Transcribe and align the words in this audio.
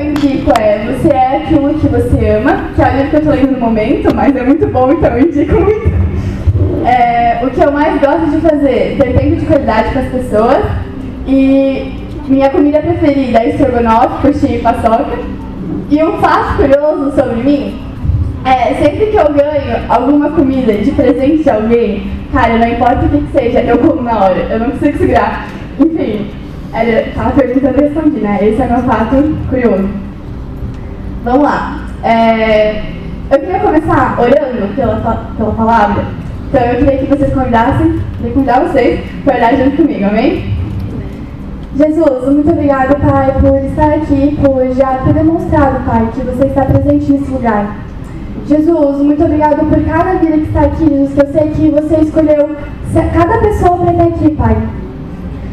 eu 0.00 0.10
indico 0.10 0.52
é 0.58 0.86
Você 0.86 1.08
é 1.14 1.36
aquilo 1.36 1.74
que 1.74 1.88
você 1.88 2.28
ama, 2.30 2.70
que 2.74 2.82
é 2.82 2.88
o 2.88 2.96
livro 2.96 3.10
que 3.10 3.16
eu 3.16 3.20
tô 3.22 3.30
lendo 3.30 3.52
no 3.52 3.60
momento, 3.60 4.14
mas 4.14 4.34
é 4.34 4.42
muito 4.42 4.66
bom, 4.68 4.90
então 4.90 5.10
eu 5.16 5.26
indico 5.26 5.60
muito. 5.60 6.00
É, 6.86 7.44
o 7.44 7.50
que 7.50 7.60
eu 7.62 7.72
mais 7.72 8.00
gosto 8.00 8.30
de 8.30 8.40
fazer, 8.40 8.96
ter 8.98 9.12
tempo 9.16 9.36
de 9.36 9.46
qualidade 9.46 9.92
com 9.92 9.98
as 9.98 10.08
pessoas. 10.08 10.64
E 11.26 11.92
minha 12.26 12.48
comida 12.50 12.80
preferida 12.80 13.40
é 13.40 13.50
estrogonofe, 13.50 14.22
coxinha 14.22 14.56
e 14.56 14.62
paçoca. 14.62 15.18
E 15.90 16.02
um 16.02 16.18
fato 16.18 16.56
curioso 16.56 17.14
sobre 17.14 17.42
mim 17.42 17.90
é, 18.44 18.74
sempre 18.74 19.06
que 19.06 19.16
eu 19.16 19.32
ganho 19.32 19.84
alguma 19.88 20.30
comida 20.30 20.72
de 20.72 20.90
presente 20.92 21.42
de 21.42 21.50
alguém, 21.50 22.10
cara, 22.32 22.56
não 22.56 22.68
importa 22.68 23.04
o 23.04 23.08
que, 23.08 23.18
que 23.18 23.32
seja, 23.32 23.60
eu 23.60 23.78
como 23.78 24.02
na 24.02 24.18
hora, 24.18 24.46
eu 24.50 24.58
não 24.58 24.70
consigo 24.70 24.96
segurar. 24.96 25.46
Enfim, 25.78 26.26
era, 26.72 27.12
tava 27.12 27.30
perguntando 27.32 27.78
e 27.78 27.82
respondi, 27.82 28.20
né? 28.20 28.38
Esse 28.42 28.62
é 28.62 28.66
meu 28.66 28.82
fato 28.82 29.36
curioso. 29.48 29.88
Vamos 31.24 31.42
lá. 31.42 31.86
É, 32.02 32.82
eu 33.30 33.38
queria 33.38 33.60
começar 33.60 34.18
orando 34.18 34.74
pela, 34.74 35.30
pela 35.36 35.52
palavra. 35.52 36.04
Então 36.48 36.62
eu 36.62 36.78
queria 36.78 36.98
que 36.98 37.06
vocês 37.06 37.32
convidassem, 37.32 38.00
queria 38.16 38.32
convidar 38.32 38.60
vocês 38.60 39.00
para 39.24 39.36
orar 39.36 39.56
junto 39.56 39.76
comigo, 39.76 40.04
amém? 40.04 40.60
Jesus, 41.76 42.34
muito 42.34 42.50
obrigada, 42.50 42.96
Pai, 42.96 43.32
por 43.40 43.64
estar 43.64 43.94
aqui, 43.94 44.36
por 44.42 44.74
já 44.74 44.98
ter 45.04 45.14
demonstrado, 45.14 45.84
Pai, 45.84 46.08
que 46.12 46.20
você 46.22 46.46
está 46.46 46.64
presente 46.64 47.12
nesse 47.12 47.30
lugar. 47.30 47.76
Jesus, 48.46 48.98
muito 48.98 49.24
obrigado 49.24 49.64
por 49.68 49.84
cada 49.84 50.14
vida 50.14 50.38
que 50.38 50.48
está 50.48 50.62
aqui, 50.62 50.88
Jesus, 50.88 51.14
que 51.14 51.20
eu 51.20 51.32
sei 51.32 51.50
que 51.50 51.70
você 51.70 52.00
escolheu 52.02 52.56
cada 53.12 53.38
pessoa 53.38 53.76
para 53.78 53.92
estar 53.92 54.04
aqui, 54.04 54.30
Pai. 54.34 54.56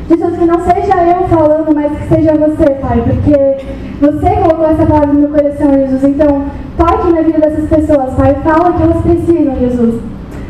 Jesus, 0.10 0.38
que 0.38 0.46
não 0.46 0.60
seja 0.62 1.04
eu 1.04 1.28
falando, 1.28 1.76
mas 1.76 1.92
que 1.98 2.08
seja 2.08 2.34
você, 2.34 2.70
Pai, 2.76 3.04
porque 3.06 3.66
você 4.00 4.36
colocou 4.36 4.66
essa 4.66 4.86
palavra 4.86 5.14
no 5.14 5.20
meu 5.20 5.30
coração, 5.30 5.74
Jesus. 5.74 6.04
Então, 6.04 6.46
toque 6.78 7.12
na 7.12 7.22
vida 7.22 7.40
dessas 7.40 7.70
pessoas, 7.70 8.14
Pai, 8.14 8.36
fala 8.44 8.70
o 8.70 8.74
que 8.74 8.84
elas 8.84 9.02
precisam, 9.02 9.56
Jesus. 9.56 10.02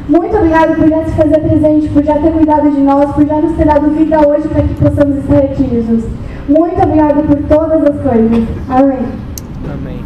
Muito 0.07 0.37
obrigado 0.37 0.75
por 0.75 0.87
já 0.87 1.03
se 1.03 1.11
fazer 1.11 1.39
presente, 1.39 1.89
por 1.89 2.03
já 2.03 2.13
ter 2.19 2.31
cuidado 2.31 2.69
de 2.69 2.79
nós, 2.81 3.11
por 3.13 3.25
já 3.25 3.41
nos 3.41 3.57
ter 3.57 3.65
dado 3.65 3.89
vida 3.89 4.27
hoje 4.27 4.47
para 4.47 4.61
que 4.61 4.75
possamos 4.75 5.17
estar 5.17 5.37
aqui, 5.39 5.67
Jesus. 5.69 6.05
Muito 6.47 6.81
obrigado 6.81 7.27
por 7.27 7.37
todas 7.43 7.81
as 7.83 8.01
coisas. 8.01 8.47
Amém. 8.69 9.05
Amém. 9.65 9.99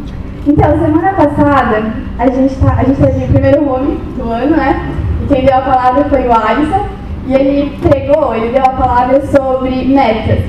Então, 0.48 0.80
semana 0.80 1.14
passada, 1.14 1.94
a 2.18 2.28
gente, 2.30 2.56
tá, 2.56 2.78
a 2.80 2.84
gente 2.84 3.00
teve 3.00 3.26
o 3.26 3.28
primeiro 3.28 3.70
home 3.70 4.00
do 4.18 4.30
ano, 4.30 4.58
né? 4.58 4.92
E 5.24 5.28
quem 5.28 5.46
deu 5.46 5.56
a 5.56 5.62
palavra 5.62 6.06
foi 6.06 6.28
o 6.28 6.34
Alisson. 6.34 7.01
E 7.32 7.34
ele 7.34 7.72
pregou, 7.82 8.36
ele 8.36 8.50
deu 8.50 8.62
a 8.62 8.74
palavra 8.74 9.22
sobre 9.26 9.86
metas. 9.86 10.40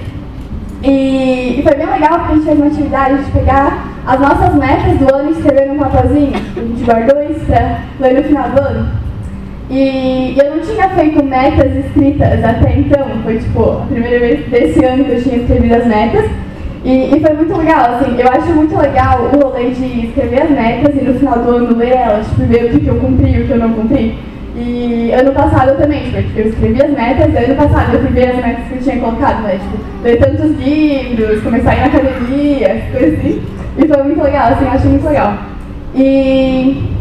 E, 0.82 1.60
e 1.60 1.62
foi 1.62 1.76
bem 1.76 1.86
legal 1.86 2.18
porque 2.18 2.32
a 2.32 2.34
gente 2.34 2.44
fez 2.44 2.58
uma 2.58 2.66
atividade 2.66 3.24
de 3.24 3.30
pegar 3.30 3.86
as 4.04 4.18
nossas 4.18 4.52
metas 4.56 4.98
do 4.98 5.14
ano 5.14 5.28
e 5.28 5.32
escrever 5.32 5.68
num 5.68 5.78
papelzinho. 5.78 6.32
A 6.34 6.60
gente 6.60 6.82
guardou 6.82 7.22
isso 7.30 7.46
para 7.46 7.78
ler 8.00 8.14
no 8.14 8.24
final 8.24 8.50
do 8.50 8.60
ano. 8.60 8.88
E 9.70 10.36
eu 10.36 10.56
não 10.56 10.60
tinha 10.60 10.88
feito 10.88 11.24
metas 11.24 11.72
escritas 11.86 12.44
até 12.44 12.76
então, 12.76 13.06
foi 13.22 13.38
tipo 13.38 13.62
a 13.62 13.86
primeira 13.86 14.18
vez 14.18 14.50
desse 14.50 14.84
ano 14.84 15.04
que 15.04 15.12
eu 15.12 15.22
tinha 15.22 15.36
escrevido 15.36 15.76
as 15.76 15.86
metas. 15.86 16.28
E, 16.84 17.14
e, 17.14 17.20
foi 17.20 17.32
muito 17.34 17.56
legal, 17.58 17.94
assim, 17.94 18.20
eu 18.20 18.28
acho 18.28 18.52
muito 18.54 18.76
legal 18.76 19.30
o 19.32 19.38
rolê 19.38 19.70
de 19.70 20.06
escrever 20.06 20.42
as 20.42 20.50
metas 20.50 20.96
e 21.00 21.04
no 21.04 21.14
final 21.14 21.38
do 21.38 21.48
ano 21.48 21.76
ler 21.76 21.92
elas, 21.92 22.26
tipo, 22.26 22.42
ver 22.42 22.64
o 22.64 22.70
que, 22.70 22.80
que 22.80 22.88
eu 22.88 22.96
cumpri 22.96 23.30
e 23.30 23.42
o 23.42 23.46
que 23.46 23.52
eu 23.52 23.58
não 23.58 23.72
cumpri. 23.72 24.18
E 24.54 25.10
ano 25.12 25.32
passado 25.32 25.76
também, 25.78 26.04
tipo, 26.04 26.38
eu 26.38 26.48
escrevi 26.48 26.82
as 26.82 26.90
metas, 26.90 27.44
ano 27.44 27.54
passado 27.56 27.94
eu 27.94 28.02
ver 28.12 28.30
as 28.30 28.36
metas 28.36 28.64
que 28.68 28.74
eu 28.74 28.82
tinha 28.82 29.00
colocado, 29.00 29.42
né? 29.44 29.58
Tipo, 29.58 30.02
ler 30.02 30.18
tantos 30.18 30.50
livros, 30.58 31.42
começar 31.42 31.70
a 31.70 31.74
ir 31.74 31.80
na 31.80 31.86
academia, 31.86 32.82
coisas 32.92 33.18
assim. 33.18 33.42
E 33.78 33.88
foi 33.88 34.02
muito 34.02 34.22
legal, 34.22 34.52
assim, 34.52 34.64
eu 34.64 34.70
achei 34.70 34.90
muito 34.90 35.06
legal. 35.06 35.38
E 35.94 36.92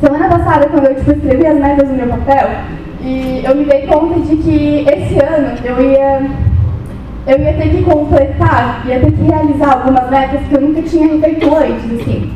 Semana 0.00 0.28
passada, 0.28 0.68
quando 0.68 0.86
eu 0.86 0.94
tipo, 0.94 1.10
escrevi 1.10 1.44
as 1.44 1.58
metas 1.58 1.88
no 1.88 1.96
meu 1.96 2.06
papel, 2.06 2.50
e 3.02 3.42
eu 3.44 3.56
me 3.56 3.64
dei 3.64 3.84
conta 3.88 4.20
de 4.20 4.36
que 4.36 4.86
esse 4.88 5.18
ano 5.18 5.58
eu 5.64 5.90
ia, 5.90 6.22
eu 7.26 7.38
ia 7.40 7.54
ter 7.54 7.68
que 7.68 7.82
completar, 7.82 8.84
ia 8.86 9.00
ter 9.00 9.10
que 9.10 9.22
realizar 9.22 9.72
algumas 9.72 10.08
metas 10.08 10.40
que 10.48 10.54
eu 10.54 10.60
nunca 10.60 10.82
tinha 10.82 11.18
feito 11.18 11.52
antes, 11.52 12.00
assim. 12.00 12.30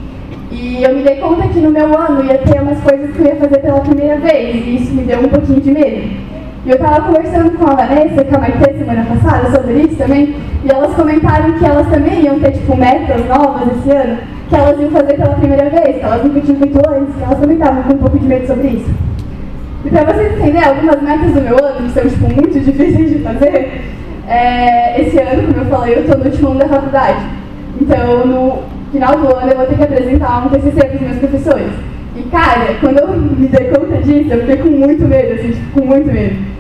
E 0.53 0.85
eu 0.85 0.95
me 0.95 1.03
dei 1.03 1.17
conta 1.17 1.49
que 1.49 1.61
no 1.61 1.71
meu 1.71 1.99
ano 1.99 2.23
ia 2.27 2.37
ter 2.37 2.61
umas 2.61 2.79
coisas 2.81 3.11
que 3.17 3.23
eu 3.23 3.27
ia 3.27 3.37
fazer 3.37 3.59
pela 3.61 3.81
primeira 3.81 4.19
vez, 4.19 4.55
e 4.55 4.77
isso 4.77 4.95
me 4.95 5.03
deu 5.03 5.21
um 5.21 5.29
pouquinho 5.29 5.61
de 5.63 5.71
medo. 5.71 6.11
E 6.67 6.71
eu 6.71 6.77
estava 6.77 7.07
conversando 7.07 7.51
com 7.53 7.71
a 7.71 7.75
Vanessa 7.75 8.21
e 8.21 8.25
com 8.25 8.37
a 8.37 8.39
Maite 8.39 8.79
semana 8.79 9.07
passada 9.07 9.51
sobre 9.51 9.81
isso 9.81 9.97
também, 9.97 10.37
e 10.63 10.71
elas 10.71 10.95
comentaram 10.95 11.53
que 11.55 11.65
elas 11.65 11.89
também 11.89 12.23
iam 12.23 12.39
ter, 12.39 12.53
tipo, 12.53 12.77
metas 12.77 13.27
novas 13.27 13.67
esse 13.79 13.91
ano 13.97 14.19
que 14.51 14.55
elas 14.55 14.79
iam 14.79 14.91
fazer 14.91 15.15
pela 15.15 15.35
primeira 15.37 15.71
vez, 15.71 15.97
que 15.97 16.05
elas 16.05 16.23
nunca 16.23 16.41
tinham 16.43 16.59
feito 16.59 16.79
antes, 16.87 17.17
que 17.17 17.23
elas 17.23 17.39
também 17.39 17.57
estavam 17.57 17.83
com 17.85 17.95
um 17.95 17.99
pouco 17.99 18.19
de 18.19 18.27
medo 18.27 18.47
sobre 18.47 18.69
isso. 18.69 18.91
E 19.87 19.91
para 19.91 20.13
vocês 20.13 20.33
entenderem, 20.35 20.69
algumas 20.69 21.03
metas 21.03 21.33
do 21.33 21.41
meu 21.41 21.65
ano, 21.65 21.87
que 21.87 21.93
são 21.93 22.03
tipo, 22.03 22.29
muito 22.29 22.61
difíceis 22.61 23.11
de 23.11 23.19
fazer, 23.21 23.81
é, 24.29 25.01
esse 25.01 25.19
ano, 25.19 25.51
como 25.51 25.65
eu 25.65 25.71
falei, 25.71 25.95
eu 25.95 26.01
estou 26.01 26.19
no 26.19 26.25
último 26.27 26.49
ano 26.51 26.59
da 26.59 26.69
faculdade. 26.69 27.25
Então, 27.81 28.27
no 28.27 28.72
final 28.93 29.17
do 29.17 29.35
ano, 29.35 29.51
eu 29.51 29.57
vou 29.57 29.67
ter 29.67 29.77
que 29.77 29.83
apresentar 29.83 30.47
um 30.47 30.51
TCC 30.51 30.85
para 30.85 30.95
os 30.95 31.01
meus 31.01 31.19
professores. 31.19 31.73
E, 32.15 32.23
cara, 32.25 32.77
quando 32.81 32.99
eu 32.99 33.09
me 33.17 33.49
dei 33.49 33.65
conta 33.71 33.97
disso, 34.03 34.31
eu 34.31 34.41
fiquei 34.41 34.57
com 34.59 34.69
muito 34.69 35.09
medo, 35.09 35.35
assim, 35.35 35.53
tipo, 35.53 35.81
com 35.81 35.87
muito 35.87 36.13
medo. 36.13 36.53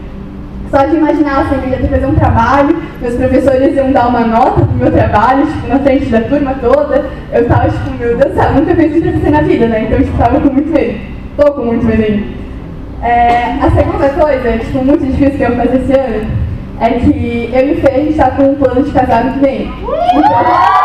Só 0.70 0.86
de 0.86 0.96
imaginar, 0.96 1.40
assim, 1.42 1.56
eu 1.56 1.68
ia 1.68 1.76
ter 1.76 1.82
que 1.82 1.88
fazer 1.88 2.06
um 2.06 2.14
trabalho, 2.14 2.82
meus 3.02 3.14
professores 3.14 3.76
iam 3.76 3.92
dar 3.92 4.08
uma 4.08 4.20
nota 4.20 4.62
pro 4.62 4.76
meu 4.78 4.90
trabalho, 4.90 5.46
tipo, 5.46 5.68
na 5.68 5.78
frente 5.80 6.06
da 6.06 6.22
turma 6.22 6.54
toda. 6.54 7.04
Eu 7.30 7.46
tava, 7.46 7.68
tipo, 7.68 7.90
meu 7.98 8.16
Deus 8.16 8.32
do 8.32 8.40
céu, 8.40 8.52
nunca 8.54 8.74
fiz 8.74 8.96
isso 8.96 9.20
pra 9.20 9.30
na 9.30 9.42
vida, 9.42 9.66
né? 9.66 9.82
Então, 9.82 9.98
tipo, 10.02 10.16
tava 10.16 10.40
com 10.40 10.50
muito 10.50 10.72
medo. 10.72 10.98
Tô 11.36 11.52
com 11.52 11.64
muito 11.66 11.84
medo 11.84 12.02
ainda. 12.02 12.42
É, 13.02 13.58
a 13.60 13.70
segunda 13.70 14.08
coisa, 14.08 14.58
tipo, 14.58 14.84
muito 14.84 15.04
difícil 15.04 15.36
que 15.36 15.42
eu 15.42 15.56
fazer 15.56 15.76
esse 15.76 15.92
ano, 15.92 16.26
é 16.80 16.90
que 16.90 17.50
eu 17.52 17.68
e 17.68 17.72
o 17.72 17.80
Fê, 17.80 17.90
a 17.90 17.98
gente 17.98 18.14
tá 18.14 18.30
com 18.30 18.44
um 18.44 18.54
plano 18.54 18.82
de 18.82 18.90
casar 18.92 19.24
no 19.24 19.32
que 19.34 19.40
vem. 19.40 19.70
Então, 20.14 20.81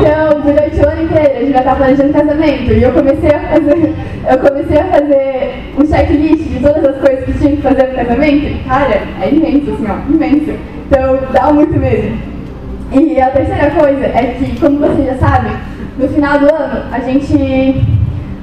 então, 0.00 0.40
durante 0.40 0.80
o 0.80 0.88
ano 0.88 1.02
inteiro, 1.02 1.36
a 1.36 1.40
gente 1.40 1.52
já 1.52 1.58
estava 1.58 1.76
planejando 1.76 2.12
casamento. 2.12 2.72
E 2.72 2.82
eu 2.82 2.92
comecei 2.92 3.30
a 3.30 3.40
fazer, 3.40 3.94
eu 4.30 4.38
comecei 4.38 4.78
a 4.78 4.84
fazer 4.84 5.72
um 5.78 5.86
checklist 5.86 6.48
de 6.48 6.60
todas 6.60 6.84
as 6.84 6.96
coisas 6.96 7.24
que 7.24 7.32
tinha 7.34 7.56
que 7.56 7.62
fazer 7.62 7.88
no 7.88 7.94
casamento. 7.94 8.68
Cara, 8.68 9.02
é 9.20 9.28
imenso, 9.30 9.72
assim, 9.72 9.86
ó, 9.88 10.12
imenso. 10.12 10.52
Então, 10.86 11.18
dá 11.32 11.52
muito 11.52 11.78
medo. 11.78 12.16
E 12.92 13.20
a 13.20 13.30
terceira 13.30 13.70
coisa 13.70 14.04
é 14.04 14.36
que, 14.38 14.60
como 14.60 14.78
vocês 14.78 15.06
já 15.06 15.16
sabem, 15.16 15.52
no 15.98 16.08
final 16.08 16.38
do 16.38 16.46
ano, 16.52 16.84
a 16.92 17.00
gente, 17.00 17.82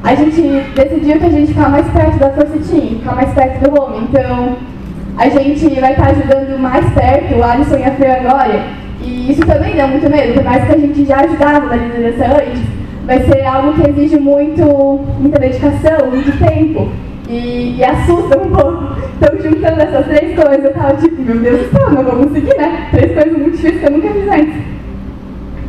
a 0.03 0.15
gente 0.15 0.41
decidiu 0.75 1.19
que 1.19 1.25
a 1.25 1.29
gente 1.29 1.47
ficar 1.53 1.69
mais 1.69 1.87
perto 1.89 2.17
da 2.17 2.29
Força 2.31 2.57
Team, 2.69 2.99
ficar 2.99 3.15
mais 3.15 3.33
perto 3.33 3.69
do 3.69 3.81
Home. 3.81 4.07
Então, 4.09 4.57
a 5.17 5.29
gente 5.29 5.79
vai 5.79 5.91
estar 5.91 6.07
ajudando 6.07 6.59
mais 6.59 6.85
perto, 6.93 7.35
o 7.35 7.43
Alisson 7.43 7.77
e 7.77 7.83
a 7.83 7.91
Fê 7.91 8.07
agora, 8.07 8.80
e 9.03 9.31
isso 9.31 9.41
também 9.41 9.75
deu 9.75 9.87
muito 9.87 10.09
medo, 10.09 10.33
por 10.33 10.43
mais 10.43 10.63
que 10.65 10.73
a 10.73 10.77
gente 10.77 11.05
já 11.05 11.21
ajudava 11.21 11.65
na 11.67 11.75
liderança 11.75 12.25
antes, 12.25 12.61
vai 13.05 13.19
ser 13.21 13.45
algo 13.45 13.73
que 13.73 13.89
exige 13.89 14.19
muito, 14.19 14.63
muita 15.19 15.39
dedicação, 15.39 16.09
muito 16.09 16.37
tempo. 16.37 16.89
E, 17.29 17.77
e 17.77 17.83
assusta 17.83 18.37
um 18.39 18.51
pouco. 18.51 18.95
Então, 19.17 19.39
juntando 19.39 19.81
essas 19.81 20.05
três 20.05 20.35
coisas, 20.35 20.65
eu 20.65 20.73
tava 20.73 20.95
tipo, 20.95 21.21
meu 21.21 21.37
Deus 21.39 21.59
do 21.61 21.77
céu, 21.77 21.91
não 21.91 22.03
vou 22.03 22.27
conseguir, 22.27 22.57
né? 22.57 22.87
Três 22.91 23.13
coisas 23.13 23.37
muito 23.37 23.51
difíceis 23.51 23.79
que 23.79 23.85
eu 23.85 23.91
nunca 23.91 24.09
fiz 24.09 24.27
antes. 24.27 24.71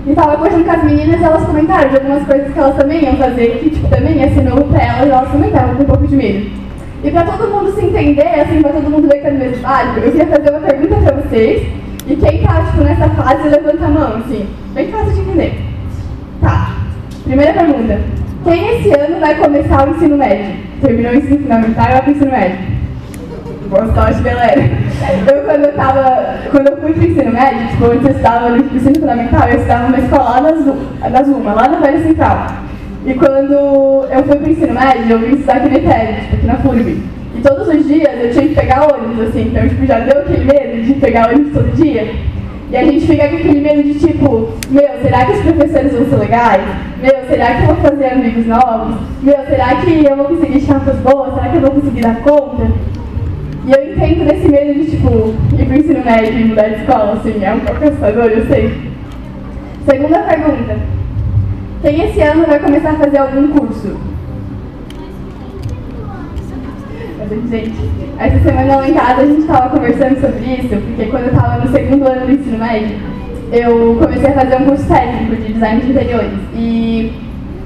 E 0.04 0.14
tava 0.14 0.37
conversando 0.37 0.64
com 0.64 0.70
as 0.72 0.84
meninas 0.84 1.22
elas 1.22 1.44
comentaram 1.44 1.88
de 1.88 1.97
algumas 1.97 2.25
coisas 2.25 2.53
que 2.53 2.59
elas 2.59 2.76
também 2.76 3.04
iam 3.04 3.16
fazer, 3.16 3.59
que 3.60 3.70
tipo, 3.70 3.88
também 3.88 4.16
ia 4.16 4.34
ser 4.34 4.43
novo 4.43 4.64
pra 4.64 4.82
elas, 4.82 5.09
elas 5.09 5.31
também 5.31 5.50
estavam 5.50 5.76
com 5.76 5.82
um 5.82 5.87
pouco 5.87 6.06
de 6.09 6.16
medo. 6.16 6.50
E 7.04 7.10
pra 7.10 7.22
todo 7.25 7.50
mundo 7.50 7.72
se 7.72 7.84
entender, 7.84 8.41
assim, 8.41 8.60
pra 8.60 8.72
todo 8.72 8.91
mundo 8.91 9.09
ver 9.09 9.20
que 9.20 9.26
é 9.28 9.31
no 9.31 9.38
mesmo 9.38 9.62
barco, 9.62 10.00
eu 10.00 10.10
queria 10.10 10.26
fazer 10.26 10.50
uma 10.50 10.60
pergunta 10.60 10.97
pra 10.97 11.20
vocês, 11.20 11.66
e 12.06 12.16
quem 12.16 12.42
tá, 12.42 12.64
tipo, 12.64 12.82
nessa 12.82 13.08
fase, 13.10 13.48
levanta 13.48 13.84
a 13.84 13.88
mão, 13.88 14.16
assim. 14.16 14.48
Bem 14.74 14.90
fácil 14.90 15.12
de 15.12 15.20
entender. 15.20 15.60
Tá. 16.40 16.76
Primeira 17.25 17.52
pergunta. 17.52 18.00
Quem 18.44 18.76
esse 18.76 18.90
ano 18.99 19.20
vai 19.20 19.37
começar 19.37 19.87
o 19.87 19.93
ensino 19.93 20.16
médio? 20.16 20.56
Terminou 20.81 21.12
o 21.12 21.16
ensino 21.16 21.38
fundamental 21.43 21.84
e 21.84 21.93
vai 21.93 22.02
pro 22.02 22.10
ensino 22.10 22.31
médio? 22.32 22.58
Boa 23.70 23.94
sorte, 23.94 24.22
galera. 24.22 24.60
Eu, 24.60 25.43
quando 25.44 25.64
eu 25.64 25.72
tava, 25.75 26.38
quando 26.50 26.69
eu 26.69 26.76
fui 26.78 26.93
pro 26.93 27.04
ensino 27.04 27.32
médio, 27.32 27.69
tipo, 27.69 27.84
eu 27.84 28.10
estava 28.10 28.49
no 28.50 28.56
ensino 28.56 28.94
fundamental, 28.96 29.49
eu 29.49 29.60
estava 29.60 29.84
numa 29.84 29.99
escola 29.99 30.40
lá 31.00 31.10
na 31.10 31.22
Zuma, 31.22 31.52
lá 31.52 31.69
na 31.69 31.78
Velha 31.78 32.02
Central. 32.02 32.46
E 33.06 33.14
quando 33.14 33.52
eu 33.52 34.25
fui 34.26 34.37
pro 34.37 34.50
ensino 34.50 34.75
médio, 34.75 35.10
eu 35.10 35.19
vim 35.20 35.34
estudar 35.34 35.56
aqui 35.56 35.69
no 35.69 35.76
Etério, 35.76 36.20
tipo, 36.20 36.34
aqui 36.34 36.46
na 36.46 36.56
FURB. 36.56 37.12
E 37.34 37.40
todos 37.40 37.69
os 37.69 37.87
dias 37.87 38.11
eu 38.20 38.31
tinha 38.31 38.49
que 38.49 38.55
pegar 38.55 38.93
ônibus, 38.93 39.29
assim, 39.29 39.49
então 39.49 39.69
tipo, 39.69 39.87
já 39.87 40.00
deu 40.00 40.20
aquele 40.20 40.44
medo 40.44 40.82
de 40.82 40.94
pegar 40.94 41.31
ônibus 41.31 41.52
todo 41.52 41.76
dia. 41.76 42.14
E 42.70 42.76
a 42.76 42.84
gente 42.84 43.06
fica 43.06 43.29
com 43.29 43.37
aquele 43.37 43.61
medo 43.61 43.82
de 43.82 43.94
tipo, 43.99 44.49
meu, 44.70 44.88
será 45.02 45.26
que 45.26 45.32
os 45.32 45.40
professores 45.40 45.93
vão 45.93 46.06
ser 46.06 46.17
legais? 46.17 46.62
Meu, 47.02 47.14
será 47.29 47.55
que 47.55 47.62
eu 47.62 47.67
vou 47.67 47.76
fazer 47.76 48.06
amigos 48.06 48.46
novos? 48.46 48.96
Meu, 49.23 49.37
será 49.46 49.76
que 49.76 50.05
eu 50.05 50.17
vou 50.17 50.25
conseguir 50.26 50.61
chances 50.61 50.96
boas? 51.00 51.34
Será 51.34 51.49
que 51.49 51.56
eu 51.56 51.61
vou 51.61 51.70
conseguir 51.73 52.00
dar 52.00 52.17
conta? 52.23 52.67
E 53.67 53.73
eu 53.73 53.93
entendo 53.93 54.25
desse 54.25 54.49
medo 54.49 54.75
de, 54.75 54.90
tipo, 54.90 55.35
ir 55.58 55.67
pro 55.67 55.76
ensino 55.76 56.05
médio 56.05 56.40
e 56.40 56.44
mudar 56.46 56.69
de 56.69 56.81
escola, 56.81 57.12
assim, 57.12 57.44
é 57.44 57.52
um 57.52 57.61
pouco 57.61 57.85
assustador, 57.85 58.25
eu 58.25 58.46
sei. 58.46 58.75
Segunda 59.88 60.19
pergunta. 60.20 60.76
Quem 61.82 62.00
esse 62.05 62.20
ano 62.23 62.46
vai 62.46 62.58
começar 62.58 62.90
a 62.90 62.94
fazer 62.94 63.19
algum 63.19 63.49
curso? 63.49 64.12
Gente, 67.49 67.73
essa 68.19 68.38
semana 68.40 68.76
lá 68.76 68.88
em 68.88 68.94
casa 68.94 69.23
a 69.23 69.26
gente 69.26 69.40
estava 69.40 69.70
conversando 69.70 70.20
sobre 70.20 70.55
isso, 70.55 70.69
porque 70.69 71.06
quando 71.06 71.25
eu 71.25 71.32
estava 71.32 71.64
no 71.64 71.70
segundo 71.70 72.06
ano 72.06 72.26
do 72.26 72.32
ensino 72.32 72.58
médio, 72.58 72.96
eu 73.52 73.96
comecei 74.00 74.31
a 74.31 74.32
fazer 74.32 74.56
um 74.56 74.64
curso 74.64 74.87
técnico 74.87 75.37
de 75.37 75.52
design 75.52 75.81
de 75.81 75.90
interiores. 75.90 76.38
E 76.55 77.12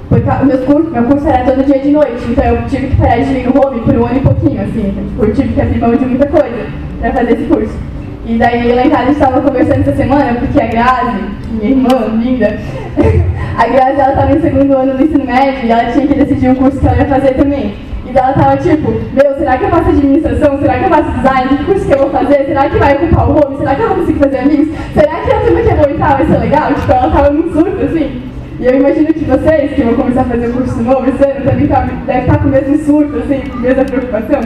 porque 0.09 0.31
o 0.31 0.47
meu 0.47 0.59
curso, 0.59 0.91
meu 0.91 1.03
curso 1.05 1.29
era 1.29 1.45
todo 1.45 1.65
dia 1.65 1.81
de 1.81 1.91
noite, 1.91 2.23
então 2.29 2.45
eu 2.45 2.67
tive 2.69 2.87
que 2.89 2.97
parar 2.97 3.19
de 3.19 3.33
ir 3.33 3.47
no 3.47 3.61
home 3.61 3.81
por 3.81 3.97
um 3.97 4.07
ano 4.07 4.19
e 4.19 4.21
pouquinho, 4.21 4.63
assim. 4.63 4.95
Então, 4.97 5.27
eu 5.27 5.35
tive 5.35 5.53
que 5.53 5.61
abrir 5.61 5.81
mão 5.81 5.97
de 5.97 6.05
muita 6.05 6.27
coisa 6.27 6.67
para 7.01 7.12
fazer 7.12 7.33
esse 7.33 7.45
curso. 7.45 7.77
E 8.25 8.39
daí 8.39 8.73
lá 8.73 8.87
em 8.87 8.91
casa 8.91 9.03
a 9.03 9.07
gente 9.07 9.15
estava 9.15 9.41
conversando 9.41 9.81
essa 9.81 9.97
semana, 9.97 10.35
porque 10.35 10.61
a 10.61 10.67
Grazi, 10.67 11.25
minha 11.51 11.71
irmã 11.71 11.89
linda, 12.23 12.59
a 13.59 13.67
Grazi 13.67 14.01
ela 14.01 14.11
estava 14.11 14.35
no 14.35 14.41
segundo 14.41 14.77
ano 14.77 14.97
do 14.97 15.03
ensino 15.05 15.25
médio 15.25 15.65
e 15.65 15.71
ela 15.73 15.93
tinha 15.93 16.07
que 16.07 16.15
decidir 16.15 16.51
um 16.51 16.55
curso 16.55 16.79
que 16.79 16.87
ela 16.87 16.97
ia 16.99 17.07
fazer 17.07 17.35
também. 17.35 17.75
E 18.07 18.17
ela 18.17 18.31
estava 18.31 18.57
tipo, 18.57 18.93
meu, 19.12 19.25
será 19.47 19.59
que 19.59 19.65
eu 19.65 19.71
faço 19.71 19.91
administração? 19.91 20.59
Será 20.59 20.79
que 20.79 20.85
eu 20.85 20.89
faço 20.89 21.11
design? 21.13 21.57
Que 21.57 21.65
curso 21.65 21.87
que 21.87 21.93
eu 21.93 21.99
vou 21.99 22.11
fazer? 22.11 22.47
Será 22.47 22.69
que 22.69 22.79
vai 22.79 22.97
ocupar 22.97 23.29
o 23.29 23.33
home? 23.33 23.59
Será 23.59 23.75
que 23.77 23.83
eu 23.83 23.89
vou 23.89 23.97
conseguir 23.99 24.19
fazer 24.19 24.39
amigos? 24.39 24.77
Será 24.93 25.21
que 25.21 25.33
a 25.33 25.41
turma 25.41 25.61
que 25.61 25.69
eu 25.69 25.77
vou 25.77 25.91
entrar 25.91 26.17
vai 26.17 26.27
ser 26.27 26.39
legal? 26.39 26.75
Tipo, 26.75 26.93
ela 26.93 27.07
estava 27.07 27.31
num 27.31 27.53
surto, 27.53 27.85
assim. 27.85 28.23
E 28.59 28.67
eu 28.67 28.75
imagino 28.75 29.15
que 29.15 29.25
vocês, 29.25 29.73
que 29.73 29.83
vão 29.83 29.95
começar 29.95 30.23
a 30.23 30.25
fazer 30.25 30.49
um 30.49 30.53
curso 30.53 30.83
novo 30.83 31.09
esse 31.09 31.25
ano, 31.25 31.45
também 31.45 31.67
tá, 31.69 31.81
devem 32.07 32.23
estar 32.23 32.39
com 32.39 32.49
o 32.49 32.51
mesmo 32.51 32.79
surto, 32.79 33.19
assim, 33.19 33.41
com 33.49 33.57
a 33.59 33.61
mesma 33.61 33.85
preocupação. 33.85 34.41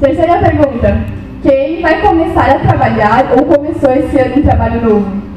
Terceira 0.00 0.38
pergunta. 0.38 0.96
Quem 1.42 1.82
vai 1.82 2.00
começar 2.00 2.50
a 2.50 2.58
trabalhar 2.60 3.32
ou 3.36 3.44
começou 3.44 3.90
esse 3.90 4.20
ano 4.20 4.36
um 4.36 4.42
trabalho 4.42 4.88
novo? 4.88 5.27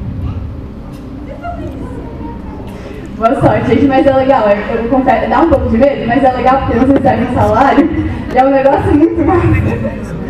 Boa 3.22 3.40
sorte, 3.40 3.68
gente, 3.68 3.86
mas 3.86 4.04
é 4.04 4.12
legal. 4.12 4.42
Eu, 4.48 4.82
eu 4.82 4.88
confesso, 4.90 5.30
dá 5.30 5.42
um 5.42 5.48
pouco 5.48 5.68
de 5.68 5.78
medo, 5.78 6.08
mas 6.08 6.24
é 6.24 6.32
legal 6.32 6.62
porque 6.62 6.76
você 6.76 6.94
recebe 6.94 7.30
um 7.30 7.34
salário 7.34 7.88
e 8.34 8.36
é 8.36 8.44
um 8.44 8.50
negócio 8.50 8.94
muito 8.96 9.24
massa. 9.24 10.12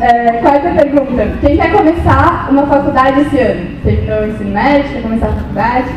É, 0.00 0.32
quarta 0.42 0.68
pergunta. 0.70 1.28
Quem 1.40 1.56
quer 1.56 1.72
começar 1.72 2.48
uma 2.50 2.66
faculdade 2.66 3.20
esse 3.20 3.38
ano? 3.38 3.66
Terminou 3.84 4.20
o 4.20 4.26
ensino 4.26 4.50
médio, 4.50 4.90
quer 4.90 5.02
começar 5.02 5.28
a 5.28 5.32
faculdade? 5.32 5.88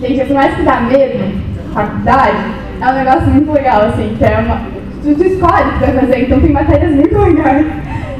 Gente, 0.00 0.24
por 0.24 0.34
mais 0.34 0.54
que 0.54 0.62
dá 0.62 0.80
medo, 0.80 1.42
faculdade, 1.74 2.36
é 2.80 2.86
um 2.86 2.94
negócio 2.94 3.26
muito 3.26 3.52
legal, 3.52 3.82
assim, 3.82 4.14
que 4.16 4.24
é 4.24 4.38
uma, 4.38 4.62
tu 5.02 5.10
escolhe 5.10 5.68
o 5.68 5.72
que 5.72 5.78
vai 5.80 5.92
fazer, 5.92 6.22
então 6.22 6.40
tem 6.40 6.52
matérias 6.52 6.94
muito 6.94 7.18
legais. 7.18 7.66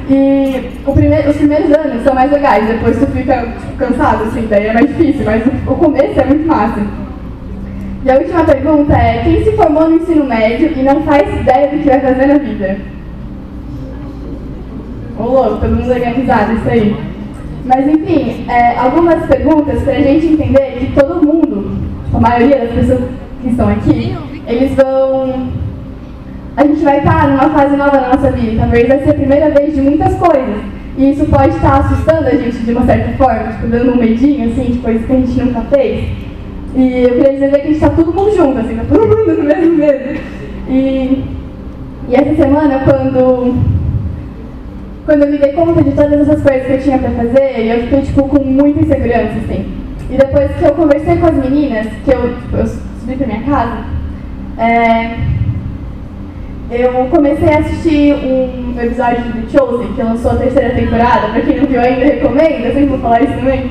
E 0.09 0.71
primeiro, 0.93 1.31
os 1.31 1.37
primeiros 1.37 1.73
anos 1.73 2.03
são 2.03 2.15
mais 2.15 2.31
legais, 2.31 2.67
depois 2.67 2.99
tu 2.99 3.07
fica 3.07 3.41
tipo, 3.41 3.77
cansado, 3.79 4.25
assim, 4.25 4.47
daí 4.51 4.67
é 4.67 4.73
mais 4.75 4.87
difícil, 4.89 5.25
mas 5.25 5.43
o, 5.47 5.75
começo 5.75 6.21
é 6.21 6.25
muito 6.27 6.47
massa. 6.47 6.81
E 8.05 8.11
a 8.11 8.17
última 8.17 8.45
pergunta 8.45 8.93
é, 8.93 9.23
quem 9.25 9.43
se 9.43 9.53
formou 9.53 9.89
no 9.89 9.97
ensino 9.97 10.25
médio 10.27 10.73
e 10.77 10.83
não 10.83 11.03
faz 11.05 11.27
ideia 11.41 11.69
do 11.69 11.79
que 11.79 11.89
vai 11.89 12.01
fazer 12.01 12.27
na 12.27 12.37
vida? 12.37 12.77
Ô 15.19 15.23
louco, 15.23 15.61
todo 15.61 15.75
mundo 15.75 15.91
organizado, 15.91 16.53
isso 16.53 16.69
aí. 16.69 16.97
Mas 17.65 17.89
enfim, 17.89 18.45
é, 18.47 18.77
algumas 18.77 19.25
perguntas 19.25 19.83
para 19.85 19.95
a 19.95 20.01
gente 20.03 20.27
entender 20.27 20.77
que 20.81 20.93
todo 20.93 21.25
mundo, 21.25 21.79
a 22.13 22.21
maioria 22.21 22.59
das 22.59 22.73
pessoas 22.73 23.05
que 23.41 23.49
estão 23.49 23.69
aqui, 23.71 24.15
eles 24.47 24.75
vão 24.75 25.64
a 26.57 26.65
gente 26.65 26.85
vai 26.85 26.99
estar 26.99 27.29
numa 27.29 27.51
fase 27.51 27.77
nova 27.77 28.01
na 28.01 28.09
nossa 28.15 28.31
vida. 28.31 28.61
Talvez 28.61 28.89
vai 28.89 28.99
ser 29.03 29.11
a 29.11 29.15
primeira 29.15 29.51
vez 29.51 29.75
de 29.75 29.81
muitas 29.81 30.15
coisas. 30.15 30.63
E 30.97 31.11
isso 31.11 31.27
pode 31.27 31.57
estar 31.57 31.81
assustando 31.81 32.29
a 32.29 32.35
gente 32.35 32.57
de 32.59 32.71
uma 32.71 32.87
certa 32.87 33.17
forma, 33.17 33.53
tipo, 33.53 33.67
dando 33.67 33.93
um 33.93 33.97
medinho, 33.97 34.49
assim, 34.49 34.73
de 34.73 34.79
coisas 34.79 35.05
que 35.05 35.13
a 35.13 35.17
gente 35.17 35.41
nunca 35.41 35.61
fez. 35.63 36.09
E 36.77 37.03
eu 37.03 37.11
queria 37.11 37.33
dizer 37.33 37.51
que 37.51 37.57
a 37.57 37.61
gente 37.61 37.73
está 37.73 37.91
todo 37.91 38.13
mundo 38.13 38.37
junto, 38.37 38.59
assim, 38.59 38.77
tá 38.77 38.85
todo 38.89 39.09
mundo 39.09 39.37
no 39.37 39.43
mesmo 39.43 39.75
medo. 39.75 40.21
E, 40.69 41.25
e 42.09 42.15
essa 42.15 42.35
semana, 42.37 42.81
quando, 42.85 43.57
quando 45.05 45.23
eu 45.23 45.31
me 45.33 45.39
dei 45.39 45.53
conta 45.53 45.83
de 45.83 45.91
todas 45.91 46.21
essas 46.21 46.43
coisas 46.43 46.67
que 46.67 46.73
eu 46.73 46.83
tinha 46.83 46.99
para 46.99 47.11
fazer, 47.11 47.67
eu 47.67 47.81
fiquei, 47.83 48.03
tipo, 48.03 48.29
com 48.29 48.45
muita 48.45 48.81
insegurança, 48.81 49.35
assim. 49.45 49.67
E 50.11 50.17
depois 50.17 50.53
que 50.53 50.65
eu 50.65 50.75
conversei 50.75 51.17
com 51.17 51.27
as 51.27 51.35
meninas, 51.35 51.89
que 52.05 52.11
eu, 52.13 52.37
tipo, 52.37 52.57
eu 52.57 52.67
subi 52.67 53.17
para 53.17 53.27
minha 53.27 53.43
casa, 53.43 53.85
é, 54.59 55.17
eu 56.77 57.07
comecei 57.11 57.53
a 57.53 57.59
assistir 57.59 58.15
um 58.15 58.75
episódio 58.81 59.23
de 59.23 59.43
The 59.43 59.59
Chosen, 59.59 59.93
que 59.95 60.03
lançou 60.03 60.33
a 60.33 60.37
terceira 60.37 60.75
temporada. 60.75 61.29
Pra 61.29 61.41
quem 61.41 61.61
não 61.61 61.67
viu 61.67 61.81
ainda, 61.81 62.05
recomendo, 62.05 62.65
eu 62.65 62.73
sempre 62.73 62.87
vou 62.87 62.99
falar 62.99 63.23
isso 63.23 63.35
também. 63.35 63.71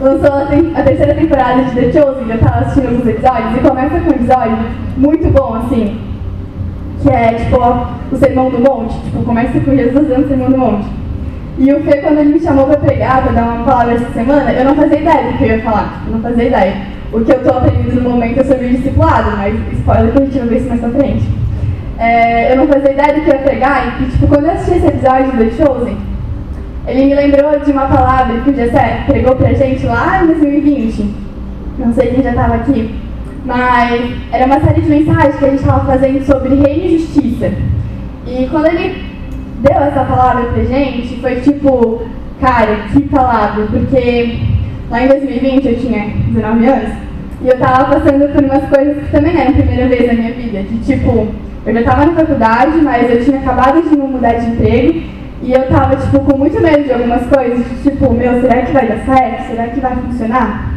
Lançou 0.00 0.32
a, 0.32 0.46
te 0.46 0.72
a 0.74 0.82
terceira 0.82 1.14
temporada 1.14 1.62
de 1.62 1.70
The 1.70 1.92
Chosen, 1.92 2.30
eu 2.30 2.38
tava 2.38 2.60
assistindo 2.60 2.88
alguns 2.88 3.06
episódios, 3.06 3.56
e 3.56 3.68
começa 3.68 4.00
com 4.00 4.10
um 4.10 4.14
episódio 4.14 4.58
muito 4.96 5.30
bom, 5.30 5.54
assim, 5.54 6.00
que 7.00 7.10
é, 7.10 7.34
tipo, 7.34 7.56
o 8.10 8.16
Sermão 8.16 8.50
do 8.50 8.58
Monte. 8.58 9.00
Tipo, 9.04 9.22
começa 9.22 9.60
com 9.60 9.76
Jesus 9.76 10.08
dando 10.08 10.24
o 10.24 10.28
Sermão 10.28 10.50
do 10.50 10.58
Monte. 10.58 10.86
E 11.58 11.72
o 11.72 11.80
Fê, 11.84 11.98
quando 11.98 12.18
ele 12.18 12.34
me 12.34 12.40
chamou 12.40 12.66
pra 12.66 12.76
pregar, 12.76 13.22
pra 13.22 13.32
dar 13.32 13.44
uma 13.44 13.64
palavra 13.64 13.94
essa 13.94 14.10
semana, 14.12 14.52
eu 14.52 14.64
não 14.64 14.74
fazia 14.74 14.98
ideia 14.98 15.30
do 15.30 15.38
que 15.38 15.44
eu 15.44 15.48
ia 15.48 15.62
falar. 15.62 16.02
Eu 16.06 16.12
não 16.14 16.20
fazia 16.20 16.44
ideia. 16.44 16.74
O 17.12 17.20
que 17.20 17.30
eu 17.30 17.42
tô 17.42 17.50
aprendendo 17.50 18.00
no 18.00 18.10
momento 18.10 18.40
é 18.40 18.44
sobre 18.44 18.68
discipulado, 18.68 19.36
mas 19.36 19.54
spoiler 19.78 20.12
que 20.12 20.18
a 20.18 20.24
gente 20.24 20.38
vai 20.38 20.48
ver 20.48 20.56
isso 20.56 20.68
mais 20.68 20.80
pra 20.80 20.90
frente 20.90 21.41
é, 22.02 22.52
eu 22.52 22.56
não 22.56 22.66
fazia 22.66 22.90
ideia 22.90 23.14
do 23.14 23.20
que 23.20 23.28
ia 23.28 23.38
pegar, 23.38 24.00
e 24.00 24.06
tipo, 24.06 24.26
quando 24.26 24.46
eu 24.46 24.50
assisti 24.50 24.78
esse 24.78 24.86
episódio 24.88 25.36
do 25.36 25.56
Chosen, 25.56 25.96
ele 26.84 27.04
me 27.04 27.14
lembrou 27.14 27.60
de 27.60 27.70
uma 27.70 27.86
palavra 27.86 28.40
que 28.40 28.50
o 28.50 28.54
Jessé 28.54 29.04
pregou 29.06 29.36
pra 29.36 29.52
gente 29.52 29.86
lá 29.86 30.20
em 30.20 30.26
2020. 30.26 31.14
Não 31.78 31.94
sei 31.94 32.08
quem 32.08 32.24
já 32.24 32.30
estava 32.30 32.56
aqui, 32.56 32.92
mas 33.44 34.16
era 34.32 34.46
uma 34.46 34.58
série 34.58 34.80
de 34.80 34.88
mensagens 34.88 35.36
que 35.36 35.44
a 35.44 35.48
gente 35.50 35.60
estava 35.60 35.86
fazendo 35.86 36.24
sobre 36.24 36.56
reino 36.56 36.86
e 36.86 36.98
justiça. 36.98 37.52
E 38.26 38.48
quando 38.50 38.66
ele 38.66 39.04
deu 39.60 39.76
essa 39.76 40.02
palavra 40.04 40.46
pra 40.46 40.64
gente, 40.64 41.20
foi 41.20 41.36
tipo, 41.36 42.02
cara, 42.40 42.78
que 42.92 43.00
palavra, 43.02 43.64
porque 43.66 44.40
lá 44.90 45.04
em 45.04 45.08
2020 45.08 45.68
eu 45.68 45.78
tinha 45.78 46.08
19 46.32 46.66
anos 46.66 46.94
e 47.44 47.48
eu 47.48 47.58
tava 47.58 47.94
passando 47.94 48.32
por 48.32 48.42
umas 48.42 48.68
coisas 48.68 49.04
que 49.04 49.12
também 49.12 49.40
eram 49.40 49.50
a 49.50 49.54
primeira 49.54 49.86
vez 49.86 50.06
na 50.08 50.14
minha 50.14 50.32
vida, 50.32 50.62
de 50.64 50.78
tipo, 50.78 51.28
eu 51.64 51.74
já 51.74 51.80
estava 51.80 52.06
na 52.06 52.12
faculdade, 52.12 52.78
mas 52.82 53.10
eu 53.10 53.24
tinha 53.24 53.38
acabado 53.38 53.82
de 53.82 53.96
mudar 53.96 54.32
de 54.34 54.46
emprego 54.46 55.02
e 55.42 55.52
eu 55.52 55.62
estava 55.62 55.96
tipo, 55.96 56.20
com 56.20 56.38
muito 56.38 56.60
medo 56.60 56.84
de 56.84 56.92
algumas 56.92 57.26
coisas, 57.26 57.66
tipo, 57.82 58.12
meu, 58.12 58.40
será 58.40 58.62
que 58.62 58.72
vai 58.72 58.86
dar 58.86 59.04
certo? 59.04 59.48
Será 59.48 59.68
que 59.68 59.80
vai 59.80 59.96
funcionar? 59.96 60.72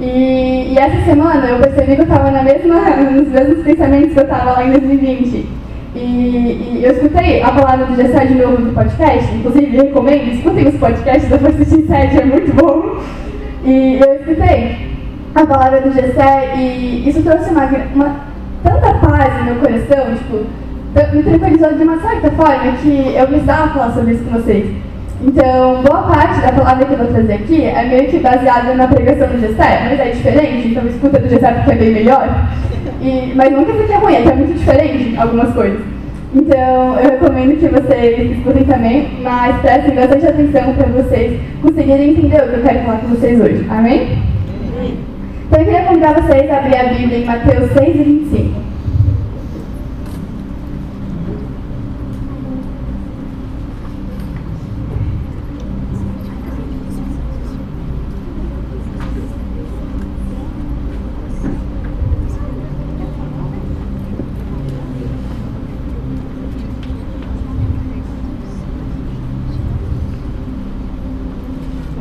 E, 0.00 0.72
e 0.72 0.78
essa 0.78 1.04
semana 1.04 1.46
eu 1.46 1.58
percebi 1.58 1.94
que 1.94 2.00
eu 2.00 2.04
estava 2.04 2.30
na 2.30 2.42
mesma, 2.42 2.80
nos 3.12 3.28
mesmos 3.28 3.64
pensamentos 3.64 4.14
que 4.14 4.18
eu 4.18 4.24
estava 4.24 4.52
lá 4.52 4.64
em 4.64 4.70
2020. 4.72 5.46
E, 5.94 5.98
e, 5.98 6.80
eu 6.82 6.92
escutei 6.92 7.42
a 7.42 7.50
palavra 7.50 7.86
do 7.86 7.96
Gessé 7.96 8.24
de 8.24 8.34
novo 8.34 8.58
no 8.58 8.72
podcast, 8.72 9.34
inclusive 9.34 9.76
recomendo, 9.76 10.32
escutem 10.32 10.68
os 10.68 10.76
podcasts 10.76 11.28
da 11.28 11.38
Força 11.38 11.64
Sede, 11.64 12.20
é 12.20 12.24
muito 12.24 12.54
bom. 12.54 13.02
E 13.64 14.00
eu 14.00 14.14
escutei 14.14 14.88
a 15.34 15.44
palavra 15.44 15.80
do 15.80 15.92
Gessé 15.92 16.54
e 16.56 17.08
isso 17.08 17.22
trouxe 17.22 17.50
uma, 17.50 17.64
uma 17.94 18.16
tanta 18.62 18.94
paz 18.94 19.09
no 19.28 19.44
meu 19.44 19.54
coração, 19.56 20.14
tipo, 20.14 20.46
me 21.14 21.22
tranquilizou 21.22 21.74
de 21.74 21.82
uma 21.82 22.00
certa 22.00 22.30
forma 22.30 22.72
que 22.82 23.14
eu 23.14 23.26
precisava 23.26 23.68
falar 23.68 23.92
sobre 23.92 24.14
isso 24.14 24.24
com 24.24 24.30
vocês. 24.30 24.66
Então, 25.22 25.82
boa 25.82 26.02
parte 26.02 26.40
da 26.40 26.52
palavra 26.52 26.86
que 26.86 26.92
eu 26.92 26.98
vou 26.98 27.06
trazer 27.08 27.34
aqui 27.34 27.64
é 27.64 27.84
meio 27.84 28.08
que 28.08 28.18
baseada 28.20 28.74
na 28.74 28.88
pregação 28.88 29.28
do 29.28 29.38
Gessé, 29.38 29.80
mas 29.84 30.00
é 30.00 30.10
diferente, 30.10 30.68
então 30.68 30.86
escuta 30.86 31.18
do 31.18 31.28
Gessé 31.28 31.52
porque 31.52 31.72
é 31.72 31.74
bem 31.74 31.92
melhor. 31.92 32.48
E, 33.02 33.32
mas 33.34 33.52
não 33.52 33.64
quer 33.64 33.72
dizer 33.72 33.86
que 33.86 33.92
é 33.92 33.98
ruim, 33.98 34.14
é 34.14 34.22
que 34.22 34.28
é 34.28 34.34
muito 34.34 34.58
diferente 34.58 35.16
algumas 35.18 35.52
coisas. 35.52 35.80
Então, 36.34 36.98
eu 37.00 37.10
recomendo 37.10 37.58
que 37.58 37.68
vocês 37.68 38.38
escutem 38.38 38.64
também, 38.64 39.18
mas 39.22 39.60
prestem 39.60 39.94
bastante 39.94 40.26
atenção 40.26 40.74
para 40.74 40.86
vocês 40.86 41.40
conseguirem 41.60 42.10
entender 42.10 42.42
o 42.42 42.48
que 42.48 42.54
eu 42.54 42.62
quero 42.62 42.78
falar 42.80 42.98
com 42.98 43.08
vocês 43.08 43.40
hoje. 43.40 43.66
Amém? 43.68 44.30
Então 45.50 45.58
eu 45.58 45.66
queria 45.66 45.82
convidar 45.82 46.14
vocês 46.14 46.48
a 46.48 46.58
abrir 46.58 46.76
a 46.76 46.84
Bíblia 46.94 47.18
em 47.18 47.24
Mateus 47.24 47.72
6 47.72 47.96
e 47.96 48.02
25. 48.04 48.60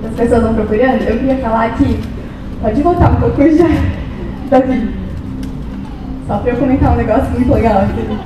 As 0.01 0.15
pessoas 0.29 0.43
vão 0.43 0.53
procurando, 0.53 1.01
eu 1.01 1.17
queria 1.17 1.37
falar 1.37 1.75
que 1.75 1.99
Pode 2.61 2.81
voltar 2.81 3.11
um 3.11 3.15
pouco 3.15 3.41
já, 3.55 3.67
Davi. 4.51 4.89
Só 6.27 6.37
para 6.39 6.51
eu 6.51 6.57
comentar 6.57 6.91
um 6.91 6.97
negócio 6.97 7.31
muito 7.31 7.53
legal 7.53 7.83
aqui. 7.83 8.19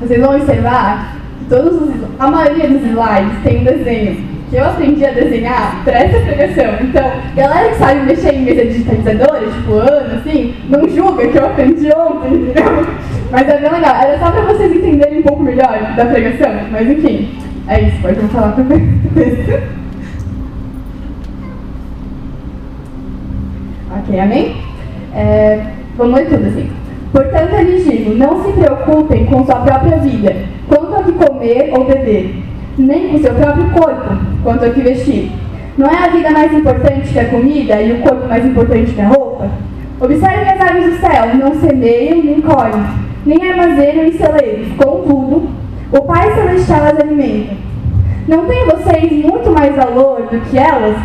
Vocês 0.00 0.18
vão 0.18 0.34
observar 0.34 1.18
que 1.38 1.44
todos 1.44 1.74
os, 1.74 1.90
a 2.18 2.26
maioria 2.28 2.68
dos 2.68 2.82
slides 2.84 3.42
tem 3.44 3.60
um 3.60 3.64
desenho 3.64 4.32
que 4.48 4.56
eu 4.56 4.64
aprendi 4.64 5.04
a 5.04 5.10
desenhar 5.10 5.84
para 5.84 5.98
essa 5.98 6.20
pregação. 6.20 6.74
Então, 6.80 7.10
galera 7.36 7.68
que 7.68 7.74
sabe 7.74 8.00
mexer 8.00 8.34
em 8.34 8.44
mesa 8.44 8.64
digitalizadora, 8.64 9.50
tipo 9.50 9.74
ano, 9.74 10.14
assim, 10.16 10.54
não 10.70 10.88
julga 10.88 11.28
que 11.28 11.36
eu 11.36 11.44
aprendi 11.44 11.92
ontem, 11.94 12.34
entendeu? 12.34 12.86
Mas 13.30 13.46
é 13.46 13.58
bem 13.58 13.70
legal. 13.70 13.94
Era 13.94 14.18
só 14.18 14.30
para 14.30 14.52
vocês 14.52 14.74
entenderem 14.74 15.18
um 15.18 15.22
pouco 15.22 15.42
melhor 15.42 15.94
da 15.96 16.06
pregação. 16.06 16.50
Mas 16.70 16.88
enfim, 16.88 17.30
é 17.68 17.82
isso. 17.82 18.00
Pode 18.00 18.20
falar 18.28 18.52
vocês. 18.52 19.72
ok, 24.02 24.20
amém? 24.20 24.56
É, 25.14 25.64
vamos 25.96 26.14
ler 26.14 26.28
tudo 26.28 26.46
assim. 26.46 26.70
Portanto, 27.12 27.62
lhes 27.62 27.84
digo: 27.84 28.14
não 28.14 28.44
se 28.44 28.52
preocupem 28.52 29.26
com 29.26 29.44
sua 29.44 29.56
própria 29.56 29.98
vida, 29.98 30.34
quanto 30.68 30.94
a 30.94 31.02
que 31.02 31.12
comer 31.12 31.70
ou 31.72 31.84
beber, 31.84 32.42
nem 32.78 33.08
com 33.08 33.18
seu 33.18 33.34
próprio 33.34 33.70
corpo, 33.70 34.16
quanto 34.42 34.64
a 34.64 34.70
que 34.70 34.80
vestir. 34.80 35.30
Não 35.76 35.86
é 35.86 36.04
a 36.04 36.08
vida 36.08 36.30
mais 36.30 36.52
importante 36.52 37.12
que 37.12 37.18
a 37.18 37.28
comida 37.28 37.80
e 37.80 37.92
o 37.92 38.02
corpo 38.02 38.28
mais 38.28 38.44
importante 38.44 38.92
que 38.92 39.00
a 39.00 39.08
roupa? 39.08 39.48
Observem 40.00 40.50
as 40.50 40.60
aves 40.60 40.84
do 40.84 41.00
céu: 41.00 41.34
não 41.36 41.54
semeiam 41.60 42.22
nem 42.22 42.40
colhem, 42.40 42.84
nem 43.24 43.50
armazenam 43.50 44.04
em 44.04 44.12
celeiros. 44.12 44.68
Contudo, 44.76 45.48
o 45.92 46.00
Pai 46.02 46.34
Celestial 46.34 46.84
as 46.84 46.98
alimenta. 46.98 47.54
Não 48.28 48.46
têm 48.46 48.64
vocês 48.66 49.12
muito 49.24 49.50
mais 49.50 49.74
valor 49.74 50.28
do 50.30 50.40
que 50.40 50.56
elas? 50.56 50.96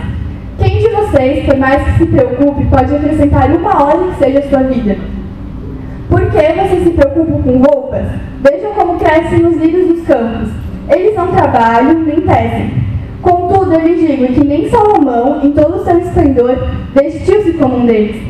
Quem 0.57 0.79
de 0.79 0.89
vocês, 0.89 1.45
por 1.45 1.57
mais 1.57 1.83
que 1.83 1.97
se 1.99 2.05
preocupe, 2.07 2.65
pode 2.65 2.95
acrescentar 2.95 3.49
uma 3.51 3.83
hora 3.83 4.11
que 4.11 4.17
seja 4.17 4.39
a 4.39 4.49
sua 4.49 4.63
vida? 4.63 4.97
Por 6.09 6.21
que 6.31 6.37
vocês 6.37 6.83
se 6.83 6.89
preocupam 6.91 7.41
com 7.43 7.57
roupas? 7.57 8.05
Vejam 8.41 8.71
como 8.73 8.99
crescem 8.99 9.45
os 9.45 9.57
lírios 9.57 9.87
dos 9.87 10.07
campos. 10.07 10.49
Eles 10.89 11.15
não 11.15 11.27
trabalham 11.27 11.99
nem 11.99 12.21
tecem. 12.21 12.71
Contudo, 13.21 13.73
eu 13.73 13.81
lhes 13.81 13.99
digo 13.99 14.27
que 14.27 14.43
nem 14.43 14.69
Salomão, 14.69 15.41
em 15.43 15.51
todo 15.51 15.75
o 15.75 15.83
seu 15.83 15.99
esplendor, 15.99 16.57
vestiu-se 16.93 17.53
como 17.53 17.77
um 17.77 17.85
deles. 17.85 18.21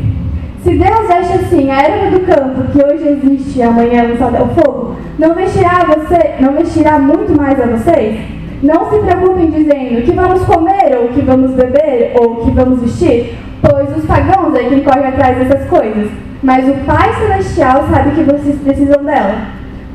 Se 0.63 0.71
Deus 0.71 1.07
veste 1.07 1.33
assim 1.33 1.69
a 1.71 1.81
erva 1.81 2.17
do 2.17 2.25
campo, 2.25 2.71
que 2.71 2.83
hoje 2.83 3.07
existe 3.07 3.59
e 3.59 3.63
amanhã 3.63 4.03
lançada 4.03 4.39
ao 4.39 4.49
fogo, 4.49 4.95
não 5.17 5.33
vestirá, 5.33 5.85
você, 5.85 6.35
não 6.41 6.53
vestirá 6.53 6.99
muito 6.99 7.35
mais 7.37 7.59
a 7.59 7.65
vocês? 7.67 8.36
Não 8.63 8.89
se 8.89 8.99
preocupem 8.99 9.51
dizendo 9.51 10.03
que 10.03 10.11
vamos 10.11 10.43
comer, 10.45 10.97
ou 10.99 11.09
que 11.09 11.21
vamos 11.21 11.51
beber, 11.51 12.13
ou 12.19 12.37
que 12.37 12.51
vamos 12.51 12.81
vestir, 12.81 13.35
pois 13.61 13.97
os 13.97 14.05
pagãos 14.05 14.55
é 14.55 14.63
quem 14.63 14.83
corre 14.83 15.05
atrás 15.05 15.37
dessas 15.37 15.69
coisas 15.69 16.09
mas 16.41 16.67
o 16.67 16.73
Pai 16.85 17.13
Celestial 17.15 17.87
sabe 17.89 18.11
que 18.11 18.23
vocês 18.23 18.59
precisam 18.61 19.03
dela. 19.03 19.35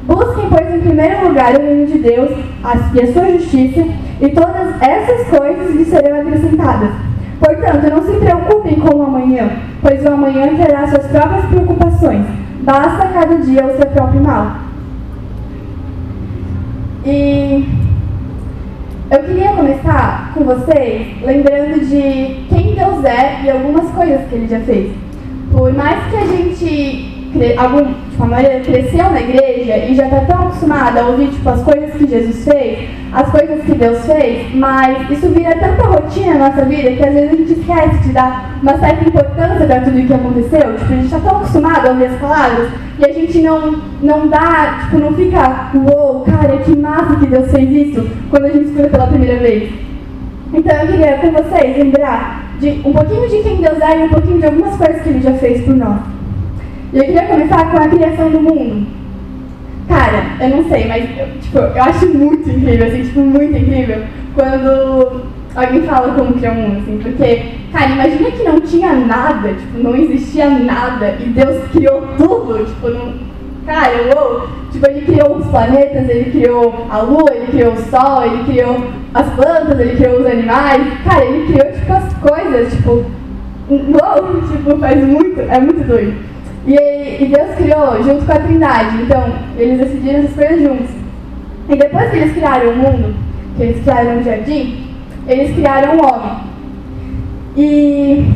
Busquem, 0.06 0.48
pois, 0.48 0.74
em 0.74 0.80
primeiro 0.80 1.28
lugar 1.28 1.54
o 1.54 1.62
reino 1.62 1.86
de 1.86 1.98
Deus 1.98 2.30
e 2.94 3.00
a 3.00 3.12
sua 3.12 3.30
justiça, 3.32 3.86
e 4.20 4.28
todas 4.30 4.82
essas 4.82 5.28
coisas 5.28 5.74
lhes 5.74 5.88
serão 5.88 6.20
acrescentadas. 6.20 6.90
Portanto, 7.38 7.90
não 7.90 8.02
se 8.02 8.18
preocupem 8.18 8.80
com 8.80 8.96
o 8.96 9.02
amanhã, 9.02 9.50
pois 9.80 10.04
o 10.04 10.08
amanhã 10.08 10.54
terá 10.56 10.86
suas 10.88 11.06
próprias 11.06 11.44
preocupações. 11.46 12.26
Basta 12.60 13.08
cada 13.08 13.36
dia 13.36 13.66
o 13.66 13.76
seu 13.76 13.86
próprio 13.86 14.22
mal. 14.22 14.56
E 17.04 17.66
eu 19.12 19.22
queria 19.24 19.52
começar 19.52 20.32
com 20.32 20.42
vocês 20.42 21.20
lembrando 21.20 21.80
de 21.80 22.46
quem 22.48 22.74
Deus 22.74 23.04
é 23.04 23.42
e 23.44 23.50
algumas 23.50 23.90
coisas 23.90 24.26
que 24.26 24.34
ele 24.34 24.48
já 24.48 24.60
fez. 24.60 24.90
Por 25.50 25.70
mais 25.74 26.10
que 26.10 26.16
a 26.16 26.26
gente, 26.26 27.58
algum, 27.58 27.92
a 28.22 28.26
maioria 28.26 28.60
cresceu 28.60 29.10
na 29.10 29.20
igreja 29.20 29.76
e 29.78 29.94
já 29.94 30.04
está 30.04 30.20
tão 30.20 30.46
acostumada 30.46 31.00
a 31.00 31.06
ouvir 31.08 31.28
tipo, 31.28 31.48
as 31.48 31.62
coisas 31.62 31.92
que 31.94 32.06
Jesus 32.06 32.44
fez, 32.44 32.88
as 33.12 33.30
coisas 33.30 33.64
que 33.64 33.74
Deus 33.74 34.04
fez, 34.06 34.54
mas 34.54 35.10
isso 35.10 35.28
vira 35.28 35.56
tanta 35.56 35.82
rotina 35.82 36.34
na 36.34 36.48
nossa 36.48 36.64
vida 36.64 36.92
que 36.92 37.04
às 37.04 37.12
vezes 37.12 37.32
a 37.32 37.36
gente 37.36 37.52
esquece 37.52 37.98
de 37.98 38.12
dar 38.12 38.58
uma 38.62 38.78
certa 38.78 39.08
importância 39.08 39.66
para 39.66 39.80
tudo 39.80 39.98
o 39.98 40.06
que 40.06 40.14
aconteceu. 40.14 40.76
Tipo, 40.76 40.92
a 40.92 40.96
gente 40.96 41.04
está 41.04 41.18
tão 41.18 41.36
acostumado 41.36 41.86
a 41.86 41.90
ouvir 41.90 42.06
as 42.06 42.20
palavras 42.20 42.68
e 42.98 43.04
a 43.04 43.12
gente 43.12 43.42
não, 43.42 43.82
não 44.00 44.28
dá, 44.28 44.80
tipo, 44.84 44.98
não 44.98 45.12
fica, 45.14 45.70
uou, 45.74 46.20
cara, 46.20 46.58
que 46.58 46.76
massa 46.76 47.16
que 47.16 47.26
Deus 47.26 47.50
fez 47.50 47.88
isso 47.88 48.08
quando 48.30 48.44
a 48.44 48.48
gente 48.50 48.66
escuta 48.66 48.88
pela 48.88 49.06
primeira 49.08 49.38
vez. 49.40 49.72
Então 50.54 50.76
eu 50.76 50.86
queria 50.86 51.16
com 51.16 51.30
vocês 51.32 51.76
lembrar 51.76 52.52
de 52.60 52.68
um 52.84 52.92
pouquinho 52.92 53.28
de 53.28 53.42
quem 53.42 53.56
Deus 53.56 53.80
é 53.80 54.00
e 54.00 54.04
um 54.04 54.08
pouquinho 54.08 54.38
de 54.38 54.46
algumas 54.46 54.76
coisas 54.76 55.02
que 55.02 55.08
Ele 55.08 55.20
já 55.20 55.32
fez 55.34 55.64
por 55.64 55.74
nós. 55.74 56.21
E 56.92 56.98
eu 56.98 57.04
queria 57.04 57.26
começar 57.26 57.70
com 57.70 57.76
a 57.78 57.88
criação 57.88 58.30
do 58.30 58.40
mundo. 58.40 58.86
Cara, 59.88 60.36
eu 60.40 60.48
não 60.56 60.68
sei, 60.68 60.86
mas 60.86 61.08
tipo, 61.42 61.58
eu 61.58 61.82
acho 61.82 62.06
muito 62.06 62.48
incrível, 62.48 62.86
assim, 62.86 63.02
tipo, 63.02 63.20
muito 63.20 63.56
incrível 63.56 64.04
quando 64.34 65.22
alguém 65.54 65.82
fala 65.82 66.14
como 66.14 66.34
criar 66.34 66.52
um 66.52 66.68
mundo, 66.68 66.78
assim, 66.78 66.98
porque, 67.02 67.42
cara, 67.72 67.90
imagina 67.90 68.30
que 68.30 68.42
não 68.42 68.60
tinha 68.60 68.92
nada, 68.92 69.48
tipo, 69.52 69.78
não 69.82 69.96
existia 69.96 70.48
nada 70.48 71.16
e 71.20 71.28
Deus 71.30 71.64
criou 71.72 72.02
tudo, 72.16 72.64
tipo, 72.64 72.88
não, 72.88 73.12
Cara, 73.64 73.92
uou! 74.16 74.48
Tipo, 74.72 74.90
ele 74.90 75.02
criou 75.02 75.36
os 75.36 75.46
planetas, 75.46 76.08
ele 76.08 76.30
criou 76.32 76.86
a 76.90 76.98
lua, 76.98 77.32
ele 77.32 77.46
criou 77.46 77.74
o 77.74 77.76
sol, 77.76 78.24
ele 78.24 78.42
criou 78.44 78.84
as 79.14 79.28
plantas, 79.34 79.78
ele 79.78 79.96
criou 79.96 80.20
os 80.20 80.26
animais. 80.26 80.82
Cara, 81.04 81.24
ele 81.24 81.52
criou, 81.52 81.72
tipo, 81.72 81.92
as 81.92 82.12
coisas, 82.14 82.72
tipo, 82.72 83.04
uou! 83.70 84.42
Tipo, 84.50 84.78
faz 84.78 85.04
muito, 85.04 85.40
é 85.40 85.60
muito 85.60 85.86
doido. 85.86 86.31
E, 87.22 87.24
e 87.24 87.26
Deus 87.28 87.54
criou 87.56 88.02
junto 88.02 88.24
com 88.26 88.32
a 88.32 88.38
Trindade, 88.38 89.02
então, 89.02 89.32
eles 89.56 89.78
decidiram 89.78 90.18
essas 90.18 90.34
coisas 90.34 90.62
juntos. 90.62 90.90
E 91.68 91.76
depois 91.76 92.10
que 92.10 92.16
eles 92.16 92.32
criaram 92.32 92.70
o 92.70 92.76
mundo, 92.76 93.14
que 93.56 93.62
eles 93.62 93.82
criaram 93.82 94.18
o 94.18 94.24
jardim, 94.24 94.86
eles 95.28 95.54
criaram 95.54 95.98
o 95.98 96.04
homem. 96.04 96.36
E, 97.56 98.26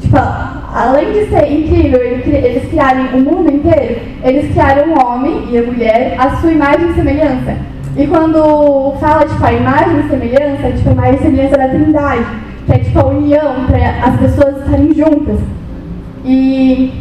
tipo, 0.00 0.16
além 0.16 1.12
de 1.12 1.26
ser 1.26 1.52
incrível 1.52 2.00
eles 2.00 2.68
criarem 2.70 3.06
o 3.14 3.20
mundo 3.20 3.52
inteiro, 3.52 4.00
eles 4.24 4.50
criaram 4.52 4.94
o 4.94 5.06
homem 5.06 5.48
e 5.50 5.58
a 5.58 5.62
mulher 5.62 6.14
à 6.18 6.36
sua 6.36 6.52
imagem 6.52 6.90
e 6.90 6.94
semelhança. 6.94 7.56
E 7.96 8.06
quando 8.06 8.94
fala 9.00 9.26
tipo 9.26 9.44
a 9.44 9.52
imagem 9.52 10.00
e 10.00 10.08
semelhança, 10.08 10.66
é 10.66 10.72
tipo 10.72 10.88
a 10.88 10.92
imagem 10.92 11.14
e 11.14 11.22
semelhança 11.22 11.56
da 11.58 11.68
Trindade, 11.68 12.26
que 12.66 12.72
é 12.72 12.78
tipo 12.78 12.98
a 12.98 13.06
união 13.06 13.66
para 13.66 14.06
as 14.06 14.20
pessoas 14.20 14.58
estarem 14.58 14.94
juntas. 14.94 15.40
E, 16.24 16.92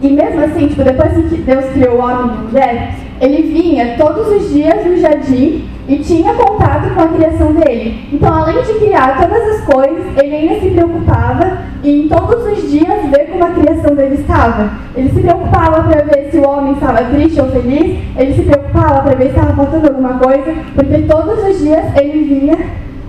e 0.00 0.08
mesmo 0.08 0.44
assim, 0.44 0.68
tipo, 0.68 0.84
depois 0.84 1.12
que 1.12 1.36
Deus 1.38 1.64
criou 1.72 1.96
o 1.96 1.98
homem 1.98 2.16
e 2.16 2.20
a 2.20 2.42
mulher, 2.42 2.94
ele 3.20 3.42
vinha 3.42 3.96
todos 3.98 4.28
os 4.28 4.52
dias 4.52 4.86
no 4.86 4.96
jardim 4.96 5.68
e 5.88 5.96
tinha 5.96 6.34
contato 6.34 6.94
com 6.94 7.00
a 7.00 7.08
criação 7.08 7.52
dele. 7.52 8.06
Então, 8.12 8.32
além 8.32 8.62
de 8.62 8.74
criar 8.74 9.20
todas 9.20 9.42
as 9.56 9.60
coisas, 9.62 10.04
ele 10.16 10.36
ainda 10.36 10.60
se 10.60 10.70
preocupava 10.70 11.58
em 11.82 12.06
todos 12.06 12.44
os 12.44 12.70
dias 12.70 13.10
ver 13.10 13.26
como 13.32 13.44
a 13.44 13.50
criação 13.50 13.96
dele 13.96 14.14
estava. 14.16 14.70
Ele 14.94 15.08
se 15.08 15.20
preocupava 15.20 15.82
para 15.82 16.02
ver 16.02 16.30
se 16.30 16.36
o 16.38 16.48
homem 16.48 16.74
estava 16.74 17.02
triste 17.04 17.40
ou 17.40 17.48
feliz, 17.48 17.98
ele 18.16 18.34
se 18.34 18.42
preocupava 18.42 19.02
para 19.02 19.16
ver 19.16 19.24
se 19.24 19.30
estava 19.30 19.52
faltando 19.54 19.88
alguma 19.88 20.18
coisa, 20.18 20.54
porque 20.76 20.98
todos 21.08 21.42
os 21.42 21.58
dias 21.58 21.84
ele 21.96 22.22
vinha 22.22 22.56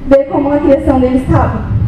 ver 0.07 0.25
como 0.29 0.51
a 0.51 0.57
criação 0.57 0.99
dele 0.99 1.17
estava. 1.17 1.78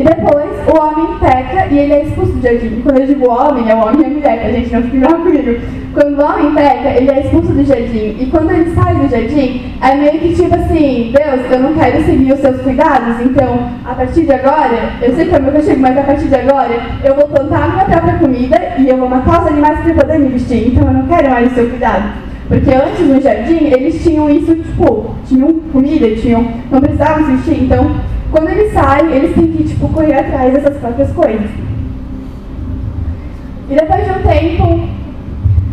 E 0.00 0.02
depois 0.02 0.48
o 0.66 0.80
homem 0.80 1.18
peca 1.18 1.66
e 1.70 1.78
ele 1.78 1.92
é 1.92 2.02
expulso 2.04 2.32
do 2.32 2.40
jardim. 2.40 2.80
Quando 2.82 3.00
eu 3.00 3.06
digo 3.06 3.30
homem, 3.30 3.70
é 3.70 3.74
o 3.74 3.80
homem 3.80 4.00
e 4.00 4.04
a 4.06 4.08
mulher, 4.08 4.40
que 4.40 4.46
a 4.46 4.52
gente 4.52 4.72
não 4.72 4.82
fica 4.82 5.14
comigo. 5.14 5.60
Quando 5.92 6.18
o 6.18 6.24
homem 6.24 6.54
peca, 6.54 6.88
ele 6.96 7.10
é 7.10 7.20
expulso 7.20 7.52
do 7.52 7.62
jardim. 7.62 8.16
E 8.18 8.28
quando 8.30 8.50
ele 8.50 8.74
sai 8.74 8.94
do 8.94 9.06
jardim, 9.08 9.74
é 9.82 9.94
meio 9.96 10.18
que 10.20 10.34
tipo 10.34 10.54
assim, 10.54 11.12
Deus, 11.14 11.50
eu 11.50 11.58
não 11.58 11.74
quero 11.74 12.02
seguir 12.02 12.32
os 12.32 12.40
seus 12.40 12.62
cuidados, 12.62 13.20
então 13.20 13.70
a 13.84 13.92
partir 13.92 14.22
de 14.22 14.32
agora, 14.32 14.92
eu 15.02 15.14
sei 15.14 15.26
que 15.26 15.34
é 15.34 15.38
meu 15.38 15.52
castigo, 15.52 15.80
mas 15.80 15.98
a 15.98 16.02
partir 16.02 16.28
de 16.28 16.34
agora, 16.34 16.80
eu 17.04 17.14
vou 17.14 17.28
plantar 17.28 17.62
a 17.62 17.68
minha 17.68 17.84
própria 17.84 18.14
comida 18.14 18.56
e 18.78 18.88
eu 18.88 18.96
vou 18.96 19.06
matar 19.06 19.42
os 19.42 19.48
animais 19.48 19.80
para 19.80 19.92
poder 19.92 20.18
me 20.18 20.28
vestir. 20.28 20.68
Então 20.68 20.88
eu 20.88 20.94
não 20.94 21.06
quero 21.08 21.28
mais 21.28 21.52
o 21.52 21.54
seu 21.54 21.68
cuidado. 21.68 22.10
Porque 22.48 22.70
antes 22.70 23.06
no 23.06 23.20
jardim, 23.20 23.66
eles 23.66 24.02
tinham 24.02 24.30
isso, 24.30 24.54
tipo, 24.54 25.14
tinham 25.26 25.52
comida, 25.70 26.08
tinham, 26.16 26.42
não 26.70 26.80
precisavam 26.80 27.26
se 27.26 27.32
vestir, 27.32 27.64
então 27.64 28.00
quando 28.30 28.48
eles 28.48 28.72
saem, 28.72 29.12
eles 29.12 29.34
têm 29.34 29.52
que 29.52 29.64
tipo, 29.64 29.88
correr 29.88 30.14
atrás 30.14 30.52
dessas 30.52 30.76
próprias 30.76 31.10
coisas. 31.12 31.50
E 33.68 33.74
depois 33.74 34.04
de 34.04 34.10
um 34.10 34.22
tempo, 34.22 34.88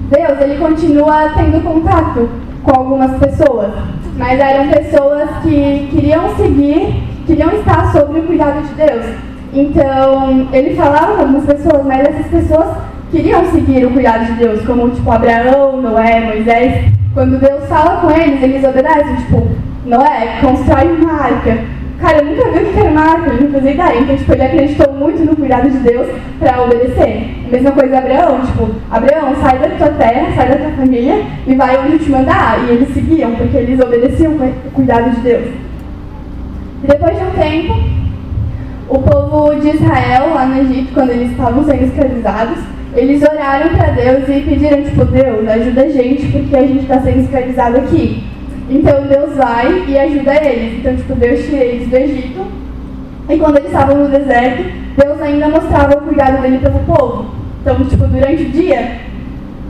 Deus 0.09 0.41
ele 0.41 0.57
continua 0.57 1.29
tendo 1.35 1.63
contato 1.63 2.29
com 2.63 2.79
algumas 2.79 3.17
pessoas, 3.17 3.71
mas 4.17 4.39
eram 4.39 4.69
pessoas 4.69 5.29
que 5.43 5.87
queriam 5.91 6.35
seguir, 6.35 7.03
queriam 7.25 7.51
estar 7.51 7.91
sob 7.91 8.19
o 8.19 8.23
cuidado 8.23 8.61
de 8.67 8.73
Deus. 8.73 9.05
Então, 9.53 10.47
ele 10.51 10.75
falava 10.75 11.15
com 11.15 11.21
algumas 11.21 11.45
pessoas, 11.45 11.85
mas 11.85 12.07
essas 12.07 12.27
pessoas 12.27 12.77
queriam 13.11 13.45
seguir 13.45 13.85
o 13.85 13.91
cuidado 13.91 14.25
de 14.25 14.33
Deus, 14.33 14.65
como 14.65 14.89
tipo 14.89 15.09
Abraão, 15.11 15.81
Noé, 15.81 16.21
Moisés. 16.21 16.91
Quando 17.13 17.39
Deus 17.39 17.65
fala 17.67 18.01
com 18.01 18.11
eles, 18.11 18.41
eles 18.43 18.63
obedecem, 18.63 19.15
tipo, 19.15 19.47
Noé, 19.85 20.39
constrói 20.41 20.91
uma 20.91 21.13
arca. 21.13 21.76
Cara, 21.99 22.19
eu 22.19 22.25
nunca 22.25 22.51
vi 22.51 22.59
o 22.59 22.73
que 22.73 22.79
era 22.79 22.91
uma 22.91 23.01
árvore, 23.01 23.43
não 23.43 23.51
fazia 23.51 23.71
ideia. 23.71 23.99
Então, 23.99 24.15
tipo, 24.15 24.33
ele 24.33 24.43
acreditou 24.43 24.93
muito 24.93 25.25
no 25.25 25.35
cuidado 25.35 25.69
de 25.69 25.77
Deus 25.79 26.07
para 26.39 26.63
obedecer. 26.63 27.35
Mesma 27.51 27.71
coisa 27.71 27.97
Abraão, 27.97 28.41
tipo, 28.41 28.69
Abraão, 28.91 29.35
sai 29.41 29.57
da 29.57 29.69
tua 29.69 29.89
terra, 29.89 30.35
sai 30.35 30.49
da 30.49 30.55
tua 30.57 30.71
família 30.71 31.23
e 31.47 31.55
vai 31.55 31.77
onde 31.77 31.93
eu 31.93 31.99
te 31.99 32.11
mandar. 32.11 32.59
E 32.67 32.71
eles 32.71 32.93
seguiam, 32.93 33.31
porque 33.31 33.57
eles 33.57 33.79
obedeciam 33.79 34.33
o 34.33 34.71
cuidado 34.71 35.09
de 35.09 35.21
Deus. 35.21 35.47
E 36.83 36.87
depois 36.87 37.17
de 37.17 37.23
um 37.23 37.31
tempo, 37.31 37.73
o 38.89 38.99
povo 38.99 39.59
de 39.59 39.69
Israel, 39.69 40.33
lá 40.35 40.45
no 40.45 40.61
Egito, 40.61 40.93
quando 40.93 41.09
eles 41.09 41.31
estavam 41.31 41.63
sendo 41.63 41.83
escravizados, 41.83 42.59
eles 42.95 43.23
oraram 43.23 43.69
para 43.75 43.91
Deus 43.91 44.23
e 44.29 44.41
pediram, 44.41 44.83
tipo, 44.83 45.03
Deus, 45.05 45.47
ajuda 45.47 45.81
a 45.81 45.89
gente, 45.89 46.27
porque 46.27 46.55
a 46.55 46.61
gente 46.61 46.81
está 46.81 47.01
sendo 47.01 47.21
escravizado 47.21 47.77
aqui. 47.77 48.23
Então 48.69 49.03
Deus 49.07 49.35
vai 49.35 49.85
e 49.87 49.97
ajuda 49.97 50.35
eles. 50.43 50.79
Então, 50.79 50.95
tipo, 50.95 51.15
Deus 51.15 51.45
tira 51.45 51.63
eles 51.63 51.87
do 51.87 51.95
Egito. 51.95 52.45
E 53.29 53.37
quando 53.37 53.57
eles 53.57 53.67
estavam 53.67 53.97
no 53.97 54.09
deserto, 54.09 54.63
Deus 54.97 55.21
ainda 55.21 55.47
mostrava 55.49 55.97
o 55.97 56.01
cuidado 56.01 56.41
dele 56.41 56.59
pelo 56.59 56.79
povo. 56.79 57.25
Então, 57.61 57.83
tipo, 57.85 58.05
durante 58.07 58.43
o 58.43 58.49
dia, 58.49 58.99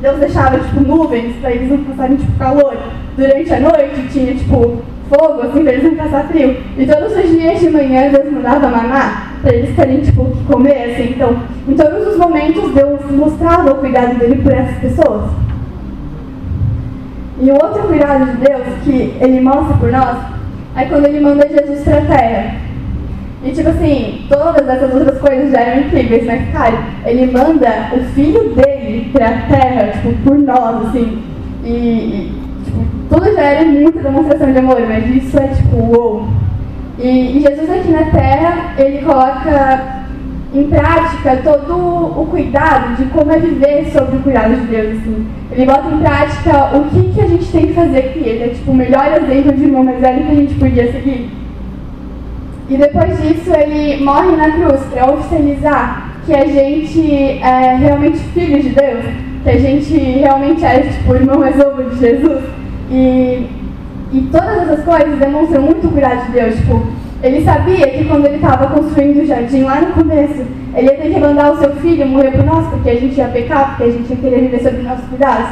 Deus 0.01 0.19
deixava, 0.19 0.59
tipo, 0.59 0.81
nuvens 0.81 1.35
para 1.41 1.51
eles 1.51 1.69
não 1.69 1.83
passarem, 1.83 2.17
tipo, 2.17 2.31
calor. 2.37 2.77
Durante 3.15 3.53
a 3.53 3.59
noite, 3.59 4.07
tinha, 4.11 4.33
tipo, 4.35 4.81
fogo, 5.09 5.41
assim, 5.41 5.63
para 5.63 5.73
eles 5.73 5.83
não 5.83 5.95
passar 5.95 6.27
frio. 6.27 6.57
E 6.77 6.85
todos 6.85 7.17
os 7.17 7.29
dias 7.29 7.59
de 7.59 7.69
manhã, 7.69 8.09
Deus 8.11 8.31
mandava 8.31 8.67
maná 8.67 9.33
para 9.41 9.53
eles 9.55 9.75
terem, 9.75 10.01
tipo, 10.01 10.21
o 10.21 10.31
que 10.31 10.43
comer, 10.43 10.91
assim. 10.91 11.13
Então, 11.15 11.35
em 11.67 11.73
todos 11.73 12.07
os 12.07 12.17
momentos, 12.17 12.71
Deus 12.73 12.99
mostrava 13.11 13.71
o 13.71 13.75
cuidado 13.75 14.19
dele 14.19 14.41
por 14.41 14.53
essas 14.53 14.77
pessoas. 14.77 15.46
E 17.39 17.51
o 17.51 17.53
outro 17.53 17.83
cuidado 17.83 18.25
de 18.25 18.37
Deus 18.37 18.63
que 18.83 19.15
ele 19.21 19.39
mostra 19.41 19.77
por 19.77 19.91
nós 19.91 20.17
é 20.75 20.85
quando 20.85 21.05
ele 21.05 21.19
manda 21.19 21.47
Jesus 21.47 21.83
para 21.83 21.97
a 21.99 22.05
terra. 22.05 22.55
E 23.43 23.51
tipo 23.51 23.69
assim, 23.69 24.25
todas 24.27 24.67
essas 24.67 24.93
outras 24.93 25.19
coisas 25.19 25.51
já 25.51 25.59
eram 25.59 25.81
incríveis, 25.83 26.25
mas 26.25 26.51
cara, 26.51 26.83
ele 27.05 27.31
manda 27.31 27.89
o 27.93 27.99
filho 28.13 28.55
dele 28.55 29.09
para 29.13 29.27
a 29.27 29.41
terra, 29.41 29.91
tipo, 29.91 30.13
por 30.23 30.37
nós, 30.39 30.87
assim. 30.87 31.21
E, 31.63 31.69
e 31.69 32.41
tipo, 32.65 32.85
tudo 33.09 33.33
já 33.33 33.41
era 33.41 33.65
muita 33.65 34.01
demonstração 34.01 34.51
de 34.51 34.57
amor, 34.57 34.81
mas 34.87 35.07
isso 35.15 35.37
é 35.37 35.47
tipo, 35.47 35.75
uou. 35.77 36.27
E, 36.97 37.37
e 37.37 37.41
Jesus 37.41 37.69
aqui 37.69 37.91
na 37.91 38.05
terra, 38.05 38.73
ele 38.79 39.05
coloca 39.05 39.96
em 40.57 40.67
prática 40.69 41.39
todo 41.43 41.75
o 42.19 42.27
cuidado 42.31 42.95
de 42.95 43.05
como 43.05 43.31
é 43.31 43.37
viver 43.37 43.91
sobre 43.91 44.17
o 44.17 44.21
cuidado 44.21 44.55
de 44.55 44.65
Deus. 44.65 44.97
Assim. 44.97 45.27
Ele 45.51 45.65
bota 45.65 45.89
em 45.89 45.99
prática 45.99 46.77
o 46.77 46.85
que, 46.85 47.13
que 47.13 47.21
a 47.21 47.27
gente 47.27 47.45
tem 47.51 47.67
que 47.67 47.73
fazer 47.73 47.97
aqui. 47.99 48.19
Ele 48.19 48.43
é 48.43 48.47
tipo 48.49 48.71
o 48.71 48.75
melhor 48.75 49.05
exemplo 49.21 49.53
de 49.53 49.63
irmão 49.63 49.83
mais 49.83 49.99
velho 49.99 50.25
que 50.25 50.31
a 50.31 50.35
gente 50.35 50.55
podia 50.55 50.91
seguir. 50.91 51.29
E 52.69 52.75
depois 52.75 53.21
disso 53.21 53.51
ele 53.53 54.03
morre 54.03 54.35
na 54.35 54.51
cruz 54.51 54.81
para 54.91 55.11
oficializar 55.11 56.13
que 56.25 56.33
a 56.33 56.45
gente 56.45 57.39
é 57.39 57.75
realmente 57.79 58.17
filho 58.17 58.61
de 58.61 58.69
Deus, 58.69 59.05
que 59.43 59.49
a 59.49 59.57
gente 59.57 59.93
realmente 59.93 60.65
é 60.65 60.79
tipo 60.79 61.13
o 61.13 61.15
irmão 61.15 61.39
mais 61.39 61.55
novo 61.55 61.83
de 61.83 61.99
Jesus. 61.99 62.43
E, 62.91 63.47
e 64.11 64.21
todas 64.31 64.63
essas 64.63 64.83
coisas 64.83 65.19
demonstram 65.19 65.61
muito 65.61 65.87
o 65.87 65.91
cuidado 65.91 66.25
de 66.25 66.31
Deus. 66.31 66.55
Tipo, 66.55 66.96
ele 67.23 67.43
sabia 67.43 67.87
que 67.87 68.05
quando 68.05 68.25
ele 68.25 68.35
estava 68.35 68.67
construindo 68.67 69.23
o 69.23 69.25
jardim 69.25 69.63
lá 69.63 69.81
no 69.81 69.93
começo, 69.93 70.45
ele 70.75 70.87
ia 70.87 70.95
ter 70.97 71.13
que 71.13 71.19
mandar 71.19 71.51
o 71.51 71.57
seu 71.57 71.75
filho 71.77 72.05
morrer 72.05 72.31
por 72.31 72.45
nós, 72.45 72.67
porque 72.67 72.89
a 72.91 72.95
gente 72.95 73.17
ia 73.17 73.27
pecar, 73.27 73.69
porque 73.69 73.83
a 73.83 73.91
gente 73.91 74.09
ia 74.09 74.17
querer 74.17 74.41
viver 74.41 74.61
sob 74.61 74.77
nossos 74.83 75.05
cuidados. 75.05 75.49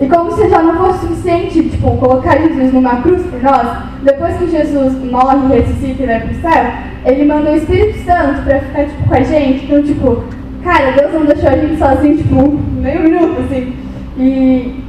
E 0.00 0.06
como 0.06 0.32
se 0.32 0.48
já 0.48 0.62
não 0.62 0.74
fosse 0.76 1.06
suficiente, 1.06 1.68
tipo, 1.68 1.96
colocar 1.98 2.38
Jesus 2.38 2.72
numa 2.72 3.02
cruz 3.02 3.22
por 3.26 3.42
nós, 3.42 3.78
depois 4.02 4.36
que 4.36 4.50
Jesus 4.50 4.94
morre, 5.04 5.54
ressuscita 5.54 6.02
e 6.02 6.06
vai 6.06 6.20
pro 6.20 6.40
céu, 6.40 6.64
ele 7.04 7.24
manda 7.26 7.50
o 7.50 7.56
Espírito 7.56 7.98
Santo 8.04 8.42
para 8.42 8.60
ficar, 8.60 8.84
tipo, 8.86 9.08
com 9.08 9.14
a 9.14 9.20
gente. 9.20 9.64
Então, 9.66 9.82
tipo, 9.82 10.24
cara, 10.64 10.92
Deus 10.92 11.12
não 11.12 11.26
deixou 11.26 11.50
a 11.50 11.56
gente 11.56 11.78
sozinho, 11.78 12.16
tipo, 12.16 12.34
um 12.34 12.80
minuto, 12.80 13.42
assim. 13.42 13.74
E 14.18 14.82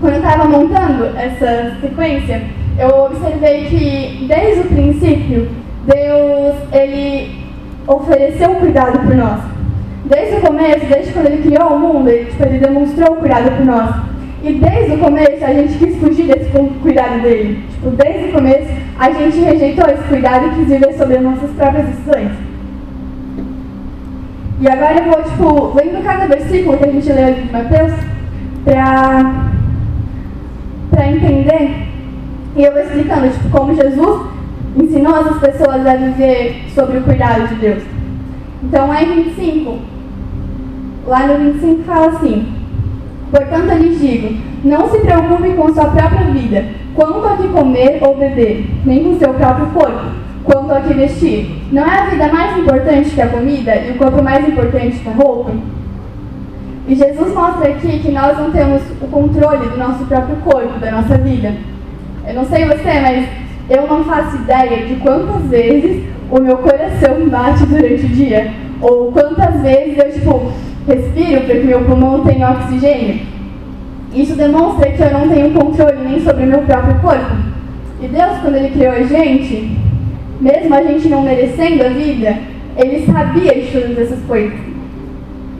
quando 0.00 0.14
eu 0.14 0.20
estava 0.20 0.44
montando 0.44 1.06
essa 1.16 1.76
sequência, 1.80 2.42
eu 2.78 3.06
observei 3.06 3.64
que, 3.64 4.26
desde 4.26 4.60
o 4.60 4.64
princípio, 4.64 5.48
Deus, 5.86 6.56
ele 6.72 7.44
ofereceu 7.86 8.50
o 8.52 8.56
cuidado 8.56 8.98
por 9.00 9.14
nós. 9.14 9.40
Desde 10.06 10.36
o 10.36 10.40
começo, 10.40 10.86
desde 10.86 11.12
quando 11.12 11.26
ele 11.26 11.42
criou 11.42 11.74
o 11.74 11.78
mundo, 11.78 12.08
ele, 12.08 12.26
tipo, 12.26 12.42
ele 12.44 12.58
demonstrou 12.58 13.12
o 13.12 13.16
cuidado 13.16 13.50
por 13.56 13.64
nós. 13.66 13.94
E 14.42 14.52
desde 14.52 14.94
o 14.94 14.98
começo 14.98 15.44
a 15.44 15.52
gente 15.52 15.78
quis 15.78 15.96
fugir 15.96 16.26
desse 16.26 16.50
cuidado 16.82 17.22
dele. 17.22 17.64
Tipo, 17.70 17.90
desde 17.90 18.28
o 18.28 18.32
começo 18.32 18.68
a 18.98 19.10
gente 19.10 19.40
rejeitou 19.40 19.88
esse 19.88 20.04
cuidado 20.04 20.46
e 20.46 20.50
quis 20.50 20.68
viver 20.68 20.92
sobre 20.94 21.16
as 21.16 21.22
nossas 21.22 21.50
próprias 21.52 21.86
decisões. 21.86 22.32
E 24.60 24.68
agora 24.68 24.98
eu 24.98 25.04
vou, 25.04 25.22
tipo, 25.22 25.74
lendo 25.76 26.04
cada 26.04 26.26
versículo 26.26 26.76
que 26.78 26.84
a 26.84 26.92
gente 26.92 27.12
leu 27.12 27.34
de 27.34 27.52
Mateus, 27.52 27.92
para 30.90 31.08
entender. 31.08 31.88
E 32.56 32.62
eu 32.62 32.72
vou 32.72 32.82
explicando, 32.82 33.28
tipo, 33.30 33.48
como 33.50 33.74
Jesus 33.74 34.33
ensinou 34.76 35.14
as 35.14 35.38
pessoas 35.38 35.86
a 35.86 35.96
viver 35.96 36.64
sobre 36.74 36.98
o 36.98 37.02
cuidado 37.02 37.48
de 37.48 37.54
Deus. 37.56 37.82
Então, 38.62 38.88
lá 38.88 39.02
em 39.02 39.24
25, 39.24 39.78
lá 41.06 41.26
no 41.26 41.52
25 41.52 41.82
fala 41.84 42.06
assim: 42.08 42.46
Portanto, 43.30 43.70
eu 43.70 43.78
lhes 43.78 44.00
digo: 44.00 44.36
não 44.64 44.88
se 44.88 44.98
preocupem 44.98 45.54
com 45.54 45.72
sua 45.74 45.86
própria 45.86 46.30
vida, 46.30 46.64
quanto 46.94 47.26
a 47.26 47.36
que 47.36 47.48
comer 47.48 47.98
ou 48.02 48.16
beber, 48.16 48.64
nem 48.84 49.04
com 49.04 49.18
seu 49.18 49.34
próprio 49.34 49.66
corpo, 49.66 50.06
quanto 50.42 50.72
a 50.72 50.80
que 50.80 50.94
vestir. 50.94 51.62
Não 51.70 51.82
é 51.82 51.98
a 51.98 52.06
vida 52.06 52.28
mais 52.28 52.56
importante 52.56 53.10
que 53.10 53.20
a 53.20 53.28
comida 53.28 53.76
e 53.76 53.90
o 53.92 53.98
corpo 53.98 54.22
mais 54.22 54.48
importante 54.48 54.98
que 54.98 55.08
a 55.08 55.12
roupa? 55.12 55.52
E 56.86 56.94
Jesus 56.94 57.34
mostra 57.34 57.70
aqui 57.70 57.98
que 57.98 58.10
nós 58.10 58.38
não 58.38 58.50
temos 58.50 58.82
o 59.00 59.06
controle 59.06 59.68
do 59.68 59.76
nosso 59.76 60.04
próprio 60.04 60.36
corpo, 60.36 60.78
da 60.78 60.92
nossa 60.92 61.16
vida. 61.18 61.54
Eu 62.26 62.34
não 62.34 62.44
sei 62.44 62.66
você, 62.66 63.00
mas 63.00 63.28
eu 63.68 63.86
não 63.86 64.04
faço 64.04 64.36
ideia 64.36 64.86
de 64.86 64.96
quantas 64.96 65.42
vezes 65.48 66.04
o 66.30 66.40
meu 66.40 66.58
coração 66.58 67.28
bate 67.28 67.64
durante 67.66 68.04
o 68.04 68.08
dia. 68.08 68.52
Ou 68.80 69.10
quantas 69.12 69.60
vezes 69.62 69.96
eu, 69.96 70.12
tipo, 70.12 70.52
respiro 70.86 71.40
para 71.42 71.54
que 71.56 71.66
meu 71.66 71.80
pulmão 71.84 72.24
tenha 72.24 72.50
oxigênio. 72.50 73.20
Isso 74.12 74.36
demonstra 74.36 74.90
que 74.90 75.02
eu 75.02 75.10
não 75.10 75.28
tenho 75.28 75.50
controle 75.52 76.08
nem 76.08 76.20
sobre 76.20 76.44
o 76.44 76.46
meu 76.46 76.62
próprio 76.62 77.00
corpo. 77.00 77.36
E 78.02 78.06
Deus, 78.06 78.38
quando 78.42 78.56
Ele 78.56 78.70
criou 78.70 78.92
a 78.92 79.02
gente, 79.02 79.78
mesmo 80.40 80.74
a 80.74 80.82
gente 80.82 81.08
não 81.08 81.22
merecendo 81.22 81.84
a 81.84 81.88
vida, 81.88 82.36
Ele 82.76 83.06
sabia 83.06 83.54
de 83.54 83.70
todas 83.72 83.98
essas 83.98 84.22
coisas. 84.24 84.74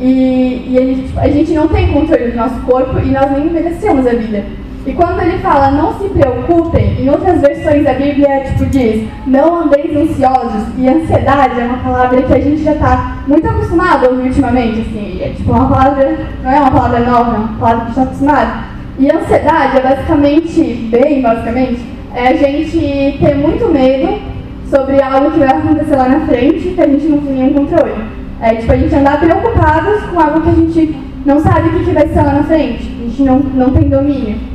E, 0.01 0.67
e 0.69 0.77
ele, 0.77 1.03
tipo, 1.03 1.21
a 1.21 1.29
gente 1.29 1.53
não 1.53 1.69
tem 1.69 1.93
controle 1.93 2.33
do 2.33 2.37
nosso 2.37 2.61
corpo 2.63 2.99
e 2.99 3.11
nós 3.11 3.31
nem 3.31 3.51
merecemos 3.51 4.07
a 4.07 4.11
vida. 4.11 4.45
E 4.87 4.93
quando 4.93 5.23
ele 5.23 5.39
fala 5.39 5.71
não 5.71 5.95
se 5.99 6.09
preocupem, 6.11 7.01
em 7.01 7.09
outras 7.09 7.41
versões 7.41 7.85
da 7.85 7.95
Bíblia 7.95 8.45
tipo, 8.45 8.67
diz 8.67 9.09
não 9.27 9.63
andeis 9.63 9.97
ansiosos. 9.97 10.63
E 10.77 10.89
ansiedade 10.89 11.59
é 11.59 11.65
uma 11.65 11.79
palavra 11.79 12.21
que 12.23 12.33
a 12.35 12.41
gente 12.41 12.63
já 12.63 12.73
está 12.73 13.19
muito 13.27 13.49
acostumado 13.49 14.07
a 14.07 14.11
ouvir 14.11 14.29
ultimamente. 14.29 14.81
Assim, 14.81 15.21
é 15.23 15.31
tipo 15.31 15.51
uma 15.53 15.69
palavra, 15.69 16.19
não 16.43 16.51
é 16.51 16.61
uma 16.61 16.71
palavra 16.71 17.01
nova, 17.01 17.35
é 17.35 17.39
uma 17.39 17.59
palavra 17.59 17.77
que 17.77 17.83
a 17.83 17.87
gente 17.87 17.89
está 17.91 18.03
acostumado. 18.03 18.65
E 18.99 19.11
ansiedade 19.11 19.77
é 19.79 19.81
basicamente, 19.81 20.63
bem 20.91 21.23
basicamente, 21.23 21.81
é 22.15 22.29
a 22.29 22.37
gente 22.37 23.19
ter 23.19 23.35
muito 23.35 23.67
medo 23.69 24.21
sobre 24.69 25.01
algo 25.01 25.31
que 25.31 25.39
vai 25.39 25.49
acontecer 25.49 25.97
lá 25.97 26.09
na 26.09 26.27
frente 26.27 26.69
que 26.69 26.81
a 26.81 26.87
gente 26.87 27.07
não 27.07 27.19
tem 27.19 27.33
nenhum 27.33 27.55
controle. 27.55 27.95
É 28.41 28.55
tipo 28.57 28.71
a 28.71 28.77
gente 28.77 28.95
andar 28.95 29.19
preocupados 29.19 30.03
com 30.05 30.21
algo 30.21 30.43
que 30.43 30.51
a 30.51 30.53
gente 30.53 30.97
não 31.25 31.41
sabe 31.41 31.69
o 31.69 31.73
que, 31.73 31.85
que 31.85 31.91
vai 31.93 32.07
ser 32.07 32.23
lá 32.23 32.35
na 32.35 32.45
frente. 32.45 32.95
A 33.01 33.09
gente 33.09 33.23
não, 33.23 33.39
não 33.39 33.71
tem 33.71 33.89
domínio. 33.89 34.54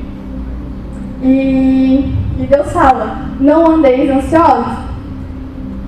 E, 1.22 2.14
e 2.40 2.48
Deus 2.50 2.72
fala, 2.72 3.30
não 3.40 3.76
andeis 3.76 4.10
ansiosos. 4.10 4.90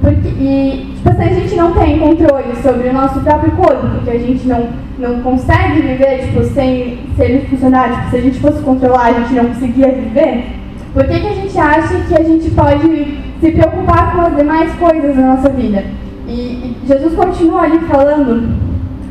Porque, 0.01 0.27
e 0.27 0.93
tipo 0.95 1.09
assim, 1.09 1.23
a 1.23 1.33
gente 1.33 1.55
não 1.55 1.71
tem 1.73 1.99
controle 1.99 2.55
sobre 2.61 2.89
o 2.89 2.93
nosso 2.93 3.19
próprio 3.21 3.51
corpo, 3.51 3.87
porque 3.87 4.09
a 4.09 4.17
gente 4.17 4.47
não, 4.47 4.67
não 4.97 5.21
consegue 5.21 5.81
viver 5.81 6.25
tipo, 6.25 6.43
sem 6.43 6.99
se 7.15 7.21
ele 7.21 7.47
funcionar. 7.47 7.91
Tipo, 7.91 8.09
se 8.09 8.17
a 8.17 8.21
gente 8.21 8.39
fosse 8.39 8.63
controlar, 8.63 9.05
a 9.05 9.13
gente 9.13 9.33
não 9.33 9.45
conseguia 9.45 9.91
viver. 9.91 10.45
Por 10.93 11.05
que, 11.05 11.19
que 11.19 11.27
a 11.27 11.35
gente 11.35 11.57
acha 11.57 11.95
que 12.07 12.15
a 12.15 12.23
gente 12.23 12.49
pode 12.51 13.21
se 13.39 13.51
preocupar 13.51 14.13
com 14.13 14.21
as 14.21 14.35
demais 14.35 14.73
coisas 14.73 15.15
da 15.15 15.21
nossa 15.21 15.49
vida? 15.49 15.85
E, 16.27 16.31
e 16.31 16.77
Jesus 16.85 17.13
continua 17.13 17.61
ali 17.61 17.79
falando. 17.79 18.53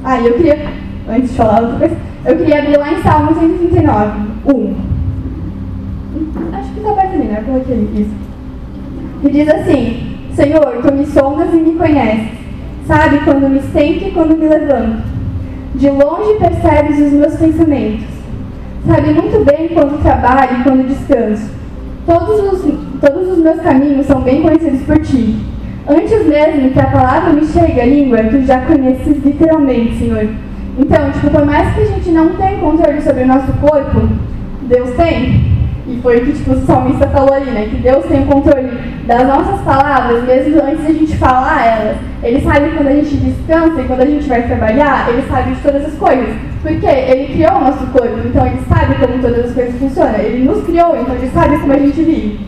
Ah, 0.04 0.20
eu 0.20 0.34
queria, 0.34 0.58
antes 1.08 1.30
de 1.30 1.36
falar 1.36 1.62
outra 1.62 1.78
coisa, 1.78 1.96
eu 2.26 2.36
queria 2.36 2.58
abrir 2.58 2.76
lá 2.76 2.92
em 2.92 3.02
Salmo 3.02 3.34
139, 3.34 4.20
1. 4.46 4.89
Que 6.80 6.94
perto 6.94 7.14
ali, 7.14 7.24
né? 7.24 7.42
Coloquei 7.44 7.74
ali, 7.74 8.02
isso. 8.02 8.14
E 9.22 9.28
diz 9.28 9.48
assim: 9.48 10.16
Senhor, 10.34 10.80
tu 10.82 10.92
me 10.94 11.04
sondas 11.06 11.52
e 11.52 11.56
me 11.58 11.74
conheces. 11.74 12.38
Sabe 12.86 13.18
quando 13.18 13.48
me 13.48 13.60
sento 13.60 14.08
e 14.08 14.10
quando 14.12 14.36
me 14.36 14.48
levanto. 14.48 15.02
De 15.74 15.90
longe 15.90 16.38
percebes 16.38 16.98
os 16.98 17.12
meus 17.12 17.36
pensamentos. 17.36 18.06
Sabe 18.86 19.12
muito 19.12 19.44
bem 19.44 19.68
quando 19.68 20.02
trabalho 20.02 20.60
e 20.60 20.62
quando 20.62 20.88
descanso. 20.88 21.50
Todos 22.06 22.52
os, 22.52 22.74
todos 23.00 23.28
os 23.28 23.38
meus 23.38 23.60
caminhos 23.60 24.06
são 24.06 24.22
bem 24.22 24.42
conhecidos 24.42 24.82
por 24.82 24.98
ti. 25.00 25.38
Antes 25.86 26.26
mesmo 26.26 26.70
que 26.70 26.80
a 26.80 26.86
palavra 26.86 27.32
me 27.32 27.44
chegue 27.44 27.80
à 27.80 27.86
língua, 27.86 28.24
tu 28.24 28.42
já 28.42 28.60
conheces 28.62 29.22
literalmente, 29.22 29.98
Senhor. 29.98 30.28
Então, 30.78 31.10
tipo, 31.12 31.30
por 31.30 31.44
mais 31.44 31.74
que 31.74 31.82
a 31.82 31.86
gente 31.86 32.10
não 32.10 32.30
tenha 32.36 32.58
controle 32.58 33.00
sobre 33.02 33.24
o 33.24 33.26
nosso 33.26 33.52
corpo, 33.54 34.08
Deus 34.62 34.90
tem. 34.96 35.49
E 35.90 36.00
foi 36.00 36.18
o 36.18 36.24
que 36.24 36.32
tipo, 36.32 36.52
o 36.52 36.64
salmista 36.64 37.08
falou 37.08 37.34
ali, 37.34 37.50
né? 37.50 37.66
Que 37.68 37.76
Deus 37.76 38.04
tem 38.04 38.22
o 38.22 38.26
controle 38.26 38.70
das 39.08 39.26
nossas 39.26 39.60
palavras, 39.62 40.22
mesmo 40.22 40.62
antes 40.62 40.86
de 40.86 40.92
a 40.92 40.94
gente 40.94 41.16
falar 41.16 41.66
elas. 41.66 41.96
Ele 42.22 42.40
sabe 42.42 42.70
quando 42.70 42.86
a 42.86 42.94
gente 42.94 43.16
descansa 43.16 43.80
e 43.80 43.84
quando 43.84 44.00
a 44.02 44.06
gente 44.06 44.28
vai 44.28 44.42
trabalhar, 44.46 45.08
ele 45.08 45.22
sabe 45.28 45.52
de 45.52 45.60
todas 45.60 45.84
as 45.86 45.94
coisas. 45.94 46.28
Porque 46.62 46.86
ele 46.86 47.32
criou 47.32 47.56
o 47.56 47.60
nosso 47.64 47.86
corpo, 47.88 48.18
então 48.24 48.46
ele 48.46 48.60
sabe 48.68 48.94
como 48.94 49.20
todas 49.20 49.46
as 49.46 49.52
coisas 49.52 49.74
funcionam. 49.80 50.14
Ele 50.20 50.44
nos 50.44 50.62
criou, 50.64 50.96
então 50.96 51.14
ele 51.16 51.30
sabe 51.30 51.58
como 51.58 51.72
a 51.72 51.78
gente 51.78 52.02
vive. 52.02 52.40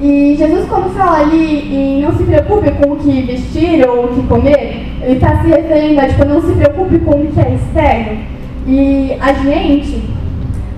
E 0.00 0.36
Jesus, 0.38 0.66
quando 0.68 0.94
fala 0.94 1.20
ali 1.20 1.74
em 1.74 2.02
não 2.02 2.16
se 2.16 2.24
preocupe 2.24 2.70
com 2.70 2.92
o 2.92 2.96
que 2.96 3.22
vestir 3.22 3.86
ou 3.86 4.04
o 4.04 4.08
que 4.08 4.26
comer, 4.26 4.86
ele 5.02 5.14
está 5.14 5.42
se 5.42 5.48
referindo 5.48 6.00
a 6.00 6.08
tipo, 6.08 6.24
não 6.24 6.40
se 6.40 6.52
preocupe 6.52 6.98
com 6.98 7.10
o 7.12 7.26
que 7.26 7.40
é 7.40 7.54
externo. 7.54 8.18
E 8.66 9.16
a 9.20 9.32
gente 9.32 10.02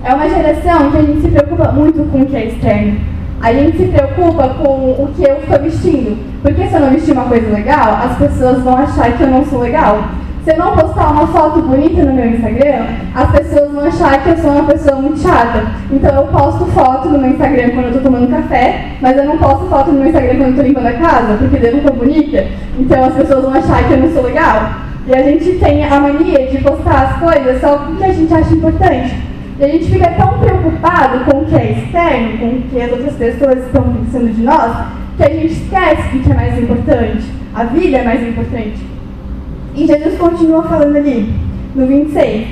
é 0.03 0.13
uma 0.13 0.29
geração 0.29 0.91
que 0.91 0.97
a 0.97 1.01
gente 1.01 1.21
se 1.21 1.27
preocupa 1.27 1.71
muito 1.71 2.09
com 2.11 2.21
o 2.21 2.25
que 2.25 2.35
é 2.35 2.45
externo. 2.45 2.99
A 3.41 3.53
gente 3.53 3.77
se 3.77 3.85
preocupa 3.85 4.49
com 4.49 4.91
o 4.91 5.09
que 5.15 5.23
eu 5.23 5.37
estou 5.37 5.59
vestindo. 5.59 6.17
Porque 6.41 6.67
se 6.67 6.73
eu 6.73 6.79
não 6.79 6.89
vestir 6.89 7.13
uma 7.13 7.25
coisa 7.25 7.51
legal, 7.51 7.99
as 8.03 8.17
pessoas 8.17 8.63
vão 8.63 8.77
achar 8.77 9.11
que 9.17 9.23
eu 9.23 9.27
não 9.27 9.45
sou 9.45 9.61
legal. 9.61 10.03
Se 10.43 10.51
eu 10.51 10.57
não 10.57 10.75
postar 10.75 11.11
uma 11.11 11.27
foto 11.27 11.61
bonita 11.61 12.03
no 12.03 12.13
meu 12.13 12.27
Instagram, 12.27 12.85
as 13.13 13.29
pessoas 13.31 13.71
vão 13.71 13.85
achar 13.85 14.23
que 14.23 14.29
eu 14.29 14.37
sou 14.37 14.51
uma 14.51 14.63
pessoa 14.63 15.01
muito 15.01 15.19
chata. 15.19 15.63
Então 15.91 16.15
eu 16.15 16.27
posto 16.27 16.65
foto 16.67 17.09
no 17.09 17.19
meu 17.19 17.31
Instagram 17.31 17.69
quando 17.69 17.85
eu 17.85 17.97
estou 17.97 18.03
tomando 18.03 18.29
café, 18.29 18.85
mas 19.01 19.17
eu 19.17 19.25
não 19.25 19.37
posto 19.37 19.67
foto 19.67 19.91
no 19.91 19.99
meu 19.99 20.07
Instagram 20.07 20.37
quando 20.37 20.41
eu 20.41 20.49
estou 20.49 20.65
limpando 20.65 20.87
a 20.87 20.93
casa, 20.93 21.37
porque 21.37 21.65
eu 21.65 21.71
não 21.71 21.79
estou 21.79 21.95
bonita. 21.95 22.47
Então 22.79 23.03
as 23.03 23.13
pessoas 23.15 23.43
vão 23.43 23.53
achar 23.53 23.85
que 23.85 23.93
eu 23.93 23.97
não 23.99 24.13
sou 24.13 24.23
legal. 24.23 24.71
E 25.07 25.13
a 25.13 25.23
gente 25.23 25.51
tem 25.59 25.83
a 25.83 25.99
mania 25.99 26.47
de 26.47 26.57
postar 26.59 27.01
as 27.03 27.19
coisas 27.19 27.59
só 27.59 27.77
porque 27.77 28.03
a 28.03 28.13
gente 28.13 28.33
acha 28.33 28.53
importante. 28.53 29.28
E 29.59 29.63
a 29.63 29.67
gente 29.67 29.91
fica 29.91 30.09
tão 30.11 30.39
preocupado 30.39 31.25
com 31.25 31.39
o 31.39 31.45
que 31.45 31.55
é 31.55 31.71
externo, 31.71 32.37
com 32.37 32.45
o 32.45 32.61
que 32.61 32.81
as 32.81 32.91
outras 32.93 33.15
pessoas 33.15 33.65
estão 33.65 33.83
pensando 33.83 34.33
de 34.33 34.41
nós, 34.41 34.87
que 35.17 35.23
a 35.23 35.29
gente 35.29 35.51
esquece 35.51 36.15
o 36.15 36.21
que 36.21 36.31
é 36.31 36.35
mais 36.35 36.57
importante. 36.57 37.25
A 37.53 37.65
vida 37.65 37.97
é 37.97 38.03
mais 38.05 38.25
importante. 38.25 38.79
E 39.75 39.85
Jesus 39.85 40.17
continua 40.17 40.63
falando 40.63 40.95
ali, 40.95 41.33
no 41.75 41.85
26. 41.85 42.47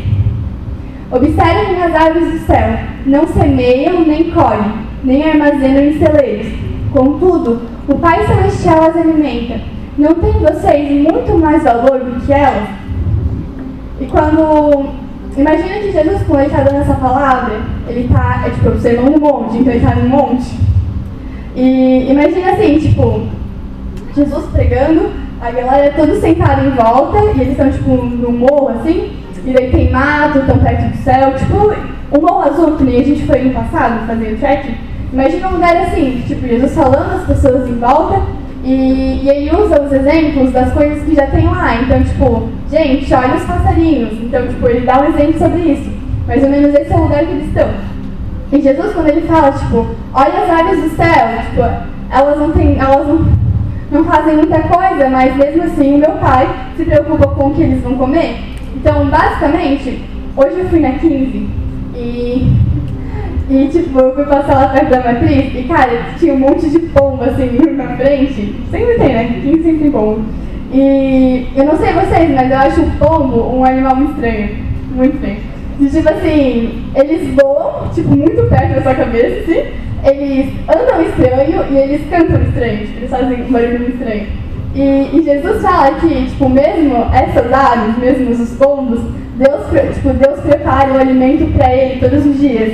Observem 1.10 1.82
as 1.82 1.96
aves 1.96 2.32
do 2.34 2.40
céu, 2.40 2.78
não 3.06 3.26
semeiam 3.28 4.02
nem 4.02 4.30
colhem, 4.32 4.74
nem 5.02 5.24
armazenam 5.24 5.84
em 5.84 5.98
celeiros. 5.98 6.48
Contudo, 6.92 7.62
o 7.88 7.96
Pai 7.96 8.28
Celestial 8.28 8.82
as 8.82 8.98
alimenta. 8.98 9.62
Não 9.98 10.14
tem 10.16 10.34
vocês 10.34 10.92
muito 10.92 11.38
mais 11.38 11.64
valor 11.64 12.02
do 12.02 12.26
que 12.26 12.34
elas? 12.34 12.68
E 14.02 14.06
quando. 14.08 15.07
Imagina 15.38 15.76
que 15.76 15.92
Jesus, 15.92 16.24
quando 16.24 16.40
ele 16.40 16.48
está 16.48 16.64
dando 16.64 16.82
essa 16.82 16.96
palavra, 16.96 17.62
ele 17.88 18.06
está, 18.06 18.44
é 18.46 18.50
tipo, 18.50 18.70
o 18.70 18.80
sermão 18.80 19.12
no 19.12 19.20
monte, 19.20 19.58
então 19.58 19.72
ele 19.72 19.86
está 19.86 19.96
no 19.96 20.10
monte. 20.10 20.58
E 21.56 22.08
imagina 22.10 22.52
assim, 22.52 22.80
tipo, 22.80 23.28
Jesus 24.16 24.46
pregando, 24.52 25.12
a 25.40 25.52
galera 25.52 25.86
é 25.86 25.90
toda 25.92 26.20
sentada 26.20 26.64
em 26.64 26.72
volta 26.72 27.20
e 27.36 27.42
eles 27.42 27.52
estão 27.52 27.70
tipo 27.70 27.90
no 28.04 28.32
morro 28.32 28.70
assim, 28.70 29.12
e 29.46 29.54
daí 29.54 29.70
tem 29.70 29.92
mato, 29.92 30.40
estão 30.40 30.58
perto 30.58 30.92
do 30.92 30.98
céu, 31.04 31.36
tipo 31.36 31.76
um 32.12 32.22
morro 32.22 32.50
azul 32.50 32.76
que 32.76 32.84
nem 32.84 33.00
a 33.00 33.04
gente 33.04 33.26
foi 33.26 33.44
no 33.44 33.54
passado 33.54 34.08
fazer 34.08 34.34
o 34.34 34.38
trekking. 34.38 34.76
Imagina 35.14 35.50
um 35.50 35.54
lugar 35.54 35.78
assim, 35.78 36.24
tipo 36.28 36.48
Jesus 36.48 36.74
falando 36.74 37.16
as 37.16 37.28
pessoas 37.28 37.70
em 37.70 37.78
volta 37.78 38.22
e, 38.64 39.22
e 39.24 39.30
ele 39.30 39.56
usa 39.56 39.82
os 39.82 39.92
exemplos 39.92 40.52
das 40.52 40.74
coisas 40.74 41.04
que 41.04 41.16
já 41.16 41.28
tem 41.28 41.46
lá. 41.46 41.76
Então, 41.82 42.04
tipo, 42.04 42.50
gente, 42.70 43.14
olha 43.14 43.36
os 43.36 43.44
passarinhos. 43.44 44.14
Então, 44.22 44.48
tipo, 44.48 44.68
ele 44.68 44.86
dá 44.86 45.02
um 45.02 45.06
exemplo 45.06 45.40
sobre 45.40 45.60
isso. 45.60 45.90
Mais 46.28 46.44
ou 46.44 46.50
menos 46.50 46.74
esse 46.74 46.92
é 46.92 46.96
o 46.96 47.04
lugar 47.04 47.26
que 47.26 47.32
eles 47.32 47.48
estão. 47.48 47.70
E 48.52 48.62
Jesus, 48.62 48.94
quando 48.94 49.08
ele 49.10 49.22
fala, 49.22 49.52
tipo, 49.52 49.88
olha 50.14 50.44
as 50.44 50.50
aves 50.50 50.82
do 50.82 50.90
céu, 50.96 51.28
tipo, 51.50 51.62
elas 52.10 52.40
não 52.40 52.52
têm, 52.52 52.78
elas 52.80 53.08
não, 53.08 53.26
não 53.92 54.04
fazem 54.06 54.36
muita 54.36 54.60
coisa, 54.62 55.10
mas 55.10 55.36
mesmo 55.36 55.64
assim 55.64 55.96
o 55.96 55.98
meu 55.98 56.12
pai 56.14 56.48
se 56.78 56.86
preocupa 56.86 57.28
com 57.28 57.48
o 57.48 57.54
que 57.54 57.64
eles 57.64 57.82
vão 57.84 57.98
comer. 57.98 58.38
Então, 58.76 59.08
basicamente, 59.08 60.02
hoje 60.36 60.60
eu 60.60 60.70
fui 60.70 60.80
na 60.80 60.92
15 60.92 61.48
e, 61.96 62.54
e 63.50 63.68
tipo, 63.70 64.00
eu 64.00 64.16
fui 64.16 64.26
passar 64.26 64.56
lá 64.56 64.68
perto 64.70 64.92
da 64.92 65.04
matriz 65.04 65.54
e, 65.54 65.64
cara, 65.68 66.14
tinha 66.18 66.34
um 66.34 66.40
monte 66.40 66.70
de 66.70 66.80
pombo 66.80 67.24
assim 67.24 67.50
na 67.76 67.98
frente. 67.98 68.56
Sempre 68.72 68.96
tem, 68.96 69.14
né? 69.14 69.42
15 69.44 69.64
sempre 69.64 69.80
tem 69.80 69.92
pombo. 69.92 70.22
E 70.72 71.48
eu 71.56 71.66
não 71.66 71.78
sei 71.78 71.94
vocês, 71.94 72.30
mas 72.32 72.52
eu 72.52 72.58
acho 72.58 72.82
o 72.82 72.92
pombo 72.98 73.58
um 73.58 73.64
animal 73.64 73.96
muito 73.96 74.14
estranho. 74.14 74.50
Muito 74.92 75.16
estranho. 75.16 75.38
E, 75.80 75.86
tipo 75.86 76.10
assim, 76.10 76.84
eles 76.96 77.36
voam, 77.36 77.90
tipo, 77.94 78.10
muito 78.10 78.50
perto 78.50 78.76
da 78.76 78.82
sua 78.82 78.96
cabeça, 78.96 79.42
assim, 79.42 79.64
eles 80.04 80.54
andam 80.68 81.04
estranho 81.04 81.66
e 81.70 81.78
eles 81.78 82.02
cantam 82.10 82.42
estranho, 82.42 82.80
tipo, 82.80 82.98
eles 82.98 83.10
fazem 83.10 83.44
um 83.44 83.52
barulho 83.52 83.90
estranho. 83.90 84.28
E, 84.74 85.10
e, 85.14 85.22
Jesus 85.24 85.62
fala 85.62 85.96
que, 85.96 86.26
tipo, 86.26 86.50
mesmo 86.50 86.96
essas 87.14 87.52
aves, 87.54 87.98
mesmo 87.98 88.32
os 88.32 88.56
pombos, 88.58 89.02
Deus, 89.36 89.96
tipo, 89.96 90.14
Deus 90.14 90.40
prepara 90.40 90.94
o 90.94 91.00
alimento 91.00 91.52
para 91.56 91.74
ele 91.74 92.00
todos 92.00 92.26
os 92.26 92.40
dias. 92.40 92.74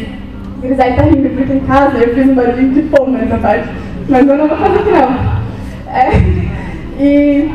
O 0.58 0.62
Grisai 0.62 0.96
tá 0.96 1.04
rindo 1.04 1.30
porque 1.30 1.54
em 1.54 1.60
casa 1.60 1.98
eu 1.98 2.16
fiz 2.16 2.30
um 2.30 2.36
barulhinho 2.36 2.74
de 2.74 2.82
pombo 2.84 3.12
nessa 3.12 3.38
parte, 3.38 3.68
mas 4.08 4.28
eu 4.28 4.38
não 4.38 4.48
vou 4.48 4.58
fazer 4.58 4.80
aqui 4.80 4.92
não. 4.92 5.44
É, 5.94 6.10
e, 7.00 7.52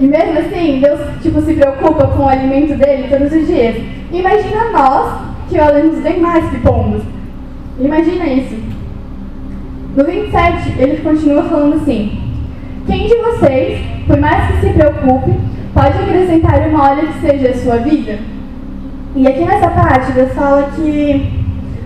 e 0.00 0.06
mesmo 0.06 0.38
assim, 0.38 0.80
Deus, 0.80 0.98
tipo, 1.20 1.42
se 1.42 1.52
preocupa 1.52 2.06
com 2.06 2.22
o 2.22 2.28
alimento 2.28 2.74
dele 2.74 3.08
todos 3.10 3.30
os 3.30 3.46
dias. 3.46 3.76
Imagina 4.10 4.70
nós, 4.72 5.20
que 5.50 5.60
olhamos 5.60 5.98
bem 5.98 6.18
mais 6.18 6.48
que 6.48 6.58
pombos. 6.60 7.02
Imagina 7.78 8.26
isso. 8.26 8.56
No 9.94 10.04
27, 10.04 10.74
ele 10.78 11.02
continua 11.02 11.42
falando 11.42 11.74
assim: 11.74 12.18
Quem 12.86 13.08
de 13.08 13.14
vocês, 13.16 13.78
por 14.06 14.18
mais 14.18 14.46
que 14.46 14.66
se 14.66 14.72
preocupe, 14.72 15.32
pode 15.74 15.98
acrescentar 15.98 16.66
uma 16.68 16.82
hora 16.82 17.06
que 17.06 17.20
seja 17.20 17.50
a 17.50 17.54
sua 17.54 17.76
vida? 17.76 18.18
E 19.14 19.28
aqui 19.28 19.44
nessa 19.44 19.68
parte, 19.68 20.12
Deus 20.12 20.32
fala 20.32 20.70
que 20.76 21.30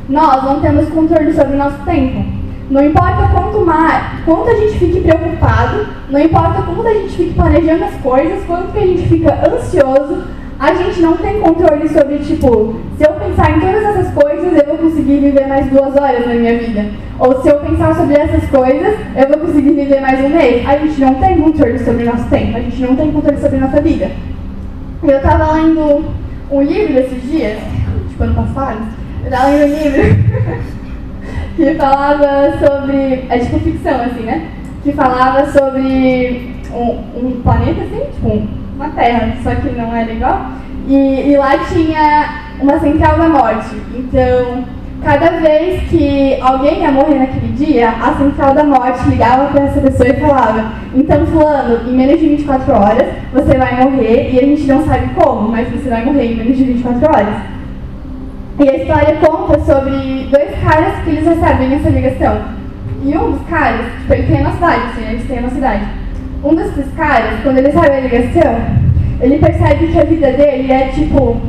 nós 0.09 0.45
não 0.45 0.61
temos 0.61 0.89
controle 0.91 1.33
sobre 1.33 1.55
o 1.55 1.59
nosso 1.59 1.83
tempo. 1.85 2.34
Não 2.71 2.83
importa 2.83 3.29
quanto 3.29 3.65
mais, 3.65 4.21
quanto 4.25 4.49
a 4.49 4.55
gente 4.55 4.79
fique 4.79 5.01
preocupado, 5.01 5.87
não 6.09 6.19
importa 6.19 6.63
quanto 6.63 6.89
a 6.89 6.95
gente 6.95 7.11
fique 7.11 7.35
planejando 7.35 7.85
as 7.85 7.95
coisas, 7.97 8.43
quanto 8.47 8.73
que 8.73 8.79
a 8.79 8.87
gente 8.87 9.07
fica 9.07 9.39
ansioso, 9.47 10.25
a 10.59 10.73
gente 10.73 11.01
não 11.03 11.17
tem 11.17 11.41
controle 11.41 11.87
sobre, 11.89 12.19
tipo, 12.21 12.77
se 12.97 13.05
eu 13.05 13.13
pensar 13.15 13.51
em 13.51 13.61
todas 13.61 13.83
essas 13.83 14.15
coisas, 14.15 14.57
eu 14.57 14.67
vou 14.67 14.79
conseguir 14.79 15.19
viver 15.19 15.47
mais 15.47 15.67
duas 15.67 15.95
horas 15.95 16.27
na 16.27 16.35
minha 16.35 16.59
vida. 16.59 16.87
Ou 17.19 17.43
se 17.43 17.49
eu 17.49 17.59
pensar 17.61 17.95
sobre 17.97 18.15
essas 18.15 18.49
coisas, 18.49 18.95
eu 19.15 19.29
vou 19.29 19.39
conseguir 19.47 19.73
viver 19.73 20.01
mais 20.01 20.25
um 20.25 20.29
mês. 20.31 20.67
A 20.67 20.79
gente 20.79 21.01
não 21.01 21.15
tem 21.17 21.41
controle 21.41 21.79
sobre 21.79 22.05
o 22.05 22.07
nosso 22.07 22.29
tempo, 22.31 22.57
a 22.57 22.61
gente 22.61 22.81
não 22.81 22.97
tem 22.97 23.13
controle 23.13 23.41
sobre 23.41 23.57
a 23.57 23.61
nossa 23.61 23.81
vida. 23.81 24.11
Eu 25.03 25.21
tava 25.21 25.53
lendo 25.53 26.05
um 26.51 26.63
livro 26.63 26.99
esses 26.99 27.23
dias, 27.31 27.59
tipo 28.09 28.23
ano 28.23 28.35
passado, 28.35 28.79
eu 29.23 29.31
tava 29.31 29.49
lendo 29.49 29.75
um 29.75 29.83
livro 29.83 30.75
que 31.57 31.75
falava 31.75 32.53
sobre. 32.59 33.25
É 33.29 33.39
tipo 33.39 33.59
ficção, 33.61 34.03
assim, 34.03 34.23
né? 34.23 34.49
Que 34.83 34.93
falava 34.93 35.47
sobre 35.47 36.55
um, 36.73 37.27
um 37.27 37.41
planeta, 37.43 37.83
assim, 37.83 38.11
tipo, 38.13 38.47
uma 38.77 38.89
terra, 38.91 39.37
só 39.43 39.55
que 39.55 39.69
não 39.71 39.95
era 39.95 40.13
igual. 40.13 40.47
E, 40.89 41.31
e 41.31 41.37
lá 41.37 41.57
tinha 41.59 42.45
uma 42.61 42.79
central 42.79 43.19
da 43.19 43.29
morte. 43.29 43.77
Então, 43.95 44.65
cada 45.03 45.31
vez 45.41 45.83
que 45.89 46.39
alguém 46.41 46.81
ia 46.81 46.91
morrer 46.91 47.19
naquele 47.19 47.53
dia, 47.53 47.91
a 47.91 48.15
central 48.17 48.55
da 48.55 48.65
morte 48.65 49.09
ligava 49.09 49.47
para 49.49 49.65
essa 49.65 49.81
pessoa 49.81 50.09
e 50.09 50.21
falava: 50.21 50.73
Então, 50.95 51.27
Fulano, 51.27 51.89
em 51.89 51.95
menos 51.95 52.21
de 52.21 52.29
24 52.29 52.73
horas 52.75 53.09
você 53.33 53.57
vai 53.57 53.85
morrer 53.85 54.31
e 54.33 54.39
a 54.39 54.43
gente 54.43 54.67
não 54.67 54.85
sabe 54.85 55.15
como, 55.15 55.49
mas 55.49 55.69
você 55.69 55.89
vai 55.89 56.05
morrer 56.05 56.33
em 56.33 56.37
menos 56.37 56.57
de 56.57 56.65
24 56.65 57.07
horas. 57.09 57.54
E 58.59 58.69
a 58.69 58.77
história 58.77 59.17
conta 59.17 59.59
sobre 59.61 60.29
dois 60.31 60.51
caras 60.63 61.03
que 61.03 61.11
eles 61.11 61.27
recebem 61.27 61.75
essa 61.75 61.89
ligação. 61.89 62.43
E 63.03 63.17
um 63.17 63.33
dos 63.33 63.47
caras, 63.49 63.87
tipo, 64.01 64.15
ele 64.15 64.27
tem 64.27 64.41
uma 64.41 64.53
cidade, 64.53 64.83
assim, 64.93 65.11
eles 65.11 65.27
têm 65.27 65.39
uma 65.41 65.51
cidade 65.51 66.05
um 66.45 66.55
desses 66.55 66.93
caras, 66.95 67.41
quando 67.43 67.59
ele 67.59 67.69
recebe 67.69 67.97
a 67.97 68.01
ligação, 68.01 68.57
ele 69.21 69.39
percebe 69.39 69.87
que 69.87 69.99
a 69.99 70.05
vida 70.05 70.31
dele 70.33 70.71
é 70.71 70.89
tipo, 70.89 71.41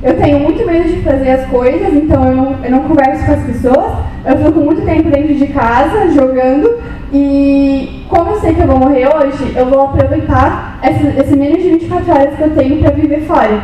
eu 0.00 0.16
tenho 0.16 0.38
muito 0.38 0.64
medo 0.64 0.88
de 0.88 1.02
fazer 1.02 1.30
as 1.30 1.46
coisas, 1.46 1.92
então 1.92 2.24
eu 2.24 2.36
não, 2.36 2.56
eu 2.64 2.70
não 2.70 2.84
converso 2.84 3.26
com 3.26 3.32
as 3.32 3.42
pessoas, 3.42 3.92
eu 4.24 4.36
fico 4.38 4.60
muito 4.60 4.82
tempo 4.82 5.10
dentro 5.10 5.34
de 5.34 5.46
casa 5.48 6.12
jogando 6.12 6.78
e 7.12 8.04
como 8.08 8.30
eu 8.30 8.40
sei 8.40 8.54
que 8.54 8.60
eu 8.60 8.66
vou 8.68 8.78
morrer 8.78 9.08
hoje, 9.08 9.54
eu 9.56 9.66
vou 9.66 9.82
aproveitar 9.82 10.78
esse, 10.84 11.04
esse 11.20 11.36
menos 11.36 11.60
de 11.60 11.70
24 11.70 12.12
horas 12.12 12.34
que 12.36 12.42
eu 12.42 12.50
tenho 12.50 12.78
para 12.78 12.90
viver 12.92 13.22
fora. 13.22 13.60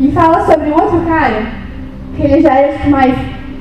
E 0.00 0.10
fala 0.12 0.46
sobre 0.46 0.70
um 0.70 0.74
outro 0.74 1.00
cara, 1.00 1.42
que 2.18 2.24
ele 2.24 2.42
já 2.42 2.54
é 2.54 2.72
tipo, 2.72 2.90
mais 2.90 3.14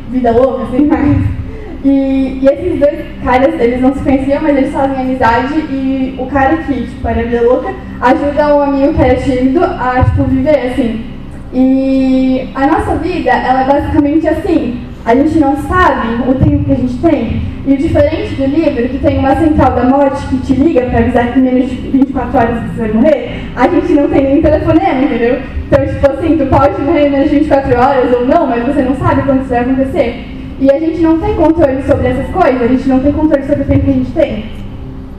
vida 0.09 0.31
louca, 0.31 0.63
assim, 0.63 0.85
mais 0.87 1.37
e, 1.85 2.39
e, 2.41 2.45
esses 2.45 2.79
dois 2.79 3.05
caras, 3.23 3.53
eles 3.61 3.79
não 3.79 3.93
se 3.93 4.01
conheciam, 4.01 4.41
mas 4.41 4.57
eles 4.57 4.73
fazem 4.73 4.99
amizade 4.99 5.53
e 5.53 6.15
o 6.17 6.25
cara 6.25 6.57
que, 6.57 6.73
tipo, 6.73 7.07
era 7.07 7.23
vida 7.23 7.41
louca, 7.43 7.73
ajuda 8.01 8.55
um 8.55 8.61
amigo 8.61 8.93
que 8.93 9.01
era 9.01 9.15
tímido 9.15 9.63
a, 9.63 10.03
tipo, 10.03 10.23
viver, 10.23 10.71
assim. 10.71 11.05
E 11.53 12.49
a 12.55 12.67
nossa 12.67 12.95
vida, 12.95 13.29
ela 13.29 13.61
é 13.61 13.67
basicamente 13.67 14.27
assim. 14.27 14.86
A 15.07 15.15
gente 15.15 15.39
não 15.39 15.55
sabe 15.55 16.29
o 16.29 16.35
tempo 16.35 16.65
que 16.65 16.71
a 16.73 16.75
gente 16.75 16.97
tem. 16.97 17.41
E 17.65 17.77
diferente 17.77 18.35
do 18.35 18.45
livro, 18.45 18.89
que 18.89 18.99
tem 18.99 19.17
uma 19.19 19.37
central 19.37 19.71
da 19.71 19.85
morte 19.85 20.27
que 20.27 20.37
te 20.39 20.53
liga 20.53 20.81
para 20.81 20.99
avisar 20.99 21.31
que 21.31 21.39
menos 21.39 21.69
de 21.69 21.75
24 21.75 22.37
horas 22.37 22.63
você 22.63 22.81
vai 22.81 22.91
morrer, 22.91 23.41
a 23.55 23.67
gente 23.69 23.93
não 23.93 24.09
tem 24.09 24.23
nem 24.23 24.41
telefonema, 24.41 25.01
entendeu? 25.01 25.39
Então, 25.65 25.87
tipo 25.87 26.11
assim, 26.11 26.37
tu 26.37 26.45
pode 26.47 26.81
morrer 26.81 27.09
menos 27.09 27.29
de 27.29 27.39
24 27.39 27.79
horas 27.79 28.13
ou 28.17 28.27
não, 28.27 28.47
mas 28.47 28.65
você 28.65 28.81
não 28.81 28.95
sabe 28.95 29.21
quando 29.21 29.39
isso 29.39 29.49
vai 29.49 29.59
acontecer. 29.59 30.25
E 30.59 30.69
a 30.69 30.77
gente 30.77 30.99
não 30.99 31.19
tem 31.19 31.35
controle 31.35 31.81
sobre 31.83 32.07
essas 32.07 32.27
coisas, 32.27 32.61
a 32.61 32.67
gente 32.67 32.89
não 32.89 32.99
tem 32.99 33.13
controle 33.13 33.45
sobre 33.45 33.61
o 33.61 33.65
tempo 33.65 33.85
que 33.85 33.91
a 33.91 33.93
gente 33.93 34.11
tem. 34.11 34.45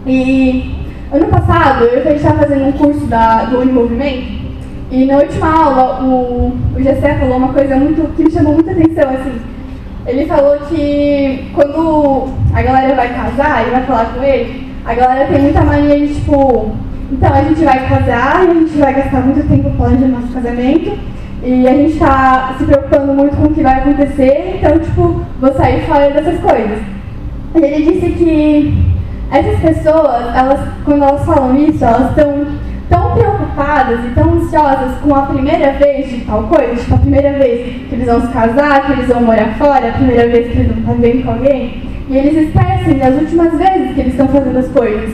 E 0.07 0.75
ano 1.11 1.29
passado, 1.29 1.85
eu 1.85 2.15
estava 2.15 2.41
fazendo 2.41 2.67
um 2.67 2.73
curso 2.73 3.07
da, 3.07 3.45
do 3.45 3.61
Unimovimento, 3.61 4.37
e 4.91 5.07
na 5.07 5.17
última 5.17 5.51
aula, 5.51 6.05
o, 6.05 6.53
o 6.77 6.83
Gessé 6.83 7.15
falou 7.15 7.39
uma 7.39 7.55
coisa 7.55 7.75
muito, 7.77 8.15
que 8.15 8.25
me 8.25 8.31
chamou 8.31 8.53
muita 8.53 8.73
atenção, 8.73 9.09
assim. 9.09 9.58
Ele 10.09 10.25
falou 10.25 10.57
que 10.69 11.51
quando 11.55 12.29
a 12.55 12.63
galera 12.63 12.95
vai 12.95 13.09
casar 13.15 13.67
e 13.67 13.71
vai 13.71 13.83
falar 13.83 14.07
com 14.07 14.23
ele, 14.23 14.73
a 14.83 14.95
galera 14.95 15.27
tem 15.27 15.43
muita 15.43 15.61
mania 15.61 15.99
de, 15.99 16.15
tipo, 16.15 16.71
então 17.13 17.31
a 17.31 17.43
gente 17.43 17.63
vai 17.63 17.87
casar 17.87 18.47
e 18.47 18.51
a 18.51 18.55
gente 18.55 18.79
vai 18.79 18.95
gastar 18.95 19.21
muito 19.21 19.47
tempo 19.47 19.71
planejando 19.77 20.21
nosso 20.21 20.33
casamento, 20.33 20.99
e 21.43 21.69
a 21.69 21.73
gente 21.75 21.93
está 21.93 22.55
se 22.57 22.65
preocupando 22.65 23.13
muito 23.13 23.37
com 23.37 23.45
o 23.45 23.55
que 23.55 23.63
vai 23.63 23.81
acontecer, 23.81 24.59
então, 24.59 24.79
tipo, 24.79 25.23
vou 25.39 25.53
sair 25.53 25.83
fora 25.83 26.11
dessas 26.11 26.41
coisas. 26.41 26.79
E 27.55 27.59
ele 27.59 27.93
disse 27.93 28.11
que 28.13 28.75
essas 29.31 29.61
pessoas, 29.61 30.35
elas, 30.35 30.61
quando 30.87 31.03
elas 31.03 31.25
falam 31.27 31.55
isso, 31.55 31.85
elas 31.85 32.09
estão 32.09 32.47
tão 32.89 33.13
preocupadas 33.13 33.28
e 33.61 34.15
tão 34.15 34.35
ansiosas 34.35 34.99
com 35.03 35.15
a 35.15 35.23
primeira 35.23 35.73
vez 35.73 36.09
de 36.09 36.21
tal 36.21 36.45
coisa, 36.45 36.77
tipo 36.77 36.95
a 36.95 36.99
primeira 36.99 37.33
vez 37.33 37.89
que 37.89 37.95
eles 37.95 38.07
vão 38.07 38.21
se 38.21 38.29
casar, 38.29 38.87
que 38.87 38.93
eles 38.93 39.09
vão 39.09 39.23
morar 39.23 39.55
fora, 39.59 39.89
a 39.89 39.93
primeira 39.93 40.29
vez 40.29 40.53
que 40.53 40.59
eles 40.59 40.69
vão 40.69 40.79
estar 40.79 40.95
bem 40.95 41.23
com 41.23 41.33
alguém, 41.33 41.83
e 42.09 42.17
eles 42.17 42.49
esquecem 42.49 42.99
das 42.99 43.15
últimas 43.15 43.59
vezes 43.59 43.95
que 43.95 44.01
eles 44.01 44.13
estão 44.13 44.29
fazendo 44.29 44.59
as 44.59 44.69
coisas. 44.69 45.11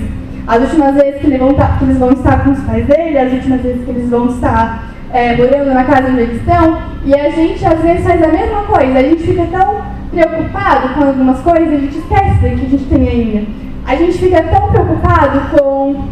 As 0.46 0.62
últimas 0.62 0.94
vezes 0.94 1.20
que 1.20 1.26
eles 1.26 1.38
vão, 1.38 1.52
estar, 1.52 1.78
que 1.78 1.84
eles 1.84 1.96
vão 1.96 2.12
estar 2.12 2.44
com 2.44 2.50
os 2.50 2.60
pais 2.60 2.86
dele, 2.86 3.18
as 3.18 3.32
últimas 3.32 3.60
vezes 3.62 3.84
que 3.84 3.90
eles 3.90 4.10
vão 4.10 4.26
estar 4.26 4.94
é, 5.10 5.36
morando 5.36 5.72
na 5.72 5.84
casa 5.84 6.10
onde 6.10 6.20
eles 6.20 6.36
estão, 6.36 6.82
e 7.06 7.14
a 7.14 7.30
gente 7.30 7.64
às 7.64 7.80
vezes 7.80 8.04
faz 8.04 8.22
a 8.22 8.28
mesma 8.28 8.62
coisa, 8.64 8.98
a 8.98 9.02
gente 9.02 9.22
fica 9.22 9.46
tão 9.46 9.82
preocupado 10.10 10.94
com 10.94 11.04
algumas 11.04 11.40
coisas, 11.40 11.68
a 11.72 11.76
gente 11.78 11.98
esquece 11.98 12.34
do 12.34 12.40
que 12.40 12.66
a 12.66 12.68
gente 12.68 12.84
tem 12.84 13.08
ainda. 13.08 13.46
A 13.86 13.96
gente 13.96 14.18
fica 14.18 14.42
tão 14.42 14.70
preocupado 14.70 15.40
com 15.50 16.04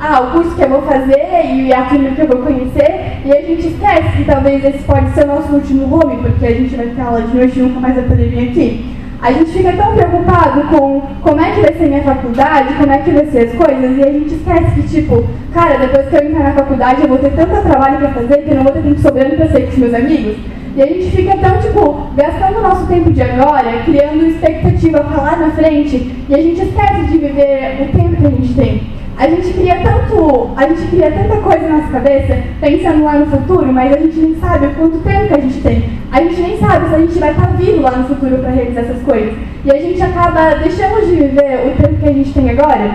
ah, 0.00 0.20
o 0.20 0.30
curso 0.30 0.54
que 0.54 0.62
eu 0.62 0.68
vou 0.68 0.82
fazer 0.82 1.26
e 1.52 1.72
a 1.72 1.82
turma 1.82 2.10
que 2.10 2.20
eu 2.20 2.28
vou 2.28 2.38
conhecer, 2.38 3.20
e 3.24 3.32
a 3.32 3.42
gente 3.42 3.66
esquece 3.66 4.16
que 4.16 4.24
talvez 4.24 4.64
esse 4.64 4.84
pode 4.84 5.10
ser 5.10 5.24
o 5.24 5.26
nosso 5.26 5.52
último 5.52 5.92
home, 5.92 6.18
porque 6.22 6.46
a 6.46 6.54
gente 6.54 6.76
vai 6.76 6.88
ficar 6.88 7.10
lá 7.10 7.20
de 7.20 7.36
noite 7.36 7.58
e 7.58 7.62
nunca 7.62 7.80
mais 7.80 7.94
vai 7.96 8.04
poder 8.04 8.28
vir 8.28 8.48
aqui. 8.50 8.96
A 9.20 9.32
gente 9.32 9.50
fica 9.50 9.72
tão 9.72 9.94
preocupado 9.94 10.60
com 10.68 11.00
como 11.20 11.40
é 11.40 11.50
que 11.50 11.60
vai 11.60 11.72
ser 11.74 11.88
minha 11.88 12.02
faculdade, 12.02 12.74
como 12.74 12.92
é 12.92 12.98
que 12.98 13.10
vai 13.10 13.26
ser 13.26 13.48
as 13.48 13.52
coisas, 13.54 13.98
e 13.98 14.02
a 14.02 14.12
gente 14.12 14.34
esquece 14.34 14.70
que, 14.76 14.82
tipo, 14.88 15.24
cara, 15.52 15.78
depois 15.78 16.08
que 16.08 16.14
eu 16.14 16.28
entrar 16.28 16.44
na 16.44 16.52
faculdade 16.52 17.02
eu 17.02 17.08
vou 17.08 17.18
ter 17.18 17.32
tanto 17.32 17.62
trabalho 17.62 17.98
para 17.98 18.10
fazer 18.10 18.38
que 18.38 18.50
eu 18.50 18.56
não 18.56 18.62
vou 18.62 18.72
ter 18.72 18.82
tempo 18.82 19.00
sobrando 19.00 19.34
para 19.34 19.48
sair 19.48 19.64
com 19.64 19.72
os 19.72 19.78
meus 19.78 19.94
amigos. 19.94 20.36
E 20.76 20.82
a 20.82 20.86
gente 20.86 21.10
fica 21.10 21.36
tão, 21.38 21.58
tipo, 21.58 22.06
gastando 22.14 22.58
o 22.58 22.62
nosso 22.62 22.86
tempo 22.86 23.10
de 23.10 23.20
agora, 23.20 23.82
criando 23.84 24.26
expectativa 24.26 25.00
para 25.00 25.22
lá 25.22 25.36
na 25.36 25.50
frente, 25.50 26.24
e 26.28 26.32
a 26.32 26.38
gente 26.38 26.62
esquece 26.62 27.02
de 27.10 27.18
viver 27.18 27.82
o 27.82 27.96
tempo 27.98 28.14
que 28.14 28.26
a 28.26 28.30
gente 28.30 28.54
tem. 28.54 28.97
A 29.18 29.26
gente 29.26 29.52
cria 29.52 29.80
tanto, 29.82 30.50
a 30.56 30.68
gente 30.68 30.86
cria 30.90 31.10
tanta 31.10 31.36
coisa 31.38 31.68
na 31.68 31.78
nossa 31.78 31.90
cabeça, 31.90 32.38
pensando 32.60 33.02
lá 33.02 33.18
no 33.18 33.26
futuro, 33.26 33.72
mas 33.72 33.92
a 33.92 33.98
gente 33.98 34.16
nem 34.16 34.36
sabe 34.36 34.68
quanto 34.76 34.98
tempo 34.98 35.26
que 35.26 35.34
a 35.34 35.40
gente 35.40 35.60
tem. 35.60 35.90
A 36.12 36.22
gente 36.22 36.40
nem 36.40 36.56
sabe 36.56 36.88
se 36.88 36.94
a 36.94 36.98
gente 37.00 37.18
vai 37.18 37.30
estar 37.32 37.46
vivo 37.56 37.82
lá 37.82 37.90
no 37.90 38.06
futuro 38.06 38.38
para 38.38 38.50
realizar 38.50 38.82
essas 38.82 39.02
coisas. 39.02 39.34
E 39.64 39.70
a 39.72 39.82
gente 39.82 40.00
acaba 40.00 40.54
deixando 40.62 41.04
de 41.04 41.16
viver 41.16 41.66
o 41.66 41.82
tempo 41.82 42.00
que 42.00 42.08
a 42.08 42.12
gente 42.12 42.32
tem 42.32 42.50
agora. 42.50 42.90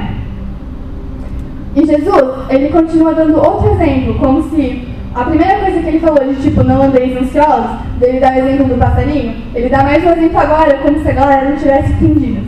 E 1.76 1.86
Jesus, 1.86 2.50
ele 2.50 2.70
continua 2.70 3.14
dando 3.14 3.38
outro 3.38 3.72
exemplo, 3.74 4.14
como 4.16 4.44
se 4.44 4.88
a 5.14 5.26
primeira 5.26 5.60
coisa 5.60 5.80
que 5.82 5.88
ele 5.90 6.00
falou 6.00 6.24
de 6.26 6.42
tipo, 6.42 6.64
não 6.64 6.84
andeis 6.84 7.18
ansiosos, 7.18 7.82
dele 8.00 8.22
dá 8.22 8.30
o 8.30 8.38
exemplo 8.38 8.66
do 8.66 8.80
passarinho, 8.80 9.36
ele 9.54 9.68
dá 9.68 9.84
mais 9.84 10.04
um 10.06 10.10
exemplo 10.10 10.40
agora, 10.40 10.78
como 10.78 11.00
se 11.02 11.10
a 11.10 11.14
galera 11.14 11.50
não 11.50 11.58
tivesse 11.58 11.92
entendido. 11.92 12.48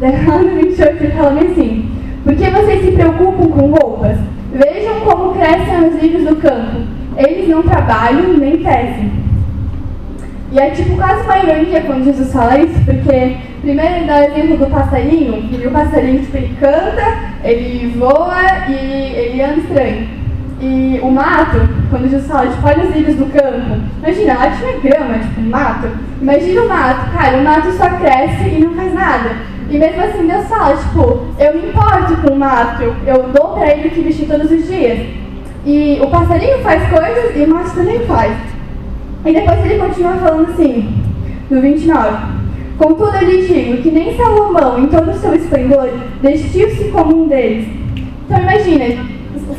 Lá 0.00 0.38
no 0.38 0.50
28 0.50 1.02
ele 1.02 1.12
fala 1.12 1.40
assim, 1.40 1.93
por 2.24 2.34
que 2.34 2.50
vocês 2.50 2.84
se 2.84 2.92
preocupam 2.92 3.48
com 3.48 3.66
roupas? 3.66 4.16
Vejam 4.50 5.00
como 5.00 5.34
crescem 5.34 5.88
os 5.88 6.02
lírios 6.02 6.24
do 6.24 6.36
campo. 6.36 6.80
Eles 7.18 7.48
não 7.48 7.62
trabalham 7.62 8.32
nem 8.38 8.56
tecem. 8.56 9.12
E 10.50 10.58
é 10.58 10.70
tipo 10.70 10.96
quase 10.96 11.22
uma 11.24 11.38
ironia 11.38 11.82
quando 11.82 12.04
Jesus 12.04 12.32
fala 12.32 12.58
isso, 12.58 12.80
porque 12.84 13.36
primeiro 13.60 13.94
ele 13.96 14.06
dá 14.06 14.20
o 14.20 14.24
exemplo 14.24 14.56
do 14.56 14.66
passarinho, 14.70 15.50
e 15.50 15.66
o 15.66 15.70
passarinho 15.70 16.20
tipo, 16.20 16.36
ele 16.36 16.56
canta, 16.60 17.18
ele 17.42 17.94
voa 17.98 18.68
e 18.68 19.14
ele 19.16 19.42
anda 19.42 19.56
estranho. 19.56 20.08
E 20.60 21.00
o 21.02 21.10
mato, 21.10 21.58
quando 21.90 22.08
Jesus 22.08 22.28
fala, 22.28 22.48
tipo, 22.48 22.66
olha 22.66 22.84
os 22.84 22.94
lírios 22.94 23.16
do 23.16 23.26
campo, 23.26 23.82
imagina, 23.98 24.34
lá 24.34 24.50
tinha 24.50 24.78
grama, 24.78 25.18
tipo, 25.18 25.40
mato. 25.40 25.88
Imagina 26.22 26.62
o 26.62 26.68
mato, 26.68 27.10
cara, 27.10 27.36
o 27.36 27.44
mato 27.44 27.72
só 27.72 27.88
cresce 27.90 28.48
e 28.48 28.60
não 28.64 28.74
faz 28.74 28.94
nada. 28.94 29.30
E 29.70 29.78
mesmo 29.78 30.02
assim 30.02 30.26
Deus 30.26 30.46
fala, 30.46 30.76
tipo, 30.76 31.20
eu 31.38 31.54
me 31.54 31.68
importo 31.68 32.16
com 32.22 32.34
o 32.34 32.38
mato, 32.38 32.82
eu 33.06 33.22
dou 33.32 33.54
pra 33.54 33.70
ele 33.70 33.90
que 33.90 34.02
vestir 34.02 34.26
todos 34.26 34.50
os 34.50 34.66
dias. 34.66 35.06
E 35.64 35.98
o 36.02 36.06
passarinho 36.08 36.58
faz 36.58 36.82
coisas 36.88 37.36
e 37.36 37.44
o 37.44 37.48
mato 37.48 37.74
também 37.74 38.00
faz. 38.00 38.36
E 39.24 39.32
depois 39.32 39.64
ele 39.64 39.78
continua 39.78 40.16
falando 40.16 40.50
assim, 40.50 41.02
no 41.50 41.60
29. 41.60 42.34
Contudo 42.76 43.16
eu 43.16 43.28
lhe 43.28 43.46
digo 43.46 43.82
que 43.82 43.90
nem 43.90 44.16
Salomão, 44.16 44.78
em 44.78 44.86
todo 44.88 45.10
o 45.10 45.14
seu 45.14 45.34
esplendor, 45.34 45.88
vestiu-se 46.20 46.84
como 46.88 47.24
um 47.24 47.28
deles. 47.28 47.66
Então 48.26 48.38
imagina, 48.38 48.84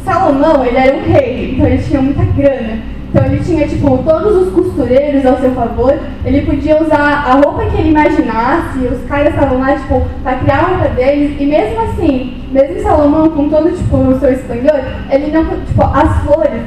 Salomão, 0.04 0.66
ele 0.66 0.78
era 0.78 0.96
um 0.96 1.02
rei, 1.02 1.52
então 1.54 1.66
ele 1.66 1.82
tinha 1.82 2.02
muita 2.02 2.24
grana. 2.24 2.80
Então 3.16 3.28
ele 3.28 3.42
tinha 3.42 3.66
tipo 3.66 3.98
todos 4.00 4.36
os 4.36 4.54
costureiros 4.54 5.26
ao 5.26 5.40
seu 5.40 5.52
favor, 5.52 5.98
ele 6.26 6.42
podia 6.42 6.84
usar 6.84 7.00
a 7.00 7.36
roupa 7.36 7.66
que 7.68 7.78
ele 7.78 7.92
imaginasse, 7.92 8.80
os 8.80 9.08
caras 9.08 9.30
estavam 9.30 9.58
lá 9.58 9.74
tipo 9.74 10.06
para 10.22 10.40
criar 10.40 10.58
a 10.58 10.68
roupa 10.68 10.90
deles 10.90 11.38
e 11.40 11.46
mesmo 11.46 11.80
assim, 11.80 12.44
mesmo 12.52 12.82
Salomão 12.82 13.30
com 13.30 13.48
todo 13.48 13.72
tipo 13.72 13.96
o 13.96 14.20
seu 14.20 14.34
esplendor, 14.34 14.82
ele 15.10 15.32
não 15.32 15.46
tipo 15.46 15.82
as 15.82 16.24
flores, 16.26 16.62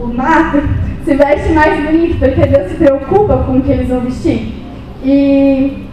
o 0.00 0.06
mato 0.06 0.62
se 1.04 1.14
veste 1.16 1.52
mais 1.52 1.84
bonito 1.84 2.16
porque 2.20 2.46
Deus 2.46 2.70
se 2.70 2.76
preocupa 2.76 3.38
com 3.38 3.56
o 3.56 3.60
que 3.60 3.72
eles 3.72 3.88
vão 3.88 3.98
vestir. 3.98 4.54
E 5.04 5.84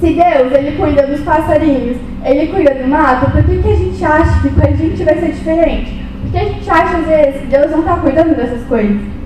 se 0.00 0.14
Deus 0.14 0.52
ele 0.52 0.76
cuida 0.76 1.06
dos 1.06 1.20
passarinhos, 1.20 1.98
ele 2.24 2.48
cuida 2.48 2.74
do 2.74 2.88
mato, 2.88 3.30
por 3.30 3.44
que, 3.44 3.62
que 3.62 3.68
a 3.68 3.76
gente 3.76 4.04
acha 4.04 4.42
que 4.42 4.48
com 4.48 4.66
a 4.66 4.72
gente 4.72 5.04
vai 5.04 5.14
ser 5.14 5.30
diferente? 5.30 6.04
Por 6.22 6.32
que 6.32 6.38
a 6.38 6.44
gente 6.44 6.68
acha 6.68 6.96
às 6.96 7.06
vezes 7.06 7.40
que 7.42 7.46
Deus 7.46 7.70
não 7.70 7.78
está 7.78 7.96
cuidando 7.98 8.34
dessas 8.34 8.64
coisas? 8.64 9.23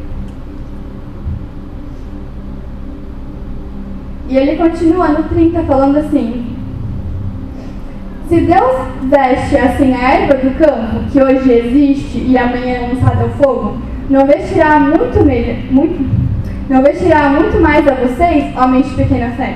E 4.28 4.36
ele 4.36 4.56
continua 4.56 5.08
no 5.08 5.22
30 5.22 5.62
falando 5.62 5.96
assim: 5.96 6.46
Se 8.28 8.40
Deus 8.40 8.76
veste 9.04 9.56
assim 9.56 9.94
a 9.94 10.12
erva 10.14 10.34
do 10.34 10.58
campo, 10.58 11.10
que 11.10 11.22
hoje 11.22 11.50
existe 11.50 12.18
e 12.18 12.36
amanhã 12.36 12.74
é 12.74 12.88
lançada 12.92 13.22
ao 13.22 13.30
fogo, 13.30 13.78
não 14.10 14.26
vestirá 14.26 14.78
muito, 14.80 15.24
muito, 15.70 16.10
não 16.68 16.82
vestirá 16.82 17.30
muito 17.30 17.58
mais 17.58 17.88
a 17.88 17.94
vocês, 17.94 18.54
homens 18.54 18.86
de 18.90 18.96
pequena 18.96 19.30
fé? 19.30 19.54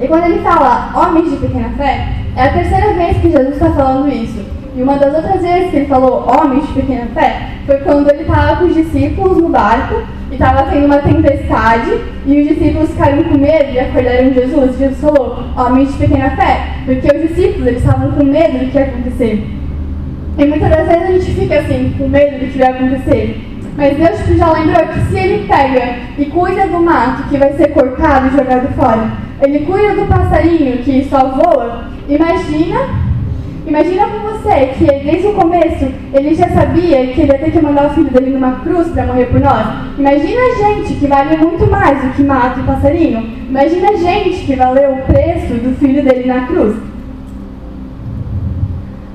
E 0.00 0.06
quando 0.06 0.26
ele 0.26 0.38
fala 0.38 0.92
homens 0.94 1.28
de 1.28 1.36
pequena 1.38 1.70
fé, 1.70 2.08
é 2.36 2.42
a 2.44 2.52
terceira 2.52 2.92
vez 2.94 3.16
que 3.18 3.32
Jesus 3.32 3.54
está 3.54 3.72
falando 3.72 4.08
isso. 4.08 4.40
E 4.76 4.82
uma 4.82 4.96
das 4.96 5.12
outras 5.12 5.42
vezes 5.42 5.70
que 5.70 5.76
ele 5.78 5.86
falou 5.86 6.24
homens 6.28 6.64
de 6.68 6.74
pequena 6.74 7.06
fé 7.12 7.48
foi 7.66 7.78
quando 7.78 8.08
ele 8.08 8.22
estava 8.22 8.56
com 8.56 8.66
os 8.66 8.74
discípulos 8.74 9.38
no 9.38 9.48
barco 9.48 9.96
e 10.30 10.34
estava 10.34 10.70
tendo 10.70 10.86
uma 10.86 10.98
tempestade 10.98 11.90
e 12.26 12.40
os 12.40 12.48
discípulos 12.48 12.90
ficaram 12.90 13.22
com 13.24 13.38
medo 13.38 13.72
e 13.72 13.80
acordaram 13.80 14.32
Jesus. 14.32 14.78
Jesus 14.78 15.00
falou, 15.00 15.44
homens 15.56 15.92
de 15.92 15.98
pequena 15.98 16.30
fé, 16.30 16.66
porque 16.84 17.06
os 17.06 17.28
discípulos 17.28 17.66
eles 17.66 17.82
estavam 17.82 18.12
com 18.12 18.24
medo 18.24 18.58
do 18.58 18.70
que 18.70 18.76
ia 18.78 18.84
acontecer. 18.84 19.48
E 20.36 20.44
muitas 20.44 20.70
das 20.70 20.86
vezes 20.86 21.02
a 21.02 21.12
gente 21.12 21.40
fica 21.40 21.58
assim, 21.58 21.94
com 21.98 22.08
medo 22.08 22.38
do 22.38 22.52
que 22.52 22.58
vai 22.58 22.68
acontecer. 22.68 23.40
Mas 23.76 23.96
Deus 23.96 24.18
tipo, 24.18 24.36
já 24.36 24.52
lembrou 24.52 24.86
que 24.88 25.00
se 25.02 25.18
ele 25.18 25.46
pega 25.46 25.96
e 26.18 26.24
cuida 26.26 26.66
do 26.66 26.80
mato 26.80 27.28
que 27.28 27.38
vai 27.38 27.52
ser 27.52 27.68
cortado 27.68 28.26
e 28.26 28.36
jogado 28.36 28.74
fora, 28.74 29.10
ele 29.40 29.60
cuida 29.60 29.94
do 29.94 30.06
passarinho 30.06 30.78
que 30.78 31.06
só 31.08 31.28
voa, 31.28 31.84
imagina 32.08 33.07
Imagina 33.68 34.06
com 34.06 34.20
você 34.20 34.68
que 34.78 34.84
desde 34.84 35.26
o 35.26 35.34
começo 35.34 35.92
ele 36.14 36.34
já 36.34 36.48
sabia 36.48 37.06
que 37.08 37.20
ele 37.20 37.32
ia 37.32 37.38
ter 37.38 37.50
que 37.50 37.60
mandar 37.60 37.88
o 37.88 37.90
filho 37.90 38.08
dele 38.08 38.30
numa 38.30 38.60
cruz 38.60 38.88
para 38.88 39.04
morrer 39.04 39.26
por 39.26 39.40
nós. 39.40 39.66
Imagina 39.98 40.40
a 40.40 40.54
gente 40.54 40.94
que 40.94 41.06
vale 41.06 41.36
muito 41.36 41.70
mais 41.70 42.00
do 42.00 42.14
que 42.14 42.22
mato 42.22 42.60
e 42.60 42.62
passarinho. 42.62 43.28
Imagina 43.46 43.90
a 43.90 43.96
gente 43.96 44.46
que 44.46 44.56
valeu 44.56 44.92
o 44.92 45.02
preço 45.02 45.52
do 45.52 45.76
filho 45.78 46.02
dele 46.02 46.26
na 46.26 46.46
cruz. 46.46 46.76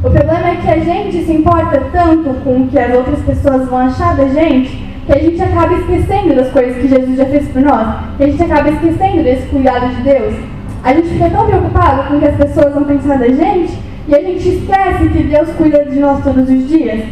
O 0.04 0.10
problema 0.12 0.50
é 0.50 0.56
que 0.58 0.70
a 0.70 0.78
gente 0.78 1.24
se 1.24 1.32
importa 1.32 1.82
tanto 1.92 2.30
com 2.44 2.62
o 2.62 2.68
que 2.68 2.78
as 2.78 2.94
outras 2.94 3.22
pessoas 3.22 3.68
vão 3.68 3.80
achar 3.80 4.16
da 4.16 4.28
gente 4.28 4.84
que 5.08 5.14
a 5.14 5.18
gente 5.18 5.42
acaba 5.42 5.74
esquecendo 5.74 6.36
das 6.36 6.52
coisas 6.52 6.78
que 6.78 6.88
Jesus 6.88 7.18
já 7.18 7.26
fez 7.26 7.48
por 7.48 7.62
nós, 7.64 7.96
que 8.18 8.24
a 8.24 8.28
gente 8.28 8.44
acaba 8.44 8.70
esquecendo 8.70 9.24
desse 9.24 9.48
cuidado 9.48 9.88
de 9.96 10.02
Deus. 10.04 10.36
A 10.84 10.94
gente 10.94 11.10
fica 11.10 11.30
tão 11.32 11.48
preocupado 11.48 12.08
com 12.08 12.18
o 12.18 12.20
que 12.20 12.28
as 12.28 12.36
pessoas 12.36 12.74
vão 12.74 12.84
pensar 12.84 13.18
da 13.18 13.28
gente 13.28 13.93
e 14.08 14.16
a 14.16 14.20
gente 14.20 14.50
esquece 14.50 15.08
que 15.10 15.24
Deus 15.24 15.50
cuida 15.52 15.86
de 15.86 16.00
nós 16.00 16.24
todos 16.24 16.50
os 16.50 16.68
dias. 16.68 17.04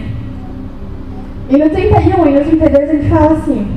E 1.49 1.57
no 1.57 1.69
31 1.69 2.27
e 2.27 2.31
no 2.31 2.45
32 2.45 2.89
a 2.89 2.93
gente 2.93 3.09
fala 3.09 3.31
assim: 3.33 3.67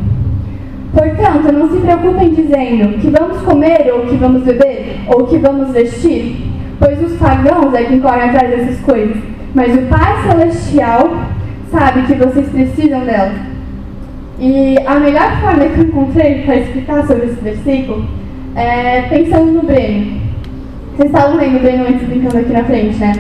Portanto, 0.93 1.53
não 1.53 1.71
se 1.71 1.79
preocupem 1.79 2.35
dizendo 2.35 2.99
que 2.99 3.11
vamos 3.11 3.43
comer 3.43 3.93
ou 3.93 4.07
que 4.07 4.17
vamos 4.17 4.43
beber 4.43 5.01
ou 5.09 5.27
que 5.27 5.39
vamos 5.39 5.71
vestir, 5.71 6.37
pois 6.79 7.01
os 7.03 7.19
pagãos 7.19 7.73
é 7.75 7.85
quem 7.85 8.01
corre 8.01 8.23
atrás 8.23 8.51
dessas 8.51 8.81
coisas. 8.81 9.17
Mas 9.55 9.75
o 9.75 9.83
Pai 9.83 10.23
Celestial 10.23 11.11
sabe 11.71 12.03
que 12.03 12.15
vocês 12.15 12.49
precisam 12.49 13.01
dela. 13.01 13.33
E 14.39 14.77
a 14.85 14.99
melhor 14.99 15.41
forma 15.41 15.65
que 15.67 15.79
eu 15.79 15.85
encontrei 15.85 16.43
para 16.43 16.57
explicar 16.57 17.07
sobre 17.07 17.27
esse 17.27 17.41
versículo 17.41 18.05
é 18.57 19.03
pensando 19.03 19.53
no 19.53 19.63
Breno. 19.63 20.24
Vocês 20.97 21.11
estavam 21.11 21.37
vendo 21.39 21.57
o 21.57 21.61
Breno 21.61 21.89
antes 21.89 22.07
brincando 22.07 22.39
aqui 22.39 22.53
na 22.53 22.63
frente, 22.63 22.97
né? 22.99 23.13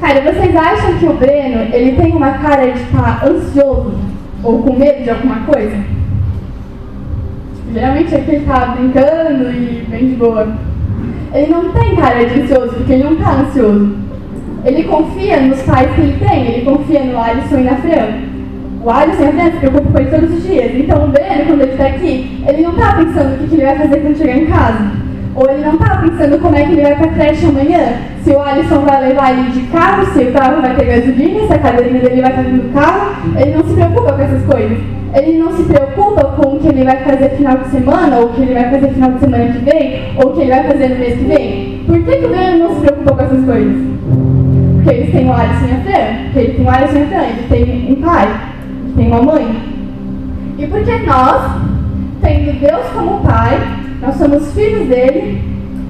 Cara, 0.00 0.20
vocês 0.22 0.56
acham 0.56 0.94
que 0.94 1.04
o 1.04 1.12
Breno 1.12 1.74
ele 1.74 1.92
tem 1.92 2.12
uma 2.12 2.30
cara 2.38 2.72
de 2.72 2.80
estar 2.80 3.22
ansioso 3.22 3.98
ou 4.42 4.62
com 4.62 4.78
medo 4.78 5.02
de 5.02 5.10
alguma 5.10 5.40
coisa? 5.40 5.76
Geralmente 7.70 8.14
é 8.14 8.20
que 8.20 8.30
ele 8.30 8.46
tá 8.46 8.76
brincando 8.78 9.50
e 9.50 9.86
bem 9.90 10.08
de 10.08 10.14
boa. 10.14 10.48
Ele 11.34 11.50
não 11.50 11.70
tem 11.72 11.96
cara 11.96 12.24
de 12.24 12.40
ansioso, 12.40 12.76
porque 12.76 12.94
ele 12.94 13.04
não 13.04 13.16
tá 13.16 13.30
ansioso. 13.42 13.94
Ele 14.64 14.84
confia 14.84 15.40
nos 15.42 15.60
pais 15.64 15.94
que 15.94 16.00
ele 16.00 16.16
tem, 16.18 16.46
ele 16.46 16.64
confia 16.64 17.04
no 17.04 17.20
Alisson 17.20 17.58
e 17.58 17.64
na 17.64 17.76
Fran. 17.76 18.20
O 18.82 18.90
Alisson 18.90 19.22
e 19.22 19.26
a 19.26 19.32
Fran 19.32 19.50
se 19.50 19.58
preocupam 19.58 19.92
com 19.92 19.98
ele 19.98 20.10
todos 20.10 20.30
os 20.32 20.42
dias. 20.42 20.72
Então 20.74 21.04
o 21.04 21.08
Breno, 21.08 21.44
quando 21.46 21.60
ele 21.60 21.72
está 21.72 21.88
aqui, 21.88 22.42
ele 22.48 22.62
não 22.62 22.70
está 22.70 22.94
pensando 22.94 23.44
o 23.44 23.48
que 23.48 23.54
ele 23.54 23.66
vai 23.66 23.76
fazer 23.76 24.00
quando 24.00 24.16
chegar 24.16 24.38
em 24.38 24.46
casa. 24.46 25.05
Ou 25.36 25.50
ele 25.50 25.62
não 25.62 25.74
está 25.74 25.96
pensando 25.96 26.38
como 26.40 26.56
é 26.56 26.64
que 26.64 26.72
ele 26.72 26.82
vai 26.82 26.96
para 26.96 27.06
a 27.06 27.12
creche 27.12 27.44
amanhã. 27.44 27.80
Se 28.24 28.30
o 28.30 28.40
Alisson 28.40 28.80
vai 28.80 29.08
levar 29.08 29.32
ele 29.32 29.50
de 29.50 29.60
carro, 29.66 30.06
se 30.06 30.24
o 30.24 30.32
carro 30.32 30.62
vai 30.62 30.74
ter 30.74 30.86
gasolina, 30.86 31.46
se 31.46 31.52
a 31.52 31.58
cadeirinha 31.58 32.00
dele 32.00 32.22
vai 32.22 32.30
estar 32.30 32.42
dentro 32.42 32.68
do 32.68 32.72
carro. 32.72 33.16
Ele 33.36 33.54
não 33.54 33.64
se 33.64 33.74
preocupa 33.74 34.12
com 34.14 34.22
essas 34.22 34.42
coisas. 34.44 34.78
Ele 35.12 35.38
não 35.38 35.52
se 35.52 35.62
preocupa 35.64 36.24
com 36.24 36.56
o 36.56 36.58
que 36.58 36.68
ele 36.68 36.84
vai 36.84 36.96
fazer 37.04 37.30
final 37.36 37.58
de 37.58 37.68
semana, 37.68 38.16
ou 38.16 38.26
o 38.26 38.28
que 38.30 38.42
ele 38.42 38.54
vai 38.54 38.70
fazer 38.70 38.88
final 38.88 39.12
de 39.12 39.20
semana 39.20 39.52
que 39.52 39.58
vem, 39.58 40.02
ou 40.16 40.30
o 40.30 40.32
que 40.32 40.40
ele 40.40 40.50
vai 40.50 40.64
fazer 40.64 40.88
no 40.88 40.96
mês 40.96 41.18
que 41.18 41.24
vem. 41.24 41.82
Por 41.86 42.02
que, 42.02 42.16
que 42.16 42.24
o 42.24 42.28
Breno 42.28 42.58
não 42.58 42.74
se 42.74 42.80
preocupa 42.80 43.14
com 43.14 43.22
essas 43.22 43.44
coisas? 43.44 43.76
Porque 44.74 44.90
eles 44.90 45.12
têm 45.12 45.28
o 45.28 45.32
Alisson 45.32 45.66
e 45.66 45.72
a 45.72 45.80
Fran. 45.84 46.24
Porque 46.24 46.38
ele 46.38 46.52
tem 46.54 46.64
o 46.64 46.70
Alisson 46.70 46.96
e 46.96 47.02
a 47.02 47.06
Fran. 47.06 47.24
Ele 47.24 47.48
tem 47.48 47.92
um 47.92 48.02
pai. 48.02 48.28
Ele 48.84 48.94
tem 48.96 49.06
uma 49.06 49.22
mãe. 49.22 49.62
E 50.58 50.66
porque 50.66 50.96
nós, 51.06 51.52
tendo 52.22 52.58
Deus 52.58 52.86
como 52.94 53.20
pai, 53.20 53.60
nós 54.00 54.16
somos 54.16 54.52
filhos 54.52 54.88
dele. 54.88 55.42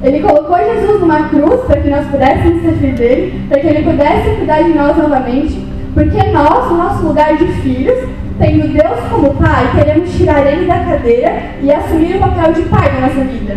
Ele 0.02 0.20
colocou 0.20 0.58
Jesus 0.58 1.00
numa 1.00 1.28
cruz 1.28 1.60
para 1.66 1.80
que 1.80 1.88
nós 1.88 2.06
pudéssemos 2.06 2.62
ser 2.62 2.72
filhos 2.74 2.98
dele, 2.98 3.42
para 3.48 3.60
que 3.60 3.66
ele 3.66 3.82
pudesse 3.82 4.36
cuidar 4.36 4.62
de 4.62 4.74
nós 4.74 4.96
novamente. 4.96 5.66
Porque 5.94 6.22
nós, 6.30 6.70
no 6.70 6.76
nosso 6.76 7.06
lugar 7.06 7.36
de 7.36 7.46
filhos, 7.62 8.08
tendo 8.38 8.68
Deus 8.68 9.00
como 9.10 9.34
pai, 9.34 9.70
queremos 9.74 10.14
tirar 10.14 10.46
ele 10.46 10.66
da 10.66 10.80
cadeira 10.80 11.32
e 11.62 11.72
assumir 11.72 12.16
o 12.16 12.20
papel 12.20 12.52
de 12.52 12.62
pai 12.62 12.92
na 12.92 13.08
nossa 13.08 13.24
vida. 13.24 13.56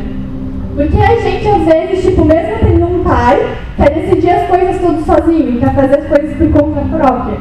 Porque 0.76 0.98
a 0.98 1.20
gente, 1.20 1.48
às 1.48 1.64
vezes, 1.66 2.06
tipo, 2.06 2.24
mesmo 2.24 2.56
tendo 2.62 2.86
um 2.86 3.04
pai, 3.04 3.46
quer 3.76 3.90
decidir 3.90 4.30
as 4.30 4.48
coisas 4.48 4.80
tudo 4.80 5.04
sozinho, 5.06 5.60
quer 5.60 5.76
fazer 5.76 6.00
as 6.00 6.08
coisas 6.08 6.38
por 6.38 6.50
conta 6.52 6.98
própria. 6.98 7.38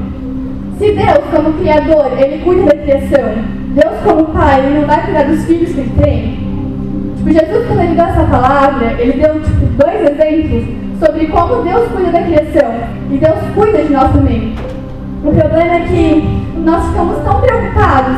Se 0.79 0.93
Deus, 0.93 1.25
como 1.33 1.53
Criador, 1.55 2.13
ele 2.19 2.43
cuida 2.43 2.65
da 2.65 2.83
criação, 2.83 3.35
Deus, 3.75 4.01
como 4.05 4.25
Pai, 4.27 4.61
ele 4.61 4.81
não 4.81 4.87
vai 4.87 5.05
cuidar 5.05 5.25
dos 5.25 5.45
filhos 5.45 5.73
que 5.73 5.81
ele 5.81 5.93
tem? 6.01 6.48
Tipo, 7.29 7.33
Jesus, 7.33 7.67
quando 7.67 7.81
ele 7.81 7.95
deu 7.95 8.05
essa 8.05 8.25
palavra, 8.25 8.93
ele 8.99 9.21
deu 9.21 9.41
tipo, 9.43 9.67
dois 9.77 10.01
exemplos 10.01 10.65
sobre 10.99 11.27
como 11.27 11.63
Deus 11.63 11.89
cuida 11.91 12.11
da 12.11 12.23
criação. 12.23 12.75
E 13.11 13.19
Deus 13.19 13.39
cuida 13.55 13.85
de 13.85 13.93
nós 13.93 14.13
também. 14.13 14.55
O 15.23 15.33
problema 15.33 15.75
é 15.75 15.81
que 15.81 16.45
nós 16.65 16.87
ficamos 16.87 17.19
tão 17.25 17.41
preocupados 17.41 18.17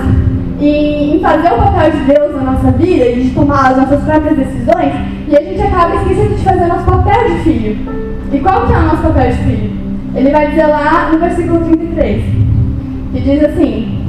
em, 0.60 1.16
em 1.16 1.20
fazer 1.20 1.52
o 1.52 1.56
papel 1.56 1.90
de 1.90 1.98
Deus 1.98 2.36
na 2.36 2.52
nossa 2.52 2.70
vida 2.72 3.04
e 3.06 3.24
de 3.24 3.30
tomar 3.30 3.70
as 3.70 3.76
nossas 3.78 4.02
próprias 4.02 4.36
decisões 4.36 4.94
e 5.26 5.36
a 5.36 5.42
gente 5.42 5.62
acaba 5.62 5.96
esquecendo 5.96 6.34
de 6.34 6.44
fazer 6.44 6.64
o 6.64 6.68
nosso 6.68 6.84
papel 6.84 7.28
de 7.30 7.38
filho. 7.42 7.78
E 8.32 8.38
qual 8.38 8.66
que 8.66 8.72
é 8.72 8.78
o 8.78 8.82
nosso 8.82 9.02
papel 9.02 9.30
de 9.30 9.38
filho? 9.38 9.70
Ele 10.14 10.30
vai 10.30 10.50
dizer 10.50 10.66
lá 10.66 11.10
no 11.12 11.18
versículo 11.18 11.64
33, 11.64 12.24
que 13.12 13.20
diz 13.20 13.44
assim: 13.44 13.99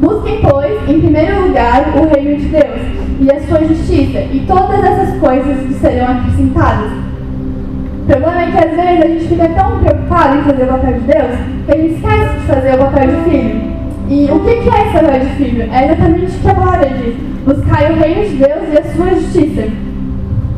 Busquem, 0.00 0.40
pois, 0.40 0.88
em 0.88 1.00
primeiro 1.00 1.48
lugar 1.48 1.92
o 1.94 2.08
reino 2.08 2.38
de 2.38 2.46
Deus 2.46 2.80
e 3.20 3.30
a 3.30 3.40
sua 3.42 3.62
justiça, 3.66 4.20
e 4.20 4.44
todas 4.46 4.82
essas 4.82 5.20
coisas 5.20 5.76
serão 5.78 6.06
acrescentadas. 6.06 6.90
O 8.02 8.06
problema 8.06 8.42
é 8.42 8.50
que 8.50 8.58
às 8.58 8.70
vezes 8.70 9.04
a 9.04 9.08
gente 9.08 9.28
fica 9.28 9.48
tão 9.50 9.78
preocupado 9.78 10.38
em 10.38 10.42
fazer 10.42 10.64
o 10.64 10.66
papel 10.68 10.92
de 10.94 11.00
Deus 11.00 11.38
que 11.66 11.72
a 11.72 11.76
gente 11.76 11.94
esquece 11.94 12.38
de 12.38 12.46
fazer 12.46 12.74
o 12.74 12.78
papel 12.78 13.08
de 13.08 13.30
filho. 13.30 13.70
E 14.08 14.24
o 14.32 14.40
que 14.40 14.50
é 14.50 14.82
esse 14.82 14.92
papel 14.92 15.20
de 15.20 15.26
filho? 15.36 15.62
É 15.70 15.84
exatamente 15.84 16.36
o 16.36 16.40
que 16.40 16.48
a 16.48 16.54
palavra 16.54 16.88
diz: 16.88 17.14
buscar 17.44 17.92
o 17.92 17.94
reino 17.96 18.28
de 18.28 18.36
Deus 18.36 18.62
e 18.72 18.78
a 18.78 18.94
sua 18.94 19.06
justiça. 19.10 19.68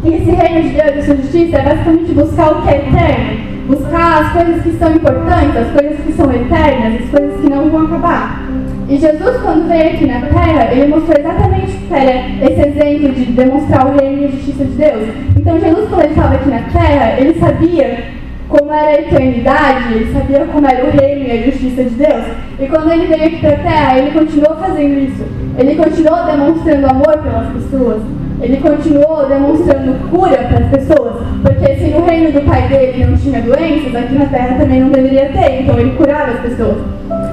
E 0.04 0.14
esse 0.14 0.30
reino 0.30 0.62
de 0.62 0.68
Deus 0.68 0.94
e 0.94 0.98
a 0.98 1.04
sua 1.04 1.16
justiça 1.16 1.56
é 1.58 1.62
basicamente 1.62 2.12
buscar 2.14 2.52
o 2.52 2.62
que 2.62 2.68
é 2.68 2.76
eterno, 2.76 3.40
buscar 3.66 4.22
as 4.22 4.32
coisas 4.32 4.62
que 4.62 4.70
são 4.78 4.94
importantes, 4.94 5.56
as 5.56 5.70
coisas 5.72 6.00
que 6.06 6.12
são 6.12 6.32
eternas, 6.32 7.02
as 7.02 7.10
coisas 7.10 7.40
que 7.40 7.50
não 7.50 7.68
vão 7.68 7.86
acabar. 7.86 8.51
E 8.92 8.98
Jesus, 8.98 9.38
quando 9.40 9.68
veio 9.68 9.86
aqui 9.86 10.04
na 10.04 10.20
Terra, 10.20 10.70
ele 10.70 10.88
mostrou 10.88 11.18
exatamente 11.18 11.78
era 11.90 12.12
esse 12.42 12.68
exemplo 12.68 13.10
de 13.12 13.24
demonstrar 13.24 13.86
o 13.86 13.96
reino 13.96 14.20
e 14.20 14.24
a 14.26 14.28
justiça 14.28 14.64
de 14.66 14.72
Deus. 14.72 15.08
Então, 15.34 15.58
Jesus, 15.58 15.88
quando 15.88 16.00
ele 16.02 16.12
estava 16.12 16.34
aqui 16.34 16.50
na 16.50 16.60
Terra, 16.60 17.18
ele 17.18 17.40
sabia 17.40 18.04
como 18.50 18.70
era 18.70 18.90
a 18.90 19.00
eternidade, 19.00 19.94
ele 19.94 20.12
sabia 20.12 20.44
como 20.44 20.66
era 20.66 20.84
o 20.84 20.90
reino 20.90 21.24
e 21.26 21.30
a 21.30 21.50
justiça 21.50 21.84
de 21.84 21.94
Deus. 21.94 22.24
E 22.60 22.66
quando 22.66 22.92
ele 22.92 23.06
veio 23.06 23.24
aqui 23.24 23.36
para 23.38 23.54
a 23.54 23.56
Terra, 23.56 23.98
ele 23.98 24.10
continuou 24.10 24.56
fazendo 24.56 24.98
isso. 24.98 25.24
Ele 25.58 25.74
continuou 25.74 26.26
demonstrando 26.26 26.86
amor 26.86 27.18
pelas 27.18 27.52
pessoas. 27.54 28.02
Ele 28.42 28.56
continuou 28.58 29.26
demonstrando 29.26 30.10
cura 30.10 30.36
para 30.36 30.58
as 30.58 30.70
pessoas, 30.70 31.14
porque 31.42 31.76
se 31.76 31.84
no 31.92 32.04
reino 32.04 32.32
do 32.32 32.44
pai 32.44 32.66
dele 32.68 33.06
não 33.06 33.16
tinha 33.16 33.40
doenças, 33.40 33.94
aqui 33.94 34.14
na 34.14 34.26
terra 34.26 34.58
também 34.58 34.80
não 34.80 34.90
deveria 34.90 35.26
ter, 35.26 35.62
então 35.62 35.78
ele 35.78 35.92
curava 35.92 36.32
as 36.32 36.40
pessoas. 36.40 36.78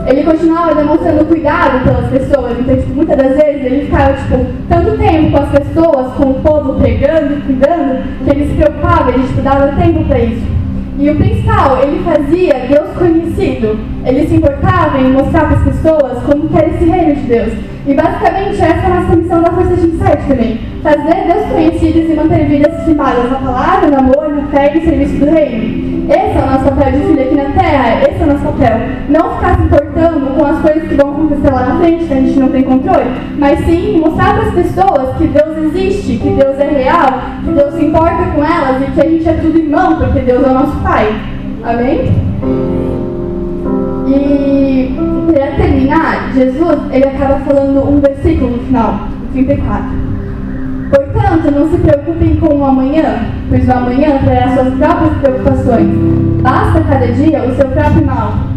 Ele 0.10 0.24
continuava 0.24 0.74
demonstrando 0.74 1.24
cuidado 1.26 1.84
pelas 1.84 2.10
pessoas, 2.10 2.60
então 2.60 2.76
tipo, 2.76 2.96
muitas 2.96 3.16
das 3.16 3.38
vezes 3.38 3.64
ele 3.64 3.86
ficava 3.86 4.14
tipo, 4.14 4.46
tanto 4.68 4.98
tempo 4.98 5.32
com 5.32 5.38
as 5.38 5.50
pessoas, 5.50 6.14
com 6.14 6.32
o 6.32 6.34
povo 6.42 6.80
pregando 6.80 7.34
e 7.34 7.42
cuidando, 7.42 8.04
que 8.24 8.30
ele 8.32 8.48
se 8.48 8.56
preocupava, 8.56 9.12
ele 9.12 9.28
tipo, 9.28 9.42
dava 9.42 9.68
tempo 9.80 10.04
para 10.06 10.20
isso. 10.20 10.60
E 10.98 11.10
o 11.12 11.16
principal, 11.16 11.78
ele 11.82 12.04
fazia 12.04 12.56
Deus 12.68 12.90
conhecido. 12.98 13.80
Ele 14.06 14.28
se 14.28 14.36
importava 14.36 14.98
em 14.98 15.14
mostrar 15.14 15.46
para 15.46 15.58
as 15.58 15.64
pessoas 15.64 16.24
como 16.24 16.50
que 16.50 16.58
era 16.58 16.68
esse 16.68 16.84
reino 16.84 17.16
de 17.16 17.22
Deus. 17.22 17.54
E 17.88 17.94
basicamente 17.94 18.62
essa 18.62 18.66
é 18.66 18.86
a 18.86 19.02
nossa 19.02 19.16
missão 19.16 19.42
da 19.42 19.52
Força 19.52 19.76
de 19.78 19.88
Insight 19.88 20.28
também. 20.28 20.60
Fazer 20.84 21.28
Deus 21.32 21.46
conhecidos 21.54 22.10
e 22.10 22.14
manter 22.16 22.46
vidas 22.48 22.84
firmadas 22.84 23.32
na 23.32 23.38
palavra, 23.38 23.90
no 23.90 23.98
amor, 23.98 24.28
na 24.28 24.48
fé 24.48 24.76
e 24.76 24.84
serviço 24.84 25.18
do 25.20 25.32
reino. 25.32 26.12
Esse 26.12 26.38
é 26.38 26.42
o 26.44 26.52
nosso 26.52 26.66
papel 26.66 26.92
de 26.92 27.06
filho 27.06 27.22
aqui 27.22 27.36
na 27.36 27.46
Terra, 27.46 28.02
esse 28.02 28.22
é 28.22 28.24
o 28.24 28.28
nosso 28.28 28.44
papel. 28.44 28.80
Não 29.10 29.36
ficar 29.36 29.56
se 29.56 29.64
importando 29.64 29.89
com 30.38 30.46
as 30.46 30.60
coisas 30.62 30.88
que 30.88 30.96
vão 30.96 31.12
acontecer 31.12 31.52
lá 31.52 31.66
na 31.66 31.80
frente, 31.80 32.06
que 32.06 32.14
a 32.14 32.18
gente 32.18 32.40
não 32.40 32.50
tem 32.50 32.64
controle, 32.64 33.06
mas 33.38 33.60
sim 33.66 34.00
mostrar 34.00 34.36
para 34.36 34.48
as 34.48 34.54
pessoas 34.54 35.18
que 35.18 35.28
Deus 35.28 35.58
existe, 35.58 36.18
que 36.18 36.30
Deus 36.30 36.58
é 36.60 36.70
real, 36.70 37.08
que 37.44 37.52
Deus 37.52 37.74
se 37.74 37.86
importa 37.86 38.24
com 38.34 38.44
elas 38.44 38.82
e 38.82 38.92
que 38.92 39.02
a 39.02 39.10
gente 39.10 39.28
é 39.28 39.34
tudo 39.34 39.58
irmão, 39.58 39.98
porque 39.98 40.20
Deus 40.20 40.44
é 40.44 40.50
o 40.50 40.54
nosso 40.54 40.78
Pai. 40.78 41.14
Amém? 41.64 42.12
E 44.08 44.96
para 45.32 45.52
terminar, 45.52 46.32
Jesus 46.34 46.80
ele 46.92 47.06
acaba 47.06 47.40
falando 47.40 47.90
um 47.90 48.00
versículo 48.00 48.58
no 48.58 48.64
final, 48.64 49.00
34. 49.34 50.10
Portanto, 50.90 51.52
não 51.52 51.70
se 51.70 51.78
preocupem 51.78 52.36
com 52.38 52.56
o 52.56 52.66
amanhã, 52.66 53.26
pois 53.48 53.68
o 53.68 53.72
amanhã 53.72 54.20
trará 54.24 54.56
suas 54.56 54.74
próprias 54.74 55.18
preocupações. 55.22 55.88
Basta 56.42 56.82
cada 56.82 57.08
dia 57.08 57.44
o 57.44 57.56
seu 57.56 57.68
próprio 57.68 58.06
mal. 58.06 58.49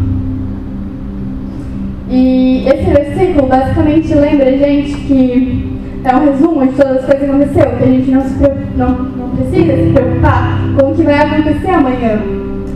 E 2.12 2.66
esse 2.68 2.90
versículo 2.90 3.48
basicamente 3.48 4.14
lembra 4.14 4.58
gente 4.58 4.92
que 5.06 5.80
é 6.04 6.14
um 6.14 6.24
resumo 6.26 6.66
de 6.66 6.74
todas 6.74 6.98
as 6.98 7.04
coisas 7.06 7.18
que 7.18 7.24
aconteceu, 7.24 7.76
que 7.78 7.84
a 7.84 7.86
gente 7.86 8.10
não, 8.10 8.20
se, 8.20 8.36
não, 8.76 8.88
não 8.90 9.30
precisa 9.30 9.76
se 9.76 9.90
preocupar 9.94 10.58
com 10.78 10.90
o 10.90 10.94
que 10.94 11.02
vai 11.04 11.14
acontecer 11.14 11.70
amanhã. 11.70 12.20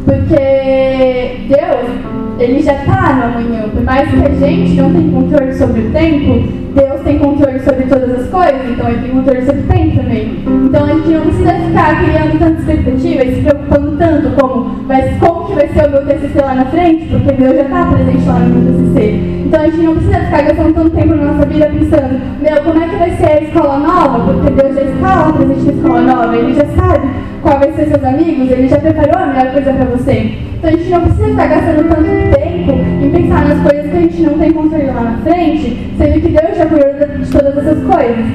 Porque 0.07 1.49
Deus 1.49 2.17
ele 2.39 2.63
já 2.63 2.75
está 2.75 3.15
no 3.15 3.25
amanhã. 3.25 3.69
Por 3.69 3.83
mais 3.83 4.09
que 4.09 4.17
a 4.17 4.29
gente 4.31 4.75
não 4.75 4.93
tenha 4.93 5.13
controle 5.13 5.55
sobre 5.55 5.81
o 5.83 5.91
tempo, 5.91 6.66
Deus 6.77 7.01
tem 7.05 7.19
controle 7.19 7.59
sobre 7.61 7.85
todas 7.85 8.21
as 8.21 8.29
coisas, 8.29 8.69
então 8.69 8.87
ele 8.87 9.01
tem 9.01 9.11
controle 9.11 9.47
sobre 9.47 9.61
o 9.63 9.65
tempo 9.65 9.97
também. 9.97 10.45
Então 10.47 10.85
a 10.85 10.89
gente 10.89 11.09
não 11.09 11.23
precisa 11.23 11.53
ficar 11.55 12.05
criando 12.05 12.39
tanta 12.39 12.61
expectativa 12.61 13.25
e 13.25 13.35
se 13.35 13.41
preocupando 13.41 13.97
tanto 13.97 14.31
como, 14.39 14.85
mas 14.87 15.19
como 15.19 15.47
que 15.47 15.55
vai 15.55 15.69
ser 15.69 15.87
o 15.87 15.91
meu 15.91 16.05
TCC 16.05 16.39
lá 16.39 16.55
na 16.55 16.67
frente, 16.67 17.07
porque 17.07 17.33
Deus 17.33 17.57
já 17.57 17.63
está 17.63 17.87
presente 17.87 18.27
lá 18.27 18.39
no 18.41 18.55
meu 18.55 18.73
TCC. 18.75 19.37
Então 19.47 19.61
a 19.61 19.65
gente 19.65 19.79
não 19.79 19.95
precisa 19.95 20.21
ficar 20.21 20.43
gastando 20.43 20.75
tanto 20.75 20.91
tempo 20.91 21.15
na 21.15 21.33
nossa 21.33 21.47
vida 21.47 21.67
pensando, 21.67 22.21
meu, 22.43 22.63
como 22.63 22.85
é 22.85 22.89
que 22.89 22.97
vai 22.97 23.11
ser 23.13 23.27
a 23.27 23.41
escola 23.41 23.79
nova? 23.79 24.33
Porque 24.33 24.51
Deus 24.51 24.75
já 24.75 24.83
está 24.83 25.15
lá 25.15 25.33
presente 25.33 25.65
na 25.65 25.73
escola 25.73 26.01
nova, 26.03 26.37
Ele 26.37 26.53
já 26.53 26.67
sabe 26.77 27.09
qual 27.41 27.59
vai 27.59 27.73
ser 27.73 27.87
seus 27.87 28.05
amigos, 28.05 28.51
Ele 28.51 28.69
já 28.69 28.77
preparou 28.77 29.17
a 29.17 29.27
melhor 29.29 29.53
coisa 29.53 29.73
para 29.73 29.85
você. 29.87 30.46
Então 30.67 30.75
a 30.75 30.83
gente 30.83 30.91
não 30.91 31.01
precisa 31.03 31.29
ficar 31.29 31.47
gastando 31.47 31.89
tanto 31.89 32.41
tempo 32.41 32.73
em 33.01 33.11
pensar 33.13 33.45
nas 33.47 33.61
coisas 33.61 33.89
que 33.89 33.97
a 33.97 34.01
gente 34.01 34.23
não 34.23 34.37
tem 34.37 34.53
controle 34.53 34.87
lá 34.87 35.01
na 35.01 35.19
frente, 35.19 35.93
sendo 35.97 36.21
que 36.21 36.29
Deus 36.29 36.59
já 36.59 36.67
cuidou 36.67 36.89
de 36.93 37.31
todas 37.31 37.59
essas 37.59 37.85
coisas. 37.85 38.27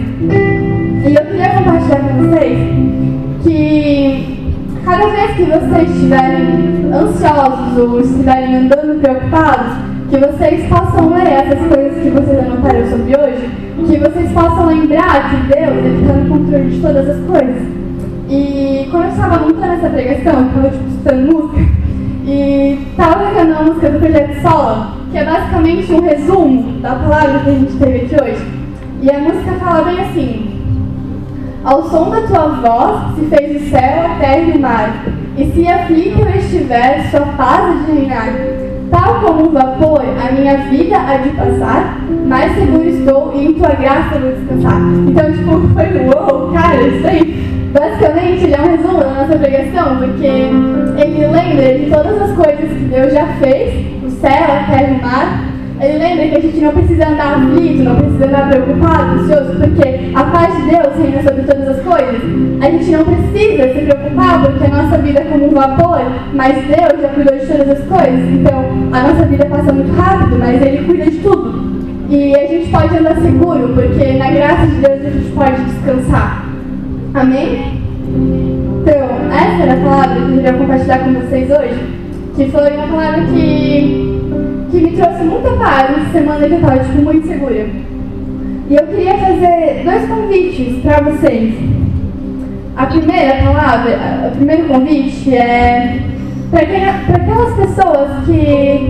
E 1.03 1.13
eu 1.13 1.25
queria 1.25 1.49
compartilhar 1.49 1.99
com 1.99 2.23
vocês 2.23 2.57
que 3.43 4.55
cada 4.85 5.07
vez 5.07 5.31
que 5.31 5.43
vocês 5.43 5.89
estiverem 5.89 6.93
ansiosos 6.93 7.77
ou 7.77 7.99
estiverem 7.99 8.55
andando 8.55 9.01
preocupados, 9.01 9.73
que 10.09 10.17
vocês 10.17 10.69
possam 10.69 11.13
ler 11.13 11.27
essas 11.27 11.59
coisas 11.67 12.01
que 12.01 12.09
vocês 12.11 12.39
anotaram 12.39 12.89
sobre 12.91 13.13
hoje, 13.13 13.49
que 13.75 13.97
vocês 13.97 14.31
possam 14.31 14.67
lembrar 14.67 15.31
que 15.31 15.53
Deus 15.53 16.01
está 16.01 16.13
no 16.13 16.29
controle 16.29 16.69
de 16.69 16.79
todas 16.79 17.09
as 17.09 17.25
coisas. 17.25 17.81
E 18.29 18.87
quando 18.89 19.03
eu 19.03 19.09
estava 19.09 19.39
montando 19.39 19.73
essa 19.73 19.89
pregação, 19.89 20.33
eu 20.39 20.47
estava 20.47 20.69
tipo, 20.69 20.87
escutando 20.87 21.33
música, 21.33 21.80
e 22.23 22.79
estava 22.91 23.25
pegando 23.25 23.53
a 23.53 23.63
música 23.63 23.89
do 23.89 23.99
Projeto 23.99 24.41
Sola, 24.41 24.93
que 25.11 25.17
é 25.17 25.25
basicamente 25.25 25.91
um 25.91 26.01
resumo 26.01 26.79
da 26.79 26.95
palavra 26.95 27.39
que 27.39 27.49
a 27.49 27.53
gente 27.53 27.77
teve 27.77 27.97
aqui 28.05 28.23
hoje. 28.23 28.45
E 29.01 29.09
a 29.09 29.19
música 29.19 29.53
fala 29.59 29.85
bem 29.85 30.01
assim: 30.01 30.61
Ao 31.63 31.89
som 31.89 32.09
da 32.09 32.21
tua 32.21 32.47
voz 32.47 33.15
se 33.15 33.25
fez 33.25 33.61
o 33.61 33.69
céu, 33.69 34.05
a 34.05 34.19
terra 34.19 34.37
e 34.37 34.51
o 34.51 34.59
mar, 34.59 35.05
e 35.37 35.51
se 35.51 35.67
aflito 35.67 36.19
eu 36.19 36.35
estiver, 36.37 37.09
sua 37.09 37.21
paz 37.21 37.85
de 37.85 37.91
reinar. 37.91 38.33
Tal 38.91 39.21
como 39.21 39.47
um 39.47 39.51
vapor, 39.53 40.01
a 40.01 40.31
minha 40.33 40.57
vida 40.69 40.97
há 40.97 41.15
de 41.15 41.29
passar, 41.29 41.97
mais 42.27 42.53
seguro 42.53 42.83
estou 42.83 43.31
e 43.33 43.45
em 43.45 43.53
tua 43.53 43.69
graça 43.69 44.19
vou 44.19 44.33
descansar. 44.33 44.81
Então, 45.07 45.31
tipo, 45.31 45.67
foi 45.73 46.07
uou, 46.07 46.51
cara, 46.51 46.81
isso 46.81 47.07
aí. 47.07 47.60
Basicamente, 47.71 48.43
ele 48.43 48.55
é 48.55 48.61
um 48.61 48.75
resumo 48.75 48.99
da 48.99 49.09
nossa 49.09 49.37
pregação, 49.37 49.97
porque 49.97 50.25
ele 50.25 51.25
lembra 51.25 51.79
de 51.79 51.89
todas 51.89 52.21
as 52.21 52.31
coisas 52.35 52.69
que 52.69 52.85
Deus 52.85 53.13
já 53.13 53.25
fez, 53.39 54.03
o 54.03 54.09
céu, 54.09 54.43
a 54.43 54.63
terra 54.69 54.89
e 54.89 54.99
o 54.99 55.01
mar. 55.01 55.51
Ele 55.79 55.97
lembra 55.97 56.27
que 56.27 56.37
a 56.37 56.41
gente 56.41 56.59
não 56.59 56.71
precisa 56.73 57.07
andar 57.07 57.37
aflito, 57.37 57.83
não 57.83 57.95
precisa 57.95 58.27
andar 58.27 58.49
preocupado, 58.49 59.19
ansioso, 59.19 59.57
porque 59.57 60.11
a 60.13 60.23
paz 60.25 60.55
de 60.55 60.69
Deus 60.69 60.95
reina 60.95 61.23
sobre 61.23 61.43
todas 61.43 61.69
as 61.69 61.81
coisas. 61.81 62.21
A 62.61 62.69
gente 62.69 62.91
não 62.91 63.03
precisa 63.03 63.73
se 63.73 63.85
preocupar 63.85 64.43
porque 64.43 64.65
a 64.65 64.69
nossa 64.69 64.97
vida 64.99 65.21
é 65.21 65.23
como 65.23 65.47
um 65.47 65.53
vapor, 65.55 66.01
mas 66.33 66.53
Deus 66.67 67.01
já 67.01 67.07
cuidou 67.09 67.35
de 67.35 67.47
todas 67.47 67.69
as 67.69 67.83
coisas. 67.85 68.29
Então, 68.29 68.65
a 68.91 69.01
nossa 69.01 69.25
vida 69.25 69.45
passa 69.45 69.73
muito 69.73 69.91
rápido, 69.93 70.37
mas 70.37 70.61
Ele 70.61 70.85
cuida 70.85 71.05
de 71.05 71.17
tudo. 71.17 71.81
E 72.09 72.35
a 72.35 72.45
gente 72.45 72.69
pode 72.69 72.97
andar 72.97 73.15
seguro, 73.15 73.73
porque 73.73 74.11
na 74.17 74.29
graça 74.29 74.67
de 74.67 74.75
Deus 74.75 75.05
a 75.05 75.09
gente 75.09 75.31
pode 75.31 75.63
descansar. 75.63 76.40
Amém? 77.13 77.81
Então, 78.81 79.09
essa 79.33 79.63
era 79.63 79.73
a 79.73 79.83
palavra 79.83 80.15
que 80.15 80.21
eu 80.21 80.35
queria 80.35 80.53
compartilhar 80.53 80.99
com 80.99 81.13
vocês 81.13 81.51
hoje, 81.51 81.79
que 82.37 82.49
foi 82.49 82.71
uma 82.71 82.87
palavra 82.87 83.25
que, 83.25 84.21
que 84.71 84.77
me 84.77 84.91
trouxe 84.91 85.23
muita 85.23 85.49
paz 85.51 85.91
essa 85.91 86.11
semana 86.13 86.47
que 86.47 86.53
eu 86.53 86.59
estava 86.59 86.79
tipo, 86.79 87.01
muito 87.01 87.27
segura. 87.27 87.67
E 88.69 88.75
eu 88.75 88.87
queria 88.87 89.17
fazer 89.17 89.81
dois 89.83 90.07
convites 90.07 90.81
para 90.81 91.01
vocês. 91.01 91.53
A 92.77 92.85
primeira 92.85 93.43
palavra, 93.43 94.31
o 94.31 94.35
primeiro 94.37 94.63
convite 94.69 95.35
é 95.35 95.99
para 96.49 96.61
aquelas 96.61 97.53
pessoas 97.55 98.25
que 98.25 98.89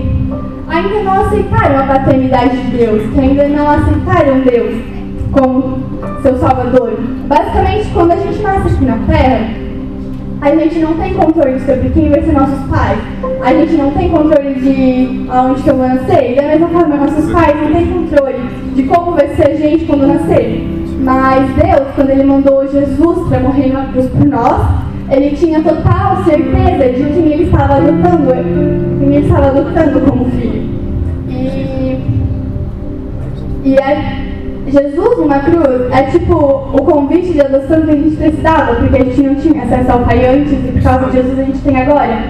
ainda 0.68 1.02
não 1.02 1.26
aceitaram 1.26 1.80
a 1.80 1.86
paternidade 1.88 2.56
de 2.56 2.76
Deus, 2.76 3.02
que 3.12 3.20
ainda 3.20 3.48
não 3.48 3.68
aceitaram 3.68 4.40
Deus 4.42 4.91
como 5.32 5.78
seu 6.22 6.36
Salvador. 6.38 6.98
Basicamente, 7.26 7.88
quando 7.92 8.12
a 8.12 8.16
gente 8.16 8.38
nasce 8.40 8.74
aqui 8.74 8.84
na 8.84 8.98
Terra, 9.06 9.62
a 10.40 10.56
gente 10.56 10.78
não 10.80 10.94
tem 10.94 11.14
controle 11.14 11.60
sobre 11.60 11.88
quem 11.90 12.10
vai 12.10 12.20
ser 12.22 12.32
nossos 12.32 12.58
pais. 12.68 12.98
A 13.44 13.54
gente 13.54 13.74
não 13.74 13.92
tem 13.92 14.08
controle 14.10 14.54
de 14.54 15.26
aonde 15.30 15.62
que 15.62 15.70
eu 15.70 15.76
vou 15.76 15.86
nascer. 15.86 16.32
E 16.32 16.34
da 16.34 16.42
mesma 16.42 16.68
forma, 16.68 16.96
nossos 16.96 17.30
pais 17.32 17.56
não 17.60 17.72
têm 17.72 17.86
controle 17.86 18.40
de 18.74 18.82
como 18.84 19.12
vai 19.12 19.28
ser 19.36 19.50
a 19.50 19.54
gente 19.54 19.84
quando 19.84 20.06
nascer. 20.06 20.68
Mas 20.98 21.48
Deus, 21.54 21.88
quando 21.94 22.10
Ele 22.10 22.24
mandou 22.24 22.66
Jesus 22.68 23.28
para 23.28 23.40
morrer 23.40 23.72
na 23.72 23.86
cruz 23.86 24.06
por 24.06 24.24
nós, 24.26 24.66
Ele 25.10 25.36
tinha 25.36 25.62
total 25.62 26.24
certeza 26.24 26.92
de 26.92 27.04
quem 27.12 27.32
Ele 27.32 27.44
estava 27.44 27.76
quem 28.98 29.14
Ele 29.14 29.26
estava 29.26 29.46
adotando 29.46 30.00
como 30.00 30.24
filho. 30.26 30.62
E, 31.28 32.00
e 33.64 33.74
é 33.76 34.21
Jesus 34.72 35.18
numa 35.18 35.38
cruz 35.40 35.92
é 35.92 36.04
tipo 36.04 36.34
o 36.34 36.82
convite 36.82 37.34
de 37.34 37.42
adoção 37.42 37.82
que 37.82 37.90
a 37.90 37.94
gente 37.94 38.16
precisava, 38.16 38.74
porque 38.76 38.96
a 38.96 39.04
gente 39.04 39.22
não 39.22 39.34
tinha 39.34 39.64
acesso 39.64 39.92
ao 39.92 39.98
Pai 40.00 40.24
antes 40.24 40.52
e 40.52 40.72
por 40.72 40.82
causa 40.82 41.06
de 41.06 41.12
Jesus 41.12 41.38
a 41.38 41.42
gente 41.42 41.58
tem 41.58 41.76
agora. 41.76 42.24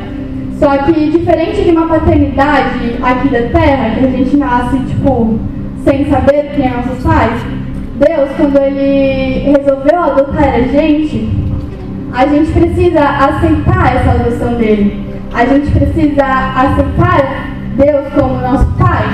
Só 0.58 0.78
que 0.78 1.10
diferente 1.10 1.62
de 1.62 1.70
uma 1.70 1.86
paternidade 1.86 2.98
aqui 3.00 3.28
da 3.28 3.42
terra, 3.60 3.94
que 3.96 4.06
a 4.06 4.10
gente 4.10 4.36
nasce 4.36 4.76
tipo 4.80 5.38
sem 5.84 6.10
saber 6.10 6.50
quem 6.56 6.66
é 6.66 6.70
nossos 6.70 7.04
pais, 7.04 7.40
Deus, 7.96 8.30
quando 8.36 8.60
Ele 8.60 9.52
resolveu 9.56 10.02
adotar 10.02 10.54
a 10.54 10.60
gente, 10.62 11.30
a 12.12 12.26
gente 12.26 12.50
precisa 12.50 13.00
aceitar 13.00 13.96
essa 13.96 14.10
adoção 14.10 14.54
dele. 14.54 15.06
A 15.32 15.46
gente 15.46 15.70
precisa 15.70 16.24
aceitar 16.56 17.50
Deus 17.76 18.12
como 18.14 18.40
nosso 18.40 18.66
Pai. 18.78 19.04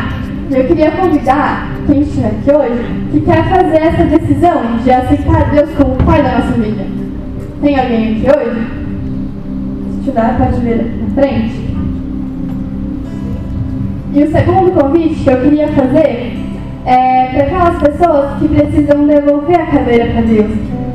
Eu 0.50 0.64
queria 0.64 0.90
convidar 0.92 1.77
quem 1.88 2.02
estiver 2.02 2.28
aqui 2.28 2.50
hoje 2.50 3.08
que 3.10 3.20
quer 3.22 3.48
fazer 3.48 3.78
essa 3.78 4.04
decisão 4.04 4.76
de 4.84 4.90
aceitar 4.90 5.50
Deus 5.50 5.70
como 5.70 5.96
Pai 6.04 6.22
da 6.22 6.38
nossa 6.38 6.52
vida. 6.52 6.84
Tem 7.62 7.78
alguém 7.80 8.12
aqui 8.12 8.26
hoje? 8.38 8.66
Se 9.94 10.02
tiver, 10.04 10.36
pode 10.36 10.60
vir 10.60 10.76
na 10.76 11.14
frente. 11.14 11.68
E 14.12 14.22
o 14.22 14.30
segundo 14.30 14.72
convite 14.72 15.24
que 15.24 15.30
eu 15.30 15.40
queria 15.40 15.68
fazer 15.68 16.36
é 16.84 17.26
para 17.32 17.44
aquelas 17.44 17.82
pessoas 17.82 18.38
que 18.38 18.48
precisam 18.48 19.06
devolver 19.06 19.60
a 19.60 19.66
cadeira 19.66 20.12
para 20.12 20.22
Deus. 20.22 20.50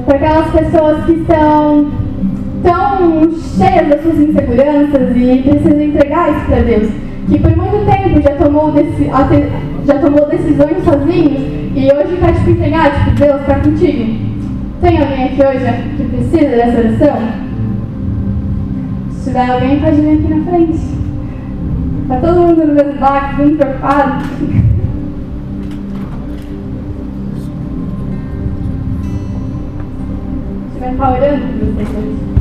Para 0.05 0.15
aquelas 0.15 0.51
pessoas 0.51 1.05
que 1.05 1.11
estão 1.13 1.91
tão 2.61 3.31
cheias 3.31 3.87
das 3.89 4.01
suas 4.03 4.19
inseguranças 4.19 5.15
e 5.15 5.41
precisam 5.41 5.81
entregar 5.81 6.31
isso 6.31 6.45
para 6.45 6.61
Deus 6.61 6.89
que 7.27 7.39
por 7.39 7.55
muito 7.55 7.85
tempo 7.85 8.21
já 8.21 8.35
tomou, 8.35 8.71
deci 8.71 9.09
já 9.85 9.99
tomou 9.99 10.27
decisões 10.29 10.83
sozinhos 10.83 11.41
e 11.75 11.91
hoje 11.91 12.17
quer 12.17 12.33
te 12.33 12.49
entregar, 12.51 13.05
tipo, 13.05 13.19
Deus 13.19 13.41
está 13.41 13.59
contigo. 13.59 14.33
Tem 14.81 15.01
alguém 15.01 15.23
aqui 15.25 15.41
hoje 15.41 15.95
que 15.97 16.03
precisa 16.03 16.55
dessa 16.55 16.79
oração? 16.79 17.17
Se 19.11 19.29
tiver 19.29 19.49
alguém, 19.49 19.79
pode 19.79 20.01
vir 20.01 20.19
aqui 20.19 20.27
na 20.33 20.45
frente. 20.45 20.79
Está 22.03 22.17
todo 22.17 22.41
mundo 22.41 22.67
no 22.67 22.73
mesmo 22.73 22.99
barco, 22.99 23.41
muito 23.41 23.57
preocupado. 23.57 24.23
Se 24.25 24.35
tiver 30.73 30.91
estar 30.91 31.11
orando 31.11 31.59
por 31.59 31.73
vocês 31.73 31.89
hoje. 31.89 32.32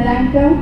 Então. 0.00 0.56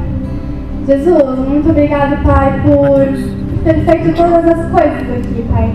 Jesus, 0.86 1.38
muito 1.48 1.70
obrigado, 1.70 2.22
Pai, 2.24 2.60
por 2.62 3.64
ter 3.64 3.84
feito 3.84 4.16
todas 4.16 4.44
as 4.44 4.70
coisas 4.70 5.02
aqui, 5.02 5.44
Pai. 5.50 5.72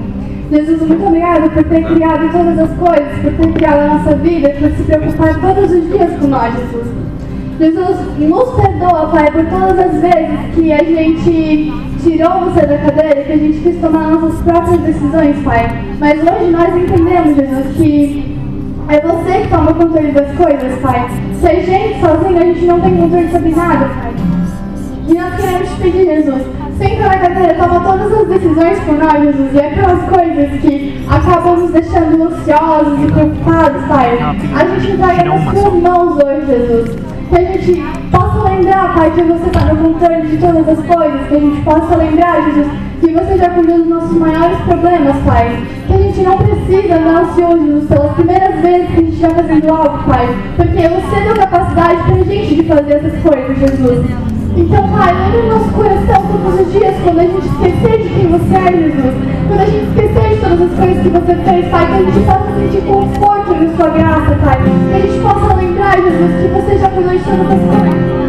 Jesus, 0.52 0.82
muito 0.82 1.06
obrigado 1.06 1.50
por 1.52 1.64
ter 1.64 1.84
criado 1.86 2.32
todas 2.32 2.60
as 2.60 2.78
coisas, 2.78 3.20
por 3.22 3.34
ter 3.34 3.54
criado 3.54 3.80
a 3.80 3.94
nossa 3.96 4.16
vida, 4.16 4.50
por 4.50 4.72
se 4.72 4.84
preocupar 4.84 5.42
todos 5.42 5.72
os 5.72 5.88
dias 5.88 6.20
com 6.20 6.28
nós, 6.28 6.54
Jesus. 6.54 6.88
Jesus, 7.58 7.98
nos 8.20 8.50
perdoa, 8.62 9.08
Pai, 9.08 9.32
por 9.32 9.46
todas 9.46 9.80
as 9.80 10.02
vezes 10.02 10.40
que 10.54 10.74
a 10.74 10.84
gente 10.84 11.72
tirou 12.04 12.42
você 12.42 12.66
da 12.66 12.78
cadeira, 12.78 13.24
que 13.24 13.32
a 13.32 13.38
gente 13.38 13.60
quis 13.60 13.80
tomar 13.80 14.12
nossas 14.12 14.42
próprias 14.42 14.82
decisões, 14.82 15.38
Pai. 15.44 15.96
Mas 16.00 16.20
hoje 16.20 16.52
nós 16.52 16.76
entendemos, 16.76 17.36
Jesus, 17.36 17.78
que 17.78 18.35
é 18.88 19.00
você 19.02 19.42
que 19.42 19.48
toma 19.48 19.74
controle 19.74 20.12
das 20.12 20.36
coisas, 20.36 20.80
Pai. 20.80 21.08
Se 21.40 21.48
a 21.48 21.54
gente 21.54 22.00
sozinho, 22.00 22.38
a 22.38 22.46
gente 22.46 22.66
não 22.66 22.80
tem 22.82 22.96
controle 22.96 23.32
sobre 23.32 23.50
nada, 23.50 23.86
Pai. 23.86 24.14
E 25.08 25.14
nós 25.14 25.36
queremos 25.36 25.70
te 25.70 25.82
pedir, 25.82 26.06
Jesus, 26.06 26.42
senta 26.78 27.08
na 27.08 27.18
cadeira, 27.18 27.54
toma 27.56 27.80
todas 27.80 28.14
as 28.14 28.28
decisões 28.28 28.80
por 28.80 28.98
nós, 28.98 29.24
Jesus, 29.24 29.54
e 29.54 29.60
aquelas 29.60 30.10
coisas 30.10 30.62
que 30.62 31.06
acabam 31.10 31.58
nos 31.58 31.72
deixando 31.72 32.24
ansiosos 32.24 33.04
e 33.04 33.12
preocupados, 33.12 33.84
Pai. 33.86 34.18
A 34.56 34.66
gente 34.66 34.92
entrega 34.92 35.24
nas 35.24 35.44
tuas 35.52 35.74
mãos 35.74 36.24
hoje, 36.24 36.46
Jesus. 36.48 36.96
Que 37.30 37.36
a 37.36 37.42
gente 37.42 38.05
lembrar, 38.66 38.96
Pai, 38.96 39.12
que 39.12 39.22
você 39.22 39.46
está 39.46 39.62
no 39.66 39.94
controle 39.94 40.28
de 40.28 40.38
todas 40.38 40.68
as 40.68 40.86
coisas, 40.86 41.28
que 41.28 41.36
a 41.36 41.40
gente 41.40 41.62
possa 41.62 41.96
lembrar, 41.96 42.42
Jesus, 42.46 42.68
que 43.00 43.12
você 43.12 43.38
já 43.38 43.50
cuidou 43.52 43.78
dos 43.78 43.88
nossos 43.88 44.18
maiores 44.18 44.58
problemas, 44.62 45.16
Pai. 45.24 45.64
Que 45.86 45.94
a 45.94 45.98
gente 45.98 46.22
não 46.22 46.38
precisa 46.38 46.96
andar 46.96 47.22
ansioso, 47.22 47.66
Jesus, 47.66 47.88
pelas 47.88 48.12
primeiras 48.14 48.62
vezes 48.62 48.88
que 48.88 48.94
a 48.94 48.98
gente 48.98 49.10
estiver 49.10 49.36
fazendo 49.36 49.70
algo, 49.70 50.04
Pai. 50.06 50.36
Porque 50.56 50.88
você 50.88 51.22
deu 51.22 51.36
capacidade 51.36 52.04
pra 52.04 52.16
gente 52.24 52.56
de 52.56 52.64
fazer 52.64 52.94
essas 52.94 53.22
coisas, 53.22 53.60
Jesus. 53.60 54.06
Então, 54.58 54.90
Pai, 54.90 55.14
lembra 55.14 55.46
o 55.46 55.60
nosso 55.60 55.72
coração 55.72 56.24
todos 56.32 56.60
os 56.60 56.74
dias, 56.74 56.96
quando 57.04 57.20
a 57.20 57.24
gente 57.24 57.46
esquecer 57.46 58.02
de 58.02 58.10
quem 58.10 58.28
você 58.28 58.56
é, 58.56 58.72
Jesus. 58.72 59.16
Quando 59.48 59.62
a 59.62 59.66
gente 59.66 59.86
esquecer 59.90 60.30
de 60.30 60.42
todas 60.42 60.62
as 60.62 60.80
coisas 60.80 61.04
que 61.04 61.10
você 61.10 61.36
fez, 61.36 61.68
Pai, 61.70 61.86
que 61.86 61.94
a 61.94 61.98
gente 62.00 62.26
possa 62.26 62.52
sentir 62.58 62.82
conforto 62.88 63.54
na 63.54 63.78
sua 63.78 63.90
graça, 63.90 64.36
Pai. 64.44 64.58
Que 64.58 64.96
a 64.96 65.00
gente 65.00 65.22
possa 65.22 65.54
lembrar, 65.54 65.98
Jesus, 66.02 66.42
que 66.42 66.48
você 66.48 66.78
já 66.80 66.90
cuidou 66.90 67.14
de 67.14 67.24
todas 67.24 67.52
as 67.52 67.60
coisas 67.60 68.25